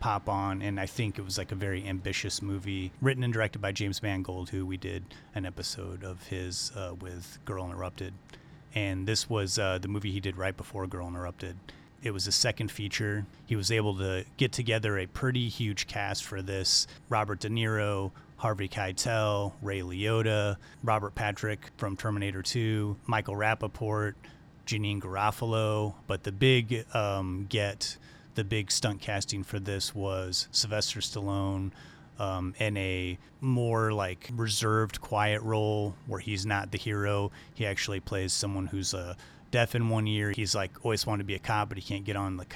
[0.05, 3.62] pop on, and I think it was like a very ambitious movie, written and directed
[3.62, 5.02] by James Mangold, who we did
[5.35, 8.12] an episode of his uh, with Girl Interrupted,
[8.74, 11.56] and this was uh, the movie he did right before Girl Interrupted.
[12.02, 13.24] It was a second feature.
[13.47, 16.86] He was able to get together a pretty huge cast for this.
[17.09, 24.12] Robert De Niro, Harvey Keitel, Ray Liotta, Robert Patrick from Terminator 2, Michael Rapaport,
[24.66, 25.94] Janeane Garofalo.
[26.06, 27.97] But the big um, get,
[28.35, 31.70] the big stunt casting for this was Sylvester Stallone
[32.19, 37.32] um, in a more like reserved, quiet role where he's not the hero.
[37.55, 39.15] He actually plays someone who's uh,
[39.51, 40.31] deaf in one ear.
[40.31, 42.47] He's like always wanted to be a cop, but he can't get on the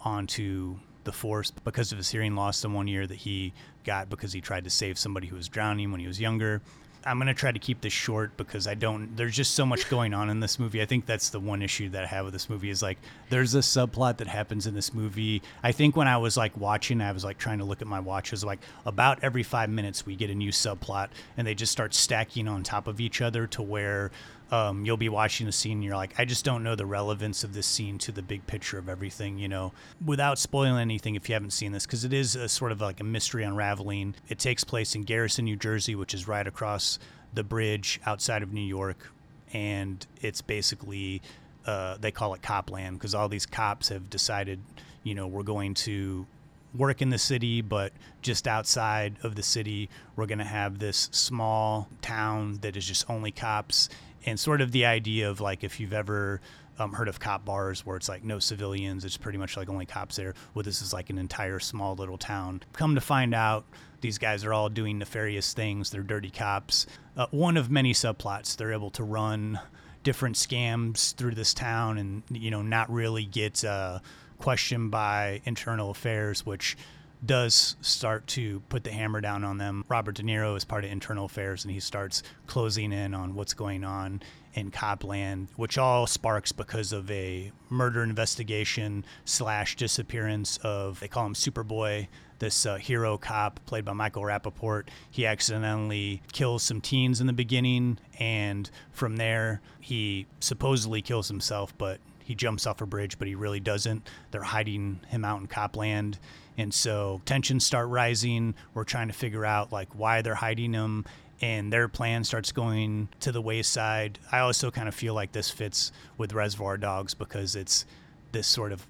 [0.00, 3.52] onto the force because of his hearing loss in one ear that he
[3.84, 6.60] got because he tried to save somebody who was drowning when he was younger.
[7.08, 10.12] I'm to try to keep this short because I don't there's just so much going
[10.12, 10.82] on in this movie.
[10.82, 12.98] I think that's the one issue that I have with this movie is like
[13.30, 15.42] there's a subplot that happens in this movie.
[15.62, 18.00] I think when I was like watching, I was like trying to look at my
[18.00, 18.28] watch.
[18.28, 21.72] It was like about every 5 minutes we get a new subplot and they just
[21.72, 24.10] start stacking on top of each other to where
[24.50, 27.44] um, you'll be watching a scene and you're like, I just don't know the relevance
[27.44, 29.72] of this scene to the big picture of everything, you know,
[30.04, 33.00] without spoiling anything if you haven't seen this, because it is a sort of like
[33.00, 34.14] a mystery unraveling.
[34.28, 36.98] It takes place in Garrison, New Jersey, which is right across
[37.34, 39.12] the bridge outside of New York.
[39.52, 41.20] And it's basically,
[41.66, 44.60] uh, they call it Copland because all these cops have decided,
[45.02, 46.26] you know, we're going to
[46.74, 47.92] work in the city, but
[48.22, 53.08] just outside of the city, we're going to have this small town that is just
[53.08, 53.88] only cops.
[54.28, 56.42] And sort of the idea of like if you've ever
[56.78, 59.86] um, heard of cop bars where it's like no civilians, it's pretty much like only
[59.86, 60.34] cops there.
[60.52, 62.62] Well, this is like an entire small little town.
[62.74, 63.64] Come to find out,
[64.02, 65.90] these guys are all doing nefarious things.
[65.90, 66.86] They're dirty cops.
[67.16, 68.54] Uh, one of many subplots.
[68.56, 69.58] They're able to run
[70.02, 73.98] different scams through this town and, you know, not really get uh,
[74.38, 76.76] questioned by internal affairs, which
[77.24, 79.84] does start to put the hammer down on them.
[79.88, 83.54] Robert De Niro is part of internal affairs and he starts closing in on what's
[83.54, 84.22] going on
[84.54, 91.26] in Copland, which all sparks because of a murder investigation slash disappearance of, they call
[91.26, 92.08] him Superboy,
[92.38, 94.84] this uh, hero cop played by Michael Rapaport.
[95.10, 101.76] He accidentally kills some teens in the beginning, and from there, he supposedly kills himself,
[101.78, 104.08] but he jumps off a bridge, but he really doesn't.
[104.30, 106.18] They're hiding him out in Copland.
[106.58, 108.54] And so tensions start rising.
[108.74, 111.06] We're trying to figure out like why they're hiding them
[111.40, 114.18] and their plan starts going to the wayside.
[114.32, 117.86] I also kind of feel like this fits with Reservoir Dogs because it's
[118.32, 118.86] this sort of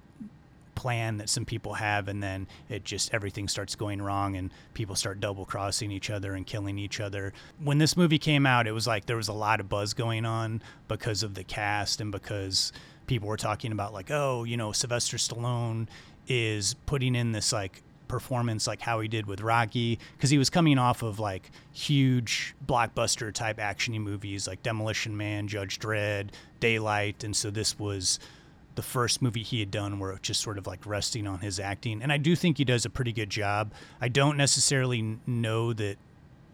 [0.75, 4.95] plan that some people have and then it just everything starts going wrong and people
[4.95, 7.33] start double crossing each other and killing each other.
[7.63, 10.25] When this movie came out, it was like there was a lot of buzz going
[10.25, 12.73] on because of the cast and because
[13.09, 15.89] people were talking about like, oh, you know, Sylvester Stallone
[16.29, 20.51] is putting in this like performance like how he did with Rocky because he was
[20.51, 26.31] coming off of like huge blockbuster type actiony movies like Demolition Man, Judge Dredd,
[26.61, 28.19] Daylight, and so this was
[28.75, 31.59] the first movie he had done where it just sort of like resting on his
[31.59, 32.01] acting.
[32.01, 33.73] And I do think he does a pretty good job.
[34.01, 35.97] I don't necessarily know that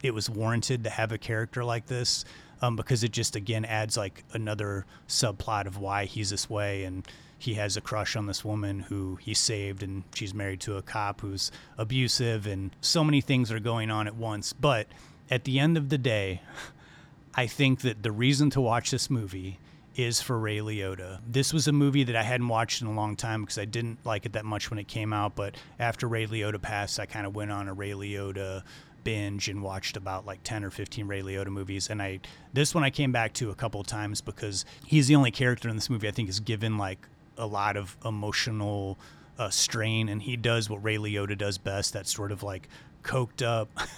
[0.03, 2.25] it was warranted to have a character like this
[2.63, 7.07] um, because it just again adds like another subplot of why he's this way and
[7.45, 10.83] he has a crush on this woman who he saved and she's married to a
[10.83, 14.87] cop who's abusive and so many things are going on at once but
[15.31, 16.41] at the end of the day
[17.35, 19.59] i think that the reason to watch this movie
[19.97, 21.21] is for Ray Liotta.
[21.25, 24.05] This was a movie that I hadn't watched in a long time because I didn't
[24.05, 25.37] like it that much when it came out.
[25.37, 28.65] But after Ray Liotta passed, I kind of went on a Ray Liotta
[29.05, 31.91] binge and watched about like 10 or 15 Ray Liotta movies.
[31.91, 32.21] And I
[32.53, 35.69] this one I came back to a couple of times because he's the only character
[35.69, 37.07] in this movie I think is given like
[37.39, 38.99] a lot of emotional
[39.39, 41.93] uh, strain, and he does what Ray Liotta does best.
[41.93, 42.69] That sort of like
[43.03, 43.69] coked up.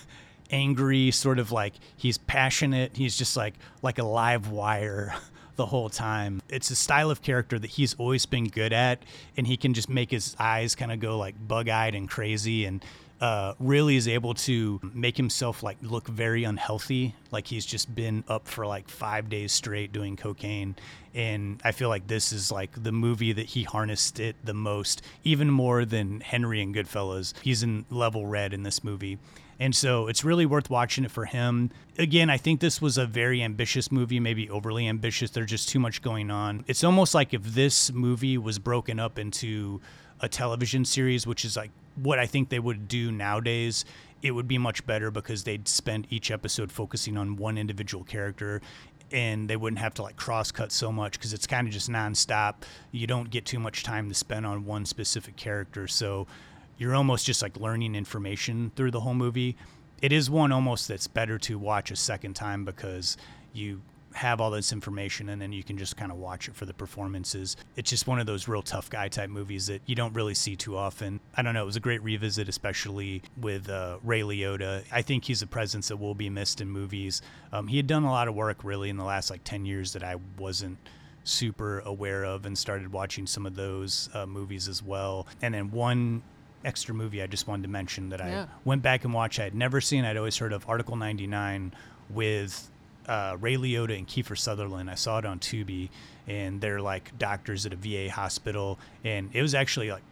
[0.53, 5.13] angry sort of like he's passionate he's just like like a live wire
[5.57, 6.41] the whole time.
[6.49, 9.03] It's a style of character that he's always been good at,
[9.37, 12.67] and he can just make his eyes kind of go like bug eyed and crazy.
[12.67, 12.85] And
[13.21, 17.15] uh, really is able to make himself like look very unhealthy.
[17.31, 20.77] Like he's just been up for like five days straight doing cocaine.
[21.15, 25.01] And I feel like this is like the movie that he harnessed it the most,
[25.25, 27.33] even more than Henry and Goodfellas.
[27.41, 29.19] He's in level red in this movie.
[29.59, 31.71] And so it's really worth watching it for him.
[31.99, 35.31] Again, I think this was a very ambitious movie, maybe overly ambitious.
[35.31, 36.65] There's just too much going on.
[36.67, 39.81] It's almost like if this movie was broken up into
[40.21, 43.85] a television series, which is like what I think they would do nowadays,
[44.23, 48.61] it would be much better because they'd spend each episode focusing on one individual character
[49.13, 51.89] and they wouldn't have to like cross cut so much because it's kind of just
[51.89, 52.55] nonstop.
[52.91, 55.87] You don't get too much time to spend on one specific character.
[55.87, 56.27] So
[56.79, 59.57] you're almost just like learning information through the whole movie.
[60.03, 63.17] It is one almost that's better to watch a second time because
[63.53, 63.81] you
[64.17, 66.73] have all this information and then you can just kind of watch it for the
[66.73, 67.55] performances.
[67.77, 70.57] It's just one of those real tough guy type movies that you don't really see
[70.57, 71.21] too often.
[71.35, 71.63] I don't know.
[71.63, 74.85] It was a great revisit, especially with uh, Ray Liotta.
[74.91, 77.21] I think he's a presence that will be missed in movies.
[77.53, 79.93] Um, he had done a lot of work really in the last like 10 years
[79.93, 80.79] that I wasn't
[81.25, 85.27] super aware of and started watching some of those uh, movies as well.
[85.43, 86.23] And then one
[86.65, 88.45] extra movie I just wanted to mention that Yeah.
[88.45, 89.39] I went back and watched.
[89.41, 90.05] I had never seen.
[90.07, 91.75] I'd always heard of Article 99
[92.09, 92.71] with
[93.07, 94.91] uh, Ray Liotta and Kiefer Sutherland.
[94.91, 95.91] I saw it on Tubi,
[96.27, 100.03] and they're like doctors at a VA hospital, and it was actually like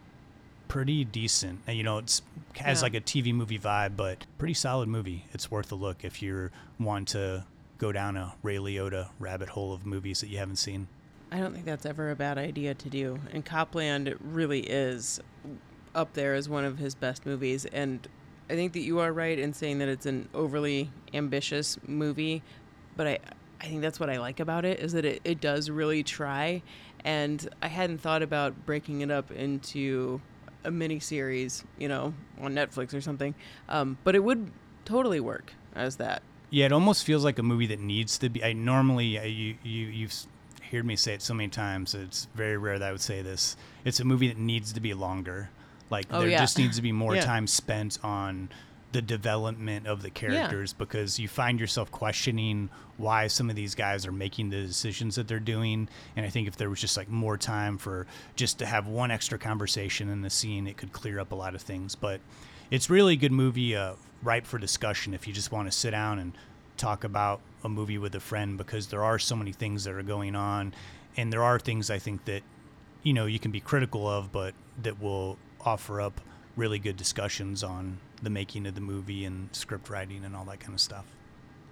[0.67, 1.59] pretty decent.
[1.67, 2.21] And, you know, it's
[2.55, 2.83] has Yeah.
[2.85, 5.25] like a TV movie vibe, but pretty solid movie.
[5.33, 7.45] It's worth a look if you're want to
[7.77, 10.87] go down a Ray Liotta rabbit hole of movies that you haven't seen.
[11.31, 13.19] I don't think that's ever a bad idea to do.
[13.33, 15.19] And Copland really is
[15.93, 17.65] up there as one of his best movies.
[17.65, 18.07] And
[18.49, 22.41] I think that you are right in saying that it's an overly ambitious movie.
[22.95, 23.19] But I,
[23.61, 26.61] I think that's what I like about it is that it, it does really try.
[27.03, 30.21] And I hadn't thought about breaking it up into
[30.63, 33.35] a mini series, you know, on Netflix or something.
[33.69, 34.51] Um, but it would
[34.85, 36.21] totally work as that.
[36.49, 38.43] Yeah, it almost feels like a movie that needs to be.
[38.43, 40.13] I normally uh, you you you've
[40.71, 41.93] heard me say it so many times.
[41.93, 43.57] It's very rare that I would say this.
[43.83, 45.49] It's a movie that needs to be longer.
[45.89, 46.39] Like Oh, there yeah.
[46.39, 47.21] just needs to be more Yeah.
[47.25, 48.49] time spent on
[48.95, 54.05] the development of the characters because you find yourself questioning why some of these guys
[54.07, 55.89] are making the decisions that they're doing.
[56.15, 58.07] And I think if there was just like more time for
[58.37, 61.55] just to have one extra conversation in the scene, it could clear up a lot
[61.55, 61.93] of things.
[61.93, 62.21] But
[62.71, 65.91] it's really a good movie, uh, ripe for discussion if you just want to sit
[65.91, 66.31] down and
[66.77, 70.03] talk about a movie with a friend because there are so many things that are
[70.03, 70.73] going on,
[71.17, 72.43] and there are things I think that
[73.03, 74.53] you know you can be critical of, but
[74.83, 76.21] that will offer up
[76.55, 80.59] really good discussions on the making of the movie and script writing and all that
[80.59, 81.05] kind of stuff.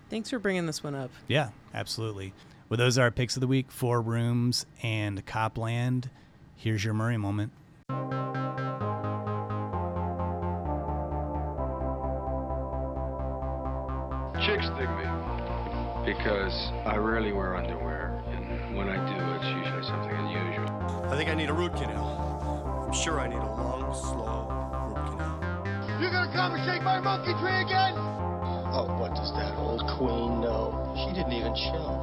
[0.09, 1.11] Thanks for bringing this one up.
[1.27, 2.33] Yeah, absolutely.
[2.69, 6.09] Well, those are our picks of the week: Four Rooms and Copland.
[6.55, 7.51] Here's your Murray moment.
[14.45, 15.05] Chicks dig me
[16.05, 16.53] because
[16.85, 20.67] I rarely wear underwear, and when I do, it's usually something unusual.
[21.05, 22.85] I think I need a root canal.
[22.85, 24.52] I'm sure I need a long, slow root canal.
[26.03, 27.93] You gonna come and shake my monkey tree again?
[27.95, 30.91] Oh, what does that old queen know?
[30.97, 31.95] She didn't even chill.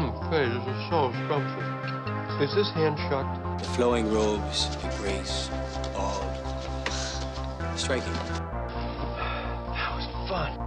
[0.00, 2.40] Hmm, hey, this is so scrumptious.
[2.40, 3.26] Is this hand shut?
[3.58, 5.50] The flowing robes, the grace,
[5.94, 6.24] all
[7.76, 8.14] striking.
[9.76, 10.63] That was fun.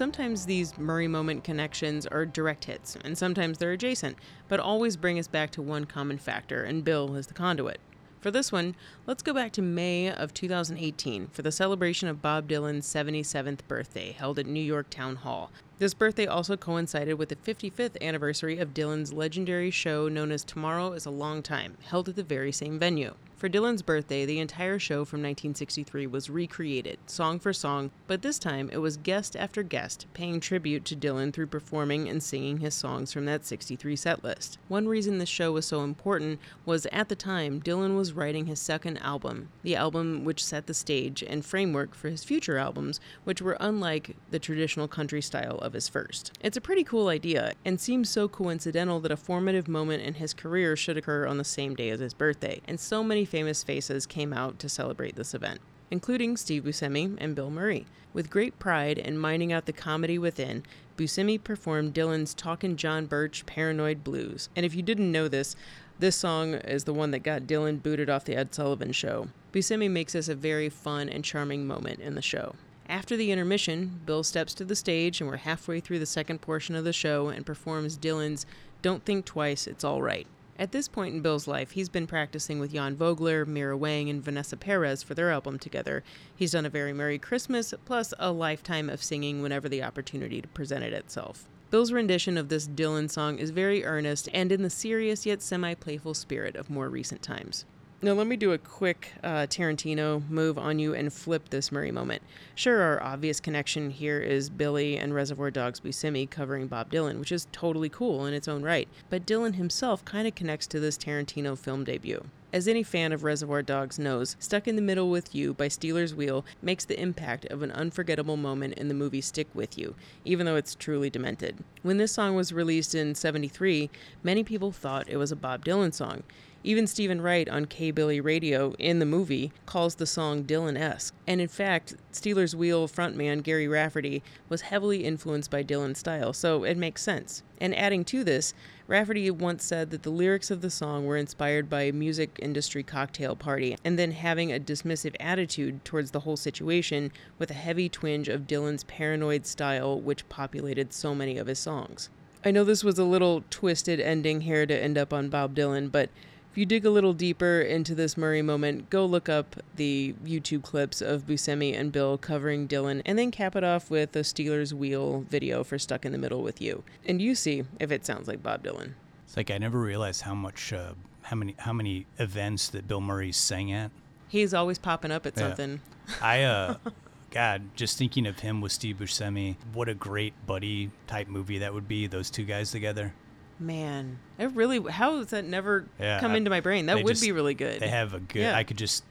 [0.00, 4.16] Sometimes these Murray moment connections are direct hits, and sometimes they're adjacent,
[4.48, 7.80] but always bring us back to one common factor, and Bill is the conduit.
[8.18, 12.48] For this one, let's go back to May of 2018 for the celebration of Bob
[12.48, 15.50] Dylan's 77th birthday, held at New York Town Hall.
[15.80, 20.92] This birthday also coincided with the 55th anniversary of Dylan's legendary show known as Tomorrow
[20.92, 23.14] is a Long Time, held at the very same venue.
[23.40, 28.38] For Dylan's birthday, the entire show from 1963 was recreated, song for song, but this
[28.38, 32.74] time it was guest after guest, paying tribute to Dylan through performing and singing his
[32.74, 34.58] songs from that 63 set list.
[34.68, 38.60] One reason this show was so important was at the time, Dylan was writing his
[38.60, 43.40] second album, the album which set the stage and framework for his future albums, which
[43.40, 46.36] were unlike the traditional country style of his first.
[46.40, 50.34] It's a pretty cool idea, and seems so coincidental that a formative moment in his
[50.34, 54.06] career should occur on the same day as his birthday, and so many famous faces
[54.06, 55.60] came out to celebrate this event
[55.90, 57.86] including Steve Buscemi and Bill Murray.
[58.12, 60.64] With great pride and mining out the comedy within,
[60.96, 64.48] Buscemi performed Dylan's Talkin' John Birch Paranoid Blues.
[64.56, 65.56] And if you didn't know this,
[65.98, 69.28] this song is the one that got Dylan booted off the Ed Sullivan show.
[69.52, 72.54] Buscemi makes this a very fun and charming moment in the show.
[72.90, 76.74] After the intermission, Bill steps to the stage, and we're halfway through the second portion
[76.74, 78.46] of the show and performs Dylan's
[78.82, 80.26] Don't Think Twice, It's All Right.
[80.58, 84.20] At this point in Bill's life, he's been practicing with Jan Vogler, Mira Wang, and
[84.20, 86.02] Vanessa Perez for their album together.
[86.34, 90.92] He's done a very Murray Christmas, plus a lifetime of singing whenever the opportunity presented
[90.92, 91.48] itself.
[91.70, 95.74] Bill's rendition of this Dylan song is very earnest and in the serious yet semi
[95.74, 97.64] playful spirit of more recent times.
[98.02, 101.90] Now, let me do a quick uh, Tarantino move on you and flip this Murray
[101.90, 102.22] moment.
[102.54, 107.30] Sure, our obvious connection here is Billy and Reservoir Dogs Buscemi covering Bob Dylan, which
[107.30, 110.96] is totally cool in its own right, but Dylan himself kind of connects to this
[110.96, 112.24] Tarantino film debut.
[112.54, 116.14] As any fan of Reservoir Dogs knows, Stuck in the Middle with You by Stealers
[116.14, 119.94] Wheel makes the impact of an unforgettable moment in the movie stick with you,
[120.24, 121.62] even though it's truly demented.
[121.82, 123.88] When this song was released in 73,
[124.24, 126.24] many people thought it was a Bob Dylan song.
[126.62, 131.14] Even Steven Wright on K Billy Radio in the movie calls the song Dylan esque.
[131.26, 136.64] And in fact, Stealers Wheel frontman Gerry Rafferty was heavily influenced by Dylan's style, so
[136.64, 137.42] it makes sense.
[137.62, 138.52] And adding to this,
[138.86, 142.82] Rafferty once said that the lyrics of the song were inspired by a music industry
[142.82, 147.88] cocktail party, and then having a dismissive attitude towards the whole situation with a heavy
[147.88, 152.10] twinge of Dylan's paranoid style, which populated so many of his songs.
[152.44, 155.90] I know this was a little twisted ending here to end up on Bob Dylan,
[155.90, 156.10] but
[156.50, 160.62] if you dig a little deeper into this Murray moment, go look up the YouTube
[160.64, 164.74] clips of Buscemi and Bill covering Dylan, and then cap it off with a Stealers
[164.74, 166.82] Wheel video for Stuck in the Middle with You.
[167.06, 168.94] And you see if it sounds like Bob Dylan.
[169.26, 173.00] It's like I never realized how much, uh, how many, how many events that Bill
[173.00, 173.92] Murray sang at.
[174.28, 175.48] He's always popping up at Yeah.
[175.48, 175.80] something.
[176.20, 176.74] I, uh,
[177.30, 181.72] God, just thinking of him with Steve Buscemi, what a great buddy type movie that
[181.72, 182.08] would be.
[182.08, 183.14] Those two guys together.
[183.60, 186.86] Man, it really, how has that never Yeah, come I- into my brain?
[186.86, 187.80] That would just- be really good.
[187.80, 188.40] They have a good.
[188.40, 188.56] Yeah.
[188.56, 189.04] I could just.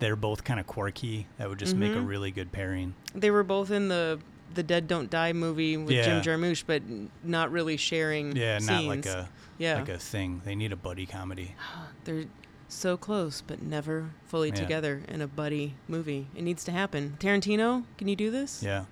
[0.00, 1.26] They're both kind of quirky.
[1.38, 2.06] That would just make a Mhm.
[2.08, 2.94] really good pairing.
[3.14, 4.20] They were both in the
[4.52, 6.04] the Dead Don't Die movie with Yeah.
[6.04, 6.82] Jim Jarmusch, but
[7.24, 8.36] not really sharing.
[8.36, 9.28] Yeah, not like a
[9.58, 9.76] yeah.
[9.76, 10.42] like a thing.
[10.44, 11.54] They need a buddy comedy.
[12.04, 12.24] They're
[12.68, 14.54] so close, but never fully Yeah.
[14.56, 16.28] together in a buddy movie.
[16.36, 17.16] It needs to happen.
[17.18, 18.62] Tarantino, can you do this?
[18.62, 18.84] Yeah.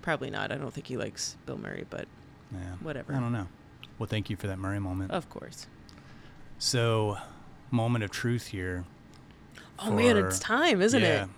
[0.00, 0.52] Probably not.
[0.52, 2.06] I don't think he likes Bill Murray, but
[2.52, 2.76] Yeah.
[2.80, 3.12] whatever.
[3.14, 3.48] I don't know.
[4.00, 5.10] Well, thank you for that Murray moment.
[5.10, 5.66] Of course.
[6.58, 7.18] So,
[7.70, 8.84] moment of truth here.
[9.78, 11.24] Oh man, it's time, isn't yeah.
[11.24, 11.28] it?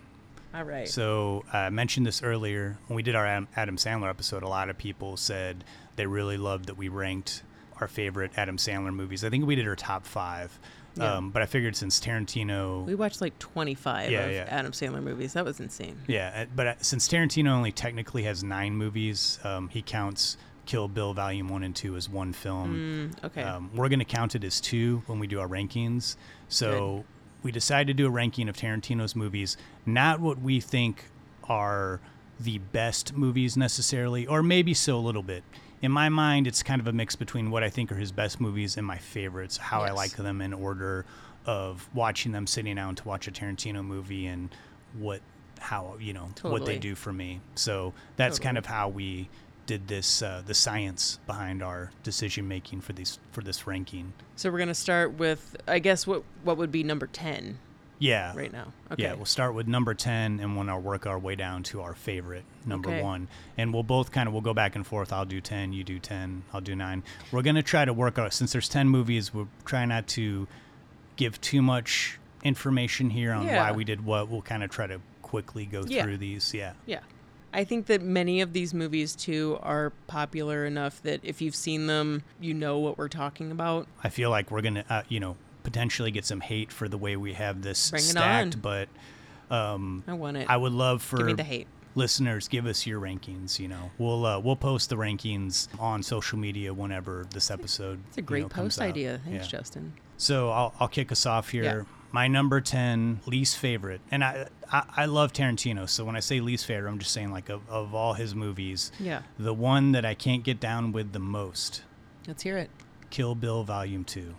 [0.55, 0.89] All right.
[0.89, 4.45] So I mentioned this earlier when we did our Adam, Adam Sandler episode.
[4.45, 5.65] A lot of people said
[5.97, 7.43] they really loved that we ranked
[7.81, 9.25] our favorite Adam Sandler movies.
[9.25, 10.57] I think we did our top five.
[10.95, 11.15] Yeah.
[11.15, 14.45] Um, but I figured since Tarantino, we watched like 25 Yeah, of yeah.
[14.49, 15.33] Adam Sandler movies.
[15.33, 15.99] That was insane.
[16.07, 20.37] yeah, uh, but uh, since Tarantino only technically has nine movies, um, he counts
[20.73, 23.13] Kill Bill Volume One and Two as one film.
[23.15, 23.43] Mm, okay.
[23.43, 26.17] Um, we're going to count it as two when we do our rankings.
[26.49, 27.05] So
[27.43, 31.11] we decided to do a ranking of Tarantino's movies, not what we think
[31.45, 32.01] are
[32.41, 35.45] the best movies necessarily, or maybe so a little bit.
[35.83, 38.41] In my mind, it's kind of a mix between what I think are his best
[38.41, 41.05] movies and my favorites, how I like them in order
[41.45, 44.49] of watching them, sitting down to watch a Tarantino movie, and
[44.99, 45.21] what,
[45.59, 47.41] how you know what they do for me.
[47.57, 49.29] So that's kind of how we
[49.67, 54.13] did this, uh, the science behind our decision making for these for this ranking.
[54.37, 57.59] So we're gonna start with, I guess, what what would be number 10
[57.99, 58.33] Yeah.
[58.35, 58.73] right now.
[58.91, 59.05] Okay.
[59.05, 62.45] Yeah, we'll start with number 10 and we'll work our way down to our favorite,
[62.67, 63.01] number Okay.
[63.03, 63.29] 1.
[63.57, 65.13] And we'll both kind of we'll go back and forth.
[65.13, 67.05] I'll do 10, you do 10, I'll do 9.
[67.31, 70.49] We're going to try to work out since there's 10 movies, we'll try not to
[71.15, 73.63] give too much information here on Yeah.
[73.63, 74.29] why we did what.
[74.29, 76.03] We'll kind of try to quickly go Yeah.
[76.03, 76.53] through these.
[76.53, 76.73] Yeah.
[76.87, 77.01] Yeah.
[77.53, 81.87] I think that many of these movies too are popular enough that if you've seen
[81.87, 83.87] them, you know what we're talking about.
[84.03, 86.99] I feel like we're going to uh, you know, potentially get some hate for the
[86.99, 88.89] way we have this Bring stacked, but
[89.51, 90.49] um I want it.
[90.49, 91.67] I would love for Give me the hate.
[91.95, 96.39] listeners give us your rankings you know we'll uh, we'll post the rankings on social
[96.39, 99.21] media whenever this episode It's a you great know, comes post idea.
[99.25, 99.51] Thanks, Yeah.
[99.59, 99.93] Justin.
[100.17, 101.83] so I'll, I'll kick us off here Yeah.
[102.13, 106.41] My number 10 least favorite and I, I i love tarantino so when i say
[106.41, 109.23] least favorite i'm just saying like of, of all his movies Yeah.
[109.39, 111.83] the one that i can't get down with the most
[112.29, 112.71] Let's hear it.
[113.11, 114.35] kill bill volume 2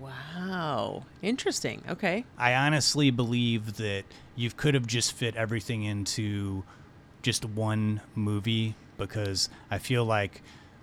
[0.00, 1.04] Wow.
[1.22, 1.82] Interesting.
[1.88, 2.24] Okay.
[2.36, 4.02] I honestly believe that
[4.34, 6.64] you could have just fit everything into
[7.22, 10.42] just one movie because I feel like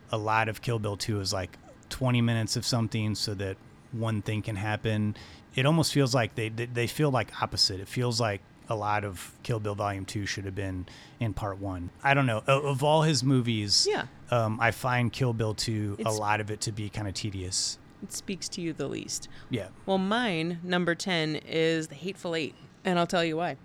[0.09, 1.57] a lot of Kill Bill 2 is like
[1.89, 3.57] 20 minutes of something so that
[3.91, 5.17] one thing can happen.
[5.55, 7.79] It almost feels like they they, they feel like opposite.
[7.79, 10.85] It feels like a lot of Kill Bill Volume 2 should have been
[11.19, 11.89] in part 1.
[12.03, 12.43] I don't know.
[12.45, 14.05] Of, of all his movies, Yeah.
[14.29, 17.79] um, I find Kill Bill 2 a lot of it to be kind of tedious.
[18.03, 19.27] It speaks to you the least.
[19.49, 19.69] Yeah.
[19.87, 22.53] Well, mine, number 10, is The Hateful Eight.
[22.85, 23.57] And I'll tell you why.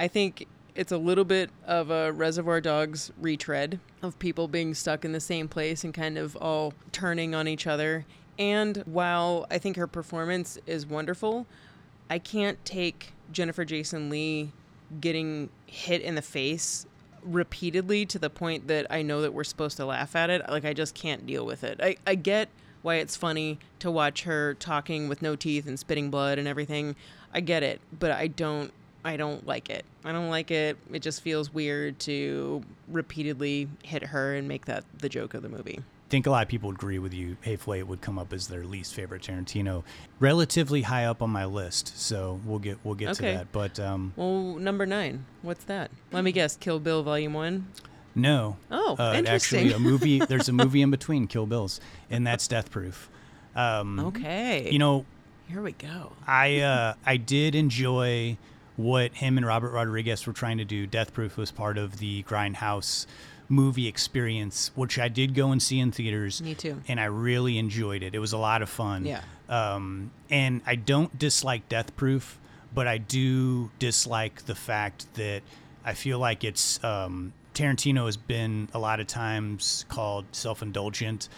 [0.00, 5.04] I think It's a little bit of a Reservoir Dogs retread of people being stuck
[5.04, 8.04] in the same place and kind of all turning on each other.
[8.38, 11.46] And while I think her performance is wonderful,
[12.08, 14.52] I can't take Jennifer Jason Leigh
[15.00, 16.86] getting hit in the face
[17.22, 20.42] repeatedly to the point that I know that we're supposed to laugh at it.
[20.48, 21.78] Like, I just can't deal with it.
[21.82, 22.48] I, I get
[22.82, 26.96] why it's funny to watch her talking with no teeth and spitting blood and everything.
[27.32, 29.84] I get it, but I don't I don't like it.
[30.04, 30.76] I don't like it.
[30.92, 35.48] It just feels weird to repeatedly hit her and make that the joke of the
[35.48, 35.80] movie.
[36.10, 37.36] I think a lot of people would agree with you.
[37.42, 39.84] Hateful Eight would come up as their least favorite Tarantino,
[40.18, 41.96] relatively high up on my list.
[41.96, 43.30] So we'll get we'll get Okay.
[43.30, 43.52] to that.
[43.52, 45.24] But um, Well, number nine.
[45.42, 45.92] What's that?
[46.10, 46.56] Let me guess.
[46.56, 47.68] Kill Bill Volume One.
[48.16, 48.56] no.
[48.72, 49.68] Oh, uh, interesting.
[49.68, 50.18] Actually, a movie.
[50.28, 51.80] There's a movie in between Kill Bills,
[52.10, 53.08] and that's Death Proof.
[53.54, 54.68] Um, Okay.
[54.68, 55.04] You know,
[55.48, 56.10] Here we go.
[56.26, 58.36] I uh, I did enjoy
[58.74, 60.88] what him and Robert Rodriguez were trying to do.
[60.88, 63.06] Death Proof was part of the Grindhouse
[63.50, 66.40] movie experience, which I did go and see in theaters.
[66.40, 66.80] Me too.
[66.88, 68.14] And I really enjoyed it.
[68.14, 69.04] It was a lot of fun.
[69.04, 69.20] Yeah.
[69.48, 72.38] Um, and I don't dislike Death Proof,
[72.72, 75.42] but I do dislike the fact that
[75.84, 81.28] I feel like it's um, Tarantino has been a lot of times called self-indulgent.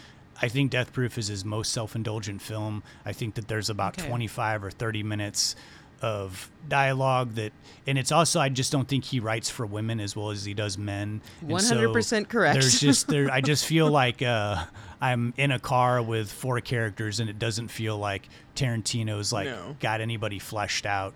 [0.41, 2.83] I think Death Proof is his most self-indulgent film.
[3.07, 4.09] I think that there's about Okay.
[4.09, 5.57] 25 or 30 minutes
[6.03, 7.53] of dialogue that
[7.87, 10.53] and it's also I just don't think he writes for women as well as he
[10.55, 11.21] does men.
[11.45, 12.55] 100% correct.
[12.61, 14.65] There's just there I just feel like uh
[15.01, 19.77] I'm in a car with four characters and it doesn't feel like Tarantino's like No.
[19.81, 21.15] got anybody fleshed out.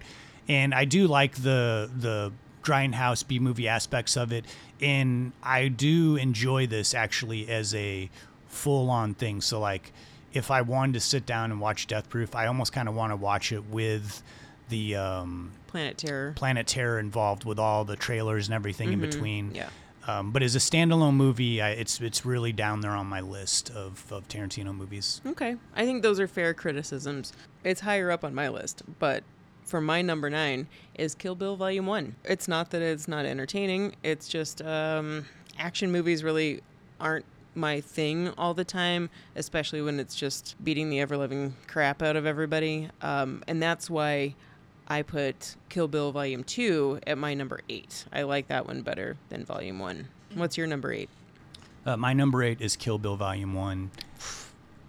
[0.49, 2.33] And I do like the the
[2.63, 4.45] grindhouse B movie aspects of it
[4.81, 8.11] and I do enjoy this actually as a
[8.49, 9.41] full on thing.
[9.41, 9.93] So like
[10.33, 13.13] if I wanted to sit down and watch Death Proof, I almost kind of want
[13.13, 14.23] to watch it with
[14.69, 16.33] the um, Planet Terror.
[16.37, 19.55] Planet Terror involved with all the trailers and everything in Mhm, between.
[19.55, 19.69] yeah.
[20.09, 23.71] Um, but as a standalone movie, I, it's it's really down there on my list
[23.71, 25.21] of, of Tarantino movies.
[25.27, 25.57] Okay.
[25.75, 27.33] I think those are fair criticisms.
[27.65, 29.25] It's higher up on my list, but
[29.65, 32.15] for my number nine is Kill Bill Volume 1.
[32.25, 35.25] It's not that it's not entertaining, it's just um,
[35.59, 36.61] action movies really
[37.01, 37.25] aren't
[37.57, 42.15] my thing all the time, especially when it's just beating the ever living crap out
[42.15, 42.91] of everybody.
[43.03, 44.37] Um, and that's why
[44.89, 48.05] I put Kill Bill Volume 2 at my number eight.
[48.13, 50.09] I like that one better than Volume 1.
[50.35, 51.09] What's your number eight?
[51.87, 53.93] Uh, my number eight is Kill Bill Volume One,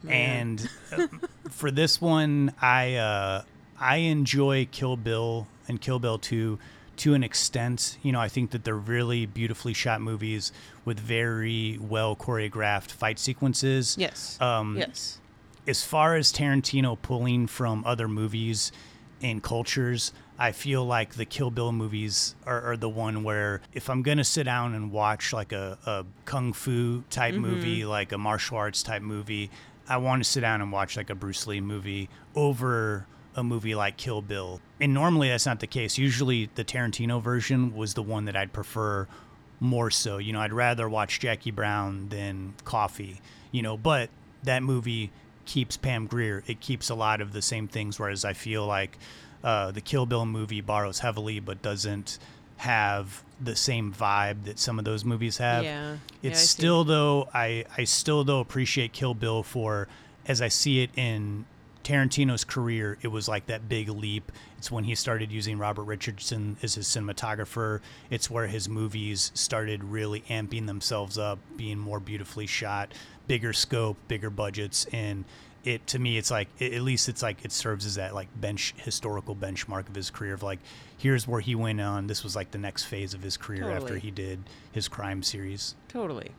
[0.09, 1.05] and uh,
[1.49, 3.43] for this one, I uh,
[3.79, 6.57] I enjoy Kill Bill and Kill Bill Two
[6.97, 7.99] to an extent.
[8.01, 10.51] You know, I think that they're really beautifully shot movies
[10.85, 13.95] with very well choreographed fight sequences.
[13.99, 14.41] Yes.
[14.41, 15.19] Um, yes.
[15.67, 18.71] as far as Tarantino pulling from other movies
[19.21, 23.89] and cultures, I feel like the Kill Bill movies are, are the one where if
[23.89, 27.39] I'm gonna sit down and watch like a, a kung fu type Mhm.
[27.41, 29.49] movie, like a martial arts type movie,
[29.89, 33.73] I want to sit down and watch like a Bruce Lee movie over a movie
[33.75, 34.59] like Kill Bill.
[34.79, 35.97] And normally that's not the case.
[35.97, 39.07] Usually the Tarantino version was the one that I'd prefer
[39.59, 40.17] more so.
[40.17, 43.21] You know, I'd rather watch Jackie Brown than Coffy,
[43.51, 44.09] you know, but
[44.43, 45.11] that movie
[45.47, 46.43] keeps Pam Grier.
[46.45, 48.99] It keeps a lot of the same things, whereas I feel like
[49.43, 52.19] uh, the Kill Bill movie borrows heavily but doesn't
[52.57, 55.63] have the same vibe that some of those movies have.
[55.63, 55.97] Yeah.
[56.21, 56.47] Yeah, It's see.
[56.47, 59.87] still though I, I still though appreciate Kill Bill for
[60.27, 61.45] as I see it in
[61.87, 64.33] Tarantino's career, it was like that big leap.
[64.57, 67.79] It's when he started using Robert Richardson as his cinematographer.
[68.09, 72.93] It's where his movies started really amping themselves up, being more beautifully shot,
[73.27, 75.23] bigger scope, bigger budgets, and
[75.63, 78.73] it to me it's like at least it's like it serves as that like bench
[78.77, 80.59] historical benchmark of his career of like
[80.97, 82.07] here's where he went on.
[82.07, 84.43] This was like the next phase of his career after he did
[84.73, 85.73] his crime series.
[85.87, 86.31] Totally.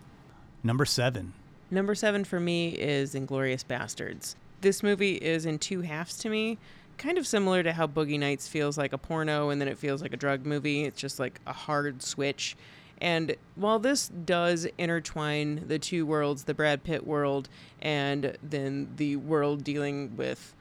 [0.63, 1.33] Number seven.
[1.71, 4.35] Number seven for me is Inglourious Basterds.
[4.61, 6.59] This movie is in two halves to me,
[6.97, 10.03] kind of similar to how Boogie Nights feels like a porno and then it feels
[10.03, 10.85] like a drug movie.
[10.85, 12.57] It's just like a hard switch.
[13.01, 17.49] And while this does intertwine the two worlds, the Brad Pitt world
[17.81, 20.55] and then the world dealing with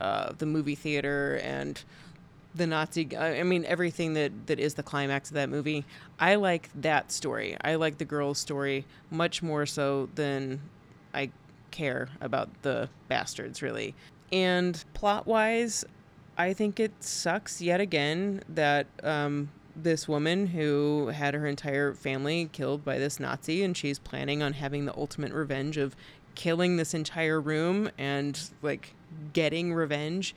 [0.00, 1.82] uh, the movie theater and
[2.54, 3.14] the Nazi.
[3.16, 5.84] I mean, everything that that is the climax of that movie.
[6.18, 7.56] I like that story.
[7.60, 10.60] I like the girl's story much more so than
[11.12, 11.30] I
[11.74, 13.94] care about the bastards, really.
[14.32, 15.84] And plot wise,
[16.38, 22.48] I think it sucks yet again that um, this woman who had her entire family
[22.52, 25.94] killed by this Nazi, and she's planning on having the ultimate revenge of
[26.34, 28.94] killing this entire room and like
[29.32, 30.34] getting revenge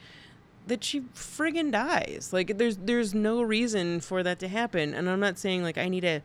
[0.68, 2.30] that she friggin' dies.
[2.32, 4.94] Like there's there's no reason for that to happen.
[4.94, 6.22] And I'm not saying like I need a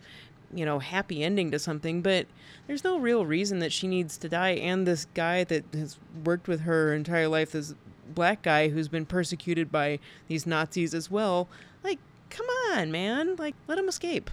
[0.52, 2.26] you know happy ending to something, but
[2.66, 4.50] there's no real reason that she needs to die.
[4.50, 7.74] And this guy that has worked with her, her entire life, this
[8.14, 9.98] black guy who's been persecuted by
[10.28, 11.48] these Nazis as well.
[11.82, 11.98] Like,
[12.30, 13.36] come on, man!
[13.36, 14.30] Like, let him escape.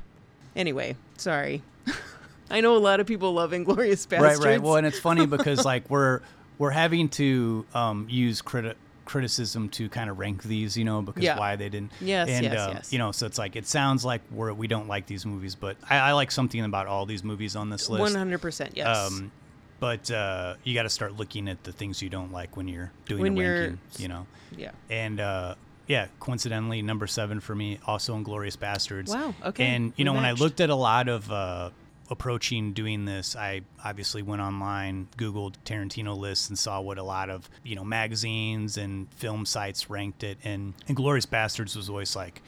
[0.55, 1.63] Anyway, sorry.
[2.49, 4.21] I know a lot of people love Inglourious Basterds.
[4.21, 4.61] Right, right.
[4.61, 6.21] Well, and it's funny because like we're
[6.57, 8.75] we're having to um, use criti-
[9.09, 11.37] criticism to kind of rank these, you know, because Yeah.
[11.39, 11.91] why they didn't.
[11.99, 12.93] Yes, and, yes, uh, yes.
[12.93, 15.77] You know, so it's like it sounds like we're we don't like these movies, but
[15.89, 18.15] I, I like something about all these movies on this list.
[18.15, 18.87] 100%, yes.
[19.11, 19.31] Um,
[19.79, 22.91] but uh, you got to start looking at the things you don't like when you're
[23.07, 23.79] doing When a you're- ranking.
[23.97, 24.27] You know.
[24.55, 24.71] Yeah.
[24.89, 25.55] And uh,
[25.87, 29.09] yeah, coincidentally, number seven for me, also Inglourious Basterds.
[29.09, 31.71] Wow, okay, And you we know, when I looked at a lot of uh,
[32.09, 37.29] approaching doing this, I obviously went online, Googled Tarantino lists, and saw what a lot
[37.29, 40.37] of you know magazines and film sites ranked it.
[40.43, 42.41] And Inglourious Basterds was always like,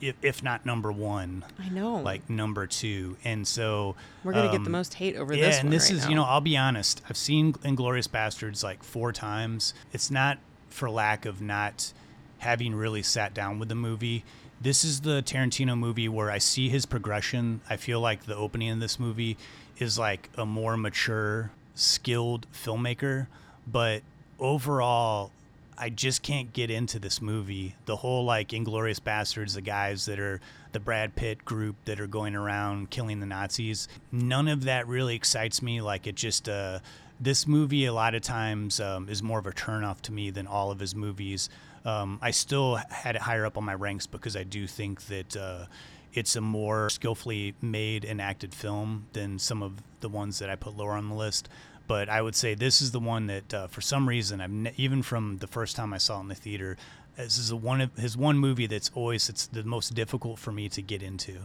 [0.00, 1.96] if, if not number one, I know.
[1.96, 3.16] like number two.
[3.24, 5.90] And so We're gonna get um, the most hate over yeah, this and one this
[5.90, 6.08] right is now.
[6.10, 7.02] you know I'll be honest.
[7.08, 9.74] I've seen Inglourious Basterds like four times.
[9.92, 11.92] It's not for lack of not
[12.38, 14.24] having really sat down with the movie.
[14.64, 17.60] This is the Tarantino movie where I see his progression.
[17.68, 19.36] I feel like the opening of this movie
[19.76, 23.26] is like a more mature, skilled filmmaker,
[23.70, 24.00] but
[24.38, 25.32] overall
[25.76, 27.74] I just can't get into this movie.
[27.84, 30.40] The whole like Inglourious Basterds, the guys that are
[30.72, 33.86] the Brad Pitt group that are going around killing the Nazis.
[34.10, 35.82] None of that really excites me.
[35.82, 36.78] Like it just uh
[37.20, 40.46] this movie a lot of times um, is more of a turnoff to me than
[40.46, 41.50] all of his movies.
[41.84, 45.36] Um, I still had it higher up on my ranks because I do think that
[45.36, 45.66] uh,
[46.14, 50.56] it's a more skillfully made and acted film than some of the ones that I
[50.56, 51.48] put lower on the list.
[51.86, 54.72] But I would say this is the one that, uh, for some reason, I've ne-
[54.76, 56.78] even from the first time I saw it in the theater,
[57.16, 60.68] this is one of his one movie that's always it's the most difficult for me
[60.70, 61.40] to get into.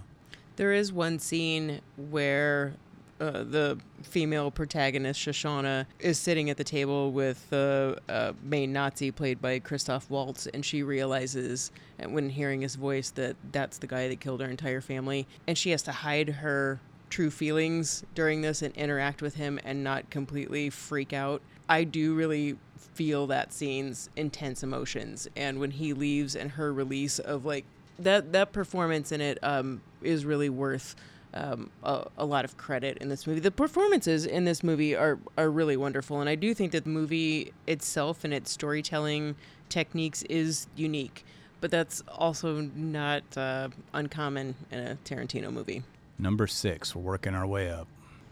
[0.56, 2.74] There is one scene where
[3.20, 9.12] uh, the female protagonist, Shosanna, is sitting at the table with the uh, main Nazi
[9.12, 11.72] played by Christoph Waltz, and she realizes,
[12.02, 15.28] uh, when hearing his voice, that that's the guy that killed her entire family.
[15.48, 16.80] And she has to hide her
[17.10, 21.42] true feelings during this and interact with him and not completely freak out.
[21.68, 25.28] I do really feel that scene's intense emotions.
[25.36, 27.66] And when he leaves and her release of like
[28.00, 30.96] that that performance in it um, is really worth
[31.34, 33.40] um, a, a lot of credit in this movie.
[33.40, 36.90] The performances in this movie are are really wonderful, and I do think that the
[36.90, 39.36] movie itself and its storytelling
[39.70, 41.26] techniques is unique.
[41.62, 45.84] But that's also not uh, uncommon in a Tarantino movie.
[46.18, 47.88] Number six, we're working our way up.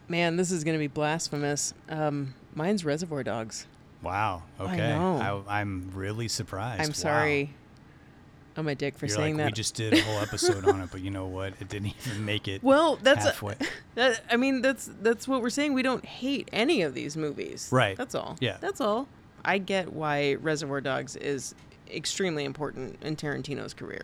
[0.08, 1.74] Man, this is going to be blasphemous.
[1.90, 3.68] Um, mine's Reservoir Dogs.
[4.02, 4.44] Wow.
[4.60, 4.94] Okay.
[4.94, 6.82] I, am really surprised.
[6.82, 6.94] I'm
[7.50, 7.57] Wow.
[8.58, 9.52] I'm a dick for You're saying like, that.
[9.52, 11.54] we just did a whole episode on it, but you know what?
[11.62, 12.64] It didn't even make it.
[12.64, 13.56] Well, that's halfway.
[13.96, 14.22] that.
[14.32, 15.74] I mean, that's that's what we're saying.
[15.74, 17.70] We don't hate any of these movies.
[17.72, 17.96] Right.
[17.96, 18.36] That's all.
[18.40, 18.58] Yeah.
[18.60, 19.08] That's all.
[19.46, 21.54] I get why Reservoir Dogs is
[21.90, 24.02] extremely important in Tarantino's career.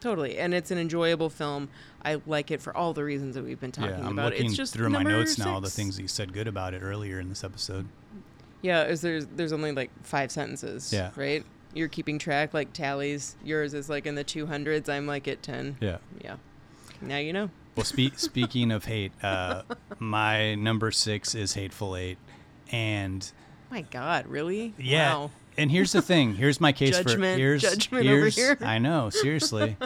[0.00, 1.68] Totally, and it's an enjoyable film.
[2.02, 4.32] I like it for all the reasons that we've been talking yeah, I'm about.
[4.32, 6.72] looking it's just through my notes now, all the things that you said good about
[6.72, 7.86] it earlier in this episode.
[8.62, 10.92] Yeah, is there's there's only like five sentences.
[10.92, 11.10] Yeah.
[11.16, 11.44] Right.
[11.74, 13.36] You're keeping track like tallies.
[13.44, 14.88] Yours is like in the two hundreds.
[14.88, 15.76] I'm like at ten.
[15.80, 15.98] Yeah.
[16.22, 16.36] Yeah.
[17.00, 17.50] Now you know.
[17.76, 19.62] Well, spe- speaking of hate, uh,
[19.98, 22.18] my number six is Hateful Eight,
[22.72, 23.30] and
[23.70, 24.74] My God, really?
[24.78, 25.14] yeah.
[25.14, 25.30] Wow.
[25.56, 26.34] And here's the thing.
[26.36, 28.56] Here's my case Judgment- for here's judgment over here.
[28.60, 29.76] I know seriously.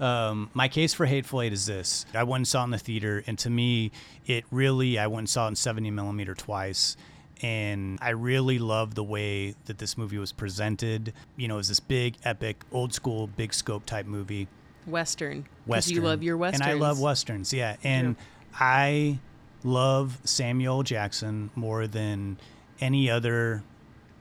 [0.00, 2.78] um, my case for Hateful Eight is this: I went and saw it in the
[2.78, 3.92] theater, and to me,
[4.26, 6.96] it really I went and saw it in 70 millimeter twice.
[7.42, 11.12] And I really love the way that this movie was presented.
[11.36, 14.48] You know, it was this big, epic, old school, big scope type movie.
[14.86, 15.46] Western.
[15.66, 15.96] Western.
[15.96, 16.62] You love your westerns.
[16.62, 17.76] And I love westerns, yeah.
[17.84, 18.16] And
[18.54, 19.18] I
[19.62, 22.38] love Samuel Jackson more than
[22.80, 23.62] any other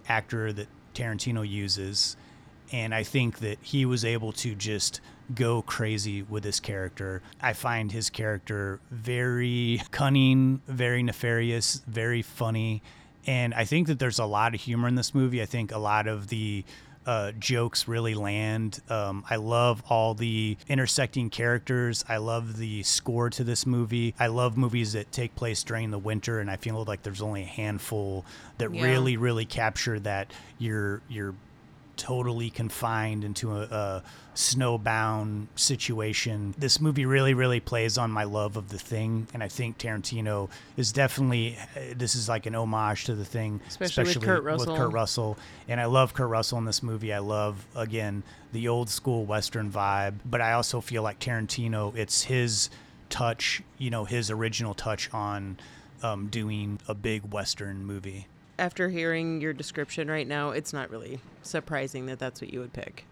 [0.07, 2.17] actor that Tarantino uses.
[2.71, 4.99] And I think that he was able to just
[5.33, 7.21] go crazy with this character.
[7.41, 12.81] I find his character very cunning, very nefarious, very funny.
[13.27, 15.41] And I think that there's a lot of humor in this movie.
[15.41, 16.63] I think a lot of the
[17.05, 18.81] uh, jokes really land.
[18.89, 22.03] Um, I love all the intersecting characters.
[22.09, 24.13] I love the score to this movie.
[24.19, 27.43] I love movies that take place during the winter, and I feel like there's only
[27.43, 28.25] a handful
[28.57, 28.81] that Yeah.
[28.83, 31.33] really, really capture that your your
[31.97, 34.03] totally confined into a, a
[34.35, 36.53] snowbound situation.
[36.57, 40.49] This movie really, really plays on my love of the thing, and I think Tarantino
[40.77, 41.57] is definitely
[41.95, 44.77] this is like an homage to the thing, Especially with Kurt Russell.
[44.77, 45.37] Kurt Russell,
[45.67, 47.11] and I love Kurt Russell in this movie.
[47.11, 51.95] I love again the old school western vibe, but I also feel like Tarantino.
[51.95, 52.69] It's his
[53.09, 55.57] touch, you know, his original touch on
[56.03, 58.27] um, doing a big western movie.
[58.59, 62.73] After hearing your description right now, it's not really surprising that that's what you would
[62.73, 63.05] pick.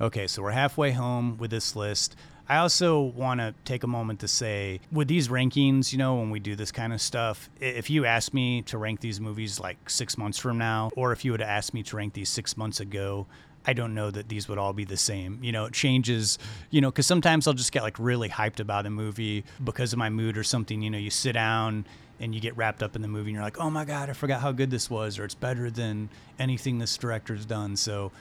[0.00, 2.14] Okay, so we're halfway home with this list.
[2.48, 6.30] I also want to take a moment to say, with these rankings, you know, when
[6.30, 9.88] we do this kind of stuff, if you asked me to rank these movies like
[9.88, 12.56] six months from now, or if you would have asked me to rank these six
[12.56, 13.26] months ago,
[13.66, 15.42] I don't know that these would all be the same.
[15.42, 16.38] You know, it changes,
[16.70, 19.98] you know, because sometimes I'll just get like really hyped about a movie because of
[19.98, 20.82] my mood or something.
[20.82, 21.84] You know, you sit down
[22.20, 24.12] and you get wrapped up in the movie and you're like, oh my God, I
[24.12, 27.76] forgot how good this was, or it's better than anything this director's done.
[27.76, 28.12] So,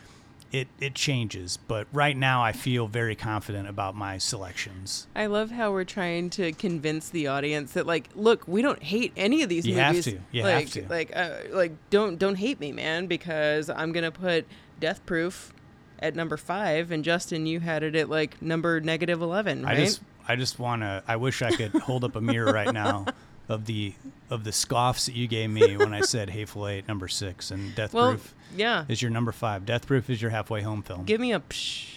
[0.52, 5.08] it, it changes, but right now I feel very confident about my selections.
[5.16, 9.12] I love how we're trying to convince the audience that like, look, we don't hate
[9.18, 10.06] any of these You have movies.
[10.14, 10.20] to.
[10.32, 10.88] You have like, to.
[10.88, 14.46] Like, uh, like, don't don't hate me, man, because I'm gonna put
[14.80, 15.54] Death Proof
[16.00, 19.78] at number five, and Justin, you had it at like number negative eleven, right?
[19.78, 22.74] I just I just want to I wish I could hold up a mirror right
[22.74, 23.06] now
[23.48, 23.94] of the
[24.30, 27.76] of the scoffs that you gave me when I said Hateful Eight number 6 and
[27.76, 28.86] Death Well, Proof yeah.
[28.88, 29.66] is your number 5.
[29.66, 31.06] Death Proof is your halfway home film.
[31.06, 31.92] Give me a psh.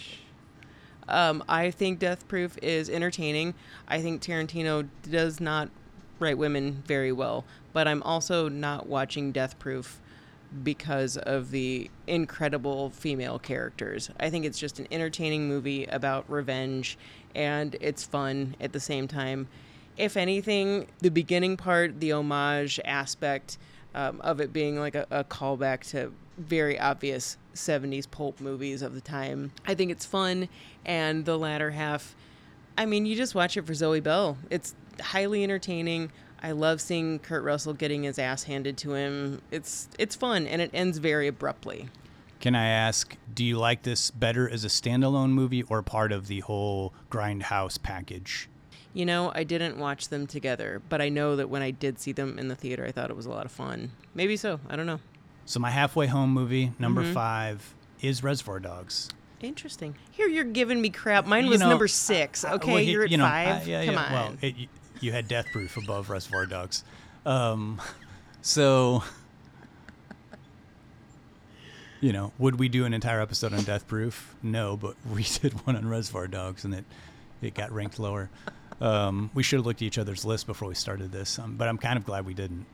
[1.08, 3.54] Um, I think Death Proof is entertaining.
[3.88, 5.70] I think Tarantino does not
[6.18, 10.00] write women very well, but I'm also not watching Death Proof
[10.62, 14.10] because of the incredible female characters.
[14.20, 16.98] I think it's just an entertaining movie about revenge
[17.34, 19.48] and it's fun at the same time.
[19.98, 23.58] If anything, the beginning part, the homage aspect
[23.94, 28.94] um, of it being like a, a callback to very obvious 70s pulp movies of
[28.94, 30.48] the time, I think it's fun.
[30.86, 32.14] And the latter half,
[32.78, 34.38] I mean, you just watch it for Zoe Bell.
[34.50, 36.12] It's highly entertaining.
[36.40, 39.42] I love seeing Kurt Russell getting his ass handed to him.
[39.50, 41.88] It's it's fun and it ends very abruptly.
[42.40, 46.28] Can I ask, do you like this better as a standalone movie or part of
[46.28, 48.48] the whole Grindhouse package?
[48.98, 52.10] You know, I didn't watch them together, but I know that when I did see
[52.10, 53.92] them in the theater, I thought it was a lot of fun.
[54.12, 54.58] Maybe so.
[54.68, 54.98] I don't know.
[55.46, 57.14] So my halfway home movie, number Mhm.
[57.14, 59.08] 5, is Reservoir Dogs.
[59.40, 59.94] Interesting.
[60.10, 61.26] Here you're giving me crap.
[61.26, 62.44] Mine You was know, number six.
[62.44, 63.62] Okay, well, you're at you know, five.
[63.62, 64.04] I- yeah, Come yeah.
[64.04, 64.12] on.
[64.12, 64.66] Well, it, you,
[65.00, 66.82] you had Death Proof above Reservoir Dogs.
[67.24, 67.80] Um,
[68.42, 69.04] so,
[72.00, 74.34] you know, would we do an entire episode on Death Proof?
[74.42, 76.84] No, but we did one on Reservoir Dogs, and it
[77.40, 78.28] it got ranked lower.
[78.80, 81.68] Um, we should have looked at each other's list before we started this, um, but
[81.68, 82.66] I'm kind of glad we didn't.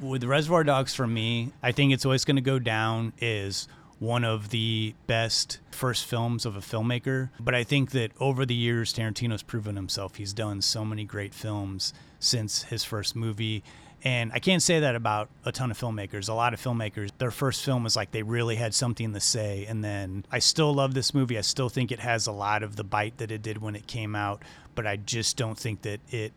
[0.00, 3.68] With Reservoir Dogs, for me, I think it's always going to go down is
[3.98, 7.28] one of the best first films of a filmmaker.
[7.38, 10.16] But I think that over the years, Tarantino's proven himself.
[10.16, 13.62] He's done so many great films since his first movie.
[14.02, 16.28] And I can't say that about a ton of filmmakers.
[16.28, 19.66] A lot of filmmakers, their first film was like they really had something to say.
[19.68, 21.36] And then I still love this movie.
[21.36, 23.86] I still think it has a lot of the bite that it did when it
[23.86, 24.42] came out.
[24.74, 26.32] But I just don't think that it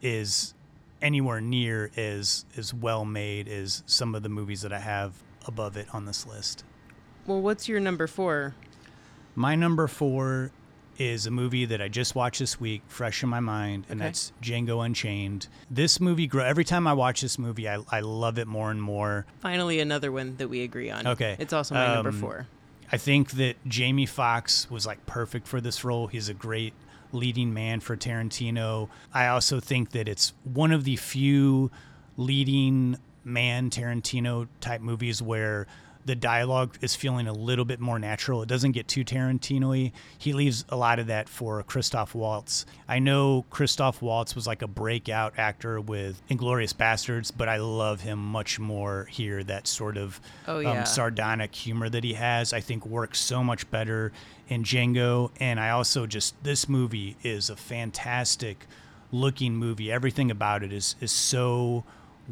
[0.00, 0.54] is
[1.02, 5.12] anywhere near as as well made as some of the movies that I have
[5.46, 6.64] above it on this list.
[7.26, 8.54] well, what's your number four?
[9.34, 10.50] My number four
[10.98, 14.08] is a movie that I just watched this week, fresh in my mind, and Okay.
[14.08, 15.46] that's Django Unchained.
[15.70, 18.82] This movie, grow every time I watch this movie, I, I love it more and
[18.82, 19.24] more.
[19.40, 21.06] Finally, another one that we agree on.
[21.06, 22.46] Okay, It's also my number Um, four.
[22.90, 26.06] I think that Jamie Foxx was like perfect for this role.
[26.08, 26.72] He's a great
[27.12, 28.88] leading man for Tarantino.
[29.14, 31.70] I also think that it's one of the few
[32.16, 35.66] leading man Tarantino type movies where
[36.08, 38.40] the dialogue is feeling a little bit more natural.
[38.42, 39.92] It doesn't get too Tarantino-y.
[40.16, 42.64] He leaves a lot of that for Christoph Waltz.
[42.88, 48.00] I know Christoph Waltz was like a breakout actor with Inglourious Basterds, but I love
[48.00, 49.44] him much more here.
[49.44, 50.80] That sort of Oh, yeah.
[50.80, 54.10] um, sardonic humor that he has, I think works so much better
[54.48, 55.30] in Django.
[55.38, 58.66] And I also just this movie is a fantastic
[59.12, 59.92] looking movie.
[59.92, 61.84] Everything about it is is so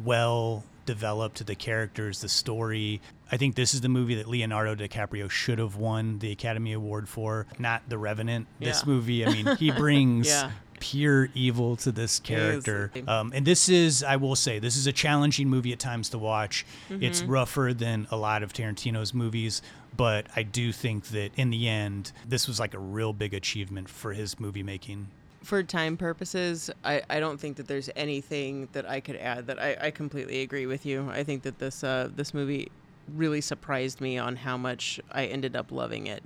[0.03, 1.45] well developed.
[1.45, 3.01] The characters, the story.
[3.31, 7.09] I think this is the movie that Leonardo DiCaprio should have won the Academy Award
[7.09, 8.47] for, not The Revenant.
[8.59, 10.51] This movie, I mean, he brings Yeah.
[10.79, 12.91] pure evil to this character.
[13.07, 16.17] Um, and this is, I will say, this is a challenging movie at times to
[16.17, 16.65] watch.
[16.89, 17.29] It's Mhm.
[17.29, 19.61] rougher than a lot of Tarantino's movies,
[19.97, 23.89] but I do think that in the end, this was like a real big achievement
[23.89, 25.07] for his movie making.
[25.43, 29.59] For time purposes, I, I don't think that there's anything that I could add that
[29.61, 31.09] I, I completely agree with you.
[31.09, 32.69] I think that this uh, this movie
[33.15, 36.23] really surprised me on how much I ended up loving it.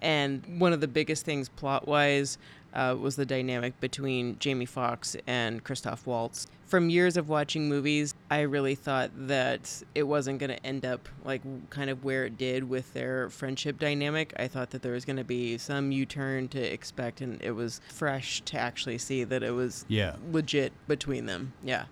[0.00, 2.36] And one of the biggest things plot wise
[2.74, 6.46] uh, was the dynamic between Jamie Foxx and Christoph Waltz.
[6.66, 11.08] From years of watching movies, I really thought that it wasn't going to end up
[11.24, 14.32] like kind of where it did with their friendship dynamic.
[14.38, 17.52] I thought that there was going to be some U turn to expect, and it
[17.52, 20.16] was fresh to actually see that it was Yeah.
[20.32, 21.52] legit between them.
[21.62, 21.84] Yeah.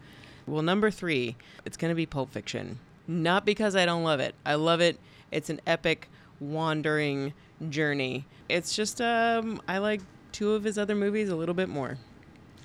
[0.47, 2.81] Well, number three, it's going to be Pulp Fiction.
[3.06, 4.34] Not because I don't love it.
[4.44, 4.98] I love it.
[5.30, 6.08] It's an epic,
[6.40, 7.32] wandering
[7.68, 8.26] journey.
[8.48, 10.00] It's just, um, I like
[10.30, 11.98] two of his other movies a little bit more.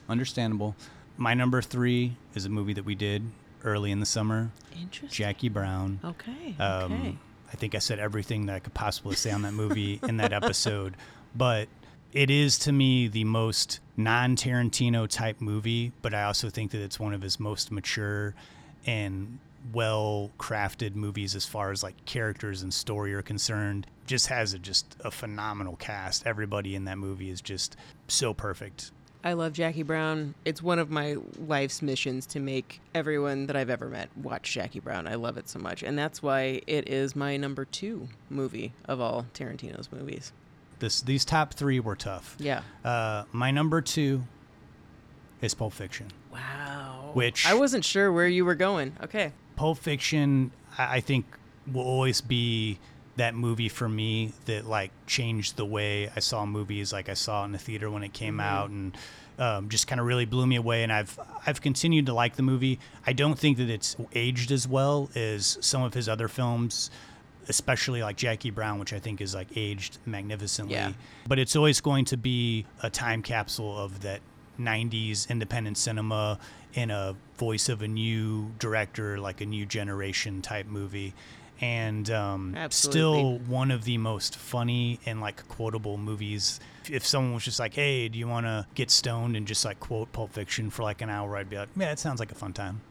[0.09, 0.75] Understandable.
[1.17, 3.23] My number three is a movie that we did
[3.63, 4.51] early in the summer.
[4.79, 5.09] Interesting.
[5.09, 5.99] Jackie Brown.
[6.03, 6.55] Okay.
[6.59, 7.17] Um, okay.
[7.51, 10.33] I think I said everything that I could possibly say on that movie in that
[10.33, 10.95] episode,
[11.35, 11.67] but
[12.13, 16.81] it is to me the most non Tarantino type movie, but I also think that
[16.81, 18.33] it's one of his most mature
[18.85, 19.39] and
[19.73, 23.87] well crafted movies as far as like characters and story are concerned.
[24.05, 26.25] Just has a just a phenomenal cast.
[26.25, 27.75] Everybody in that movie is just
[28.07, 28.91] so perfect.
[29.23, 30.35] I love Jackie Brown.
[30.45, 31.17] It's one of my
[31.47, 35.07] life's missions to make everyone that I've ever met watch Jackie Brown.
[35.07, 35.83] I love it so much.
[35.83, 40.31] And that's why it is my number two movie of all Tarantino's movies.
[40.79, 42.35] This these top three were tough.
[42.39, 42.61] Yeah.
[42.85, 44.23] Uh, my number two
[45.41, 46.07] is Pulp Fiction.
[46.31, 47.11] Wow.
[47.13, 48.95] Which I wasn't sure where you were going.
[49.03, 49.33] Okay.
[49.57, 51.25] Pulp Fiction, I I think,
[51.71, 52.79] will always be
[53.17, 56.93] that movie for me that like changed the way I saw movies.
[56.93, 58.43] Like I saw it in the theater when it came Mhm.
[58.43, 58.97] out, and
[59.39, 60.83] um, just kind of really blew me away.
[60.83, 62.79] And I've I've continued to like the movie.
[63.05, 66.89] I don't think that it's aged as well as some of his other films.
[67.49, 70.75] Especially like Jackie Brown, which I think is like aged magnificently.
[70.75, 70.91] Yeah.
[71.29, 74.19] But it's always going to be a time capsule of that
[74.59, 76.39] 90s independent cinema
[76.73, 81.13] in a voice of a new director, like a new generation type movie.
[81.59, 86.59] And um, still one of the most funny and like quotable movies.
[86.89, 89.79] If someone was just like, hey, do you want to get stoned and just like
[89.79, 92.35] quote Pulp Fiction for like an hour, I'd be like, yeah, it sounds like a
[92.35, 92.81] fun time.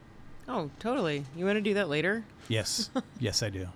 [0.48, 1.24] Oh, totally.
[1.36, 2.24] You want to do that later?
[2.48, 2.90] Yes.
[3.20, 3.68] yes, I do.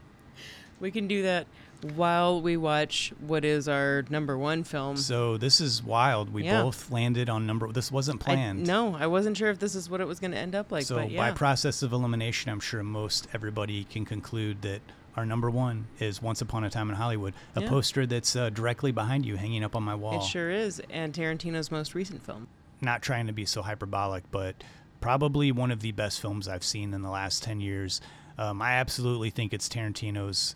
[0.81, 1.47] We can do that
[1.95, 4.97] while we watch what is our number one film.
[4.97, 6.33] So this is wild.
[6.33, 6.63] We Yeah.
[6.63, 7.71] both landed on number.
[7.73, 8.67] This wasn't I- planned.
[8.67, 10.85] no, I wasn't sure if this is what it was going to end up like.
[10.85, 11.31] so but yeah.
[11.31, 14.81] by process of elimination, I'm sure most everybody can conclude that
[15.17, 17.69] our number one is Once Upon a Time in Hollywood, a Yeah.
[17.69, 20.21] poster that's uh, directly behind you, hanging up on my wall.
[20.21, 22.47] It sure is, and Tarantino's most recent film.
[22.81, 24.55] Not trying to be so hyperbolic, but
[25.01, 28.01] probably one of the best films I've seen in the last ten years.
[28.39, 30.55] Um, I absolutely think it's Tarantino's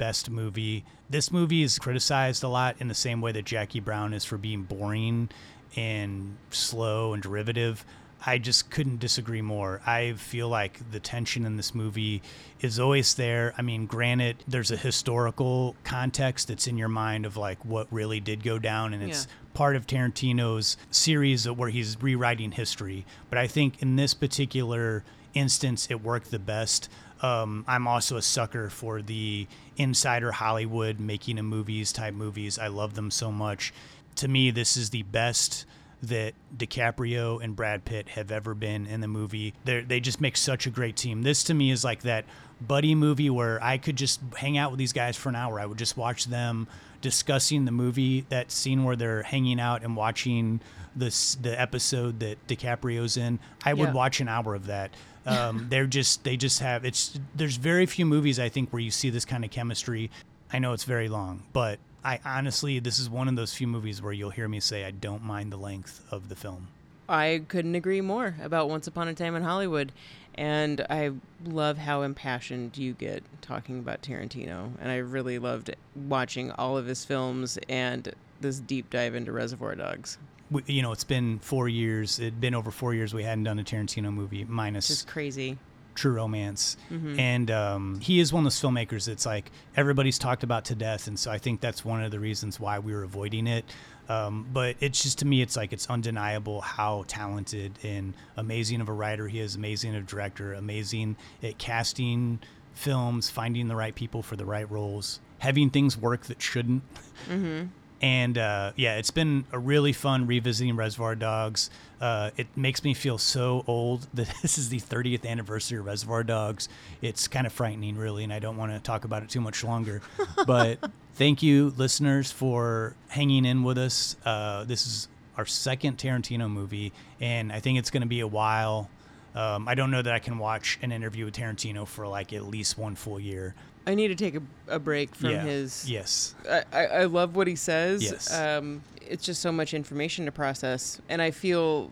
[0.00, 0.82] best movie.
[1.10, 4.38] This movie is criticized a lot in the same way that Jackie Brown is for
[4.38, 5.28] being boring
[5.76, 7.84] and slow and derivative.
[8.24, 9.82] I just couldn't disagree more.
[9.86, 12.22] I feel like the tension in this movie
[12.62, 13.52] is always there.
[13.58, 18.20] I mean, granted, there's a historical context that's in your mind of like what really
[18.20, 19.32] did go down, and it's Yeah.
[19.52, 23.04] part of Tarantino's series where he's rewriting history.
[23.28, 25.04] But I think in this particular
[25.34, 26.88] instance, it worked the best.
[27.22, 32.58] Um, I'm also a sucker for the insider Hollywood making of movies type movies.
[32.58, 33.72] I love them so much.
[34.16, 35.66] To me, this is the best
[36.02, 39.54] that DiCaprio and Brad Pitt have ever been in the movie.
[39.64, 41.22] They they just make such a great team.
[41.22, 42.24] This to me is like that
[42.60, 45.60] buddy movie where I could just hang out with these guys for an hour.
[45.60, 46.68] I would just watch them
[47.00, 48.22] discussing the movie.
[48.28, 50.60] That scene where they're hanging out and watching
[50.96, 53.38] this the episode that DiCaprio's in.
[53.64, 54.90] I would watch an hour of that.
[55.26, 57.18] Um, they're just they just have it's.
[57.34, 60.10] There's very few movies I think where you see this kind of chemistry.
[60.52, 64.00] I know it's very long, but I honestly this is one of those few movies
[64.00, 66.68] where you'll hear me say I don't mind the length of the film.
[67.08, 69.92] I couldn't agree more about Once Upon a Time in Hollywood.
[70.36, 71.10] And I
[71.44, 74.70] love how impassioned you get talking about Tarantino.
[74.80, 79.74] And I really loved watching all of his films and this deep dive into Reservoir
[79.74, 80.18] Dogs.
[80.50, 82.18] We, you know, it's been four years.
[82.18, 85.58] It'd been over four years we hadn't done a Tarantino movie, minus Just crazy.
[85.94, 86.76] True Romance.
[86.90, 87.18] Mhm.
[87.18, 91.06] And um, he is one of those filmmakers that's like everybody's talked about to death.
[91.08, 93.64] And so I think that's one of the reasons why we were avoiding it.
[94.08, 98.88] Um, but it's just to me, it's like it's undeniable how talented and amazing of
[98.88, 102.40] a writer he is, amazing of a director, amazing at casting
[102.72, 106.82] films, finding the right people for the right roles, having things work that shouldn't.
[107.28, 107.66] Mm-hmm.
[108.02, 111.70] And uh, yeah, it's been a really fun revisiting Reservoir Dogs.
[112.00, 116.24] Uh, it makes me feel so old that this is the 30th anniversary of Reservoir
[116.24, 116.68] Dogs.
[117.02, 119.62] It's kind of frightening, really, and I don't want to talk about it too much
[119.62, 120.00] longer.
[120.46, 120.78] but
[121.14, 124.16] thank you, listeners, for hanging in with us.
[124.24, 128.26] Uh, this is our second Tarantino movie, and I think it's going to be a
[128.26, 128.88] while.
[129.34, 132.44] Um, I don't know that I can watch an interview with Tarantino for like at
[132.44, 133.54] least one full year.
[133.86, 135.42] I need to take a, a break from Yeah.
[135.42, 135.88] his.
[135.90, 136.34] Yes.
[136.48, 138.02] I, I, I love what he says.
[138.02, 138.32] Yes.
[138.32, 141.90] Um, it's just so much information to process, and I feel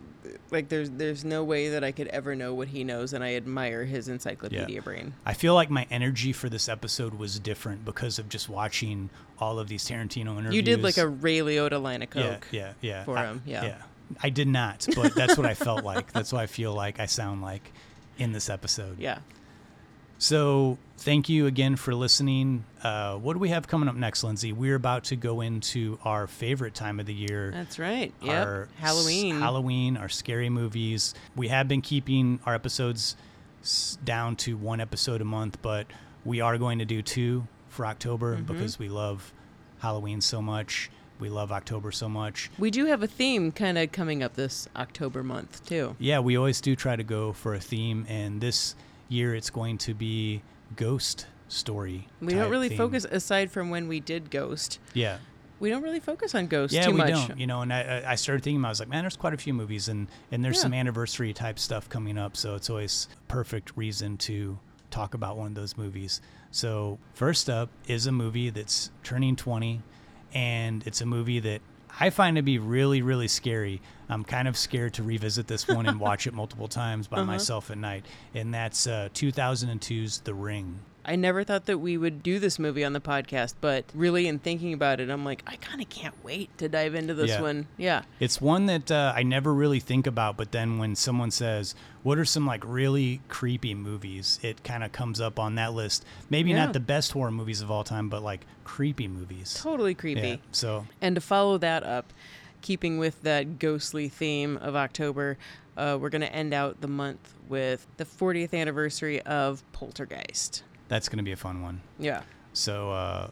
[0.51, 3.35] like there's there's no way that I could ever know what he knows, and I
[3.35, 5.13] admire his encyclopedia brain.
[5.25, 9.09] I feel like my energy for this episode was different because of just watching
[9.39, 10.55] all of these Tarantino interviews.
[10.55, 12.47] You did like a Ray Liotta line of yeah, coke.
[12.51, 13.03] yeah, yeah.
[13.03, 13.63] For I- him, yeah.
[13.65, 13.81] yeah.
[14.23, 16.11] I did not, but that's what I felt like.
[16.13, 17.71] That's what I feel like I sound like
[18.17, 18.97] in this episode.
[18.99, 19.19] Yeah.
[20.21, 22.65] So thank you again for listening.
[22.83, 24.51] Uh, what do we have coming up next, Lindsay?
[24.51, 27.51] We're about to go into our favorite time of the year.
[27.51, 28.13] That's right.
[28.21, 28.47] Yep.
[28.47, 29.39] Our s- Halloween.
[29.39, 31.13] Halloween, our scary movies.
[31.37, 33.15] We have been keeping our episodes
[33.61, 35.87] s- down to one episode a month, but
[36.25, 38.45] we are going to do two for October Mhm.
[38.45, 39.31] because we love
[39.79, 40.91] Halloween so much.
[41.19, 42.49] We love October so much.
[42.59, 45.95] We do have a theme kind of coming up this October month too.
[45.97, 48.75] Yeah, we always do try to go for a theme, and this
[49.09, 50.41] year it's going to be
[50.75, 52.07] ghost story.
[52.21, 52.77] We don't really theme.
[52.77, 54.79] focus aside from when we did Ghost.
[54.93, 55.17] Yeah.
[55.59, 57.09] We don't really focus on ghosts yeah, too we much.
[57.09, 57.37] don't.
[57.37, 59.53] You know, and I, I- started thinking, I was like, man, there's quite a few
[59.53, 60.61] movies, and and there's Yeah.
[60.61, 64.57] some anniversary type stuff coming up, so it's always perfect reason to
[64.89, 66.21] talk about one of those movies.
[66.51, 69.81] So first up is a movie that's turning 20,
[70.33, 71.61] and it's a movie that
[71.99, 73.81] I find it to be really, really scary.
[74.07, 77.25] I'm kind of scared to revisit this one and watch it multiple times by Uh-huh.
[77.25, 80.79] myself at night, and that's uh, 2002's The Ring.
[81.09, 84.37] I never thought that we would do this movie on the podcast, but really, in
[84.37, 87.41] thinking about it, I'm like, I kind of can't wait to dive into this Yeah.
[87.41, 87.67] one.
[87.77, 88.03] Yeah.
[88.19, 91.73] It's one that uh, I never really think about, but then when someone says,
[92.03, 96.05] "What are some like really creepy movies?" it kind of comes up on that list.
[96.29, 96.57] Maybe Yeah.
[96.65, 99.59] not the best horror movies of all time, but like creepy movies.
[99.59, 100.21] Totally creepy.
[100.27, 102.13] Yeah, so And to follow that up,
[102.61, 105.39] keeping with that ghostly theme of October,
[105.75, 110.61] uh, we're going to end out the month with the 40th anniversary of Poltergeist.
[110.89, 111.81] That's going to be a fun one.
[111.97, 112.23] Yeah.
[112.51, 113.29] So uh,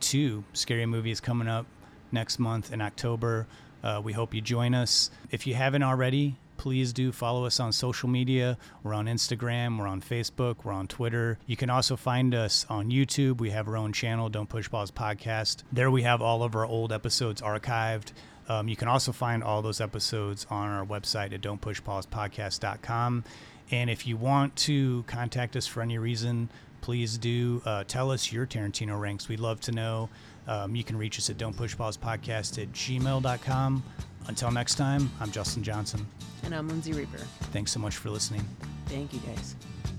[0.00, 1.66] two scary movies coming up
[2.10, 3.46] next month in October.
[3.84, 5.10] Uh, we hope you join us.
[5.30, 8.56] If you haven't already, please do follow us on social media.
[8.82, 11.38] We're on Instagram, we're on Facebook, we're on Twitter.
[11.46, 13.38] You can also find us on YouTube.
[13.38, 15.62] We have our own channel, Don't Push Pause Podcast.
[15.70, 18.12] There we have all of our old episodes archived.
[18.48, 23.24] Um, you can also find all those episodes on our website at don'tpushpausepodcast.com.
[23.70, 26.50] And if you want to contact us for any reason,
[26.84, 29.26] please do uh, tell us your Tarantino ranks.
[29.26, 30.10] We'd love to know.
[30.46, 33.82] Um, you can reach us at don'tpushpausepodcast at gmail.com.
[34.26, 36.06] Until next time, I'm Justin Johnson.
[36.42, 37.26] And I'm Lindsay Reaper.
[37.54, 38.46] Thanks so much for listening.
[38.84, 39.56] Thank you, guys.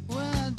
[0.07, 0.51] Well, I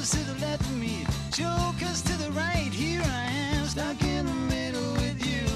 [0.00, 2.72] Jokers to the left of me, jokers to the right.
[2.72, 5.46] Here I am, stuck in the middle with you.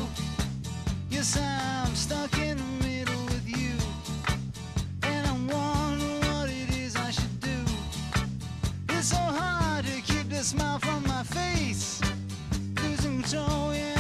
[1.09, 3.73] Yes, I'm stuck in the middle with you.
[5.03, 7.57] And I'm wondering what it is I should do.
[8.91, 12.03] It's so hard to keep the smile from my face.
[12.83, 13.94] Losing control, yeah.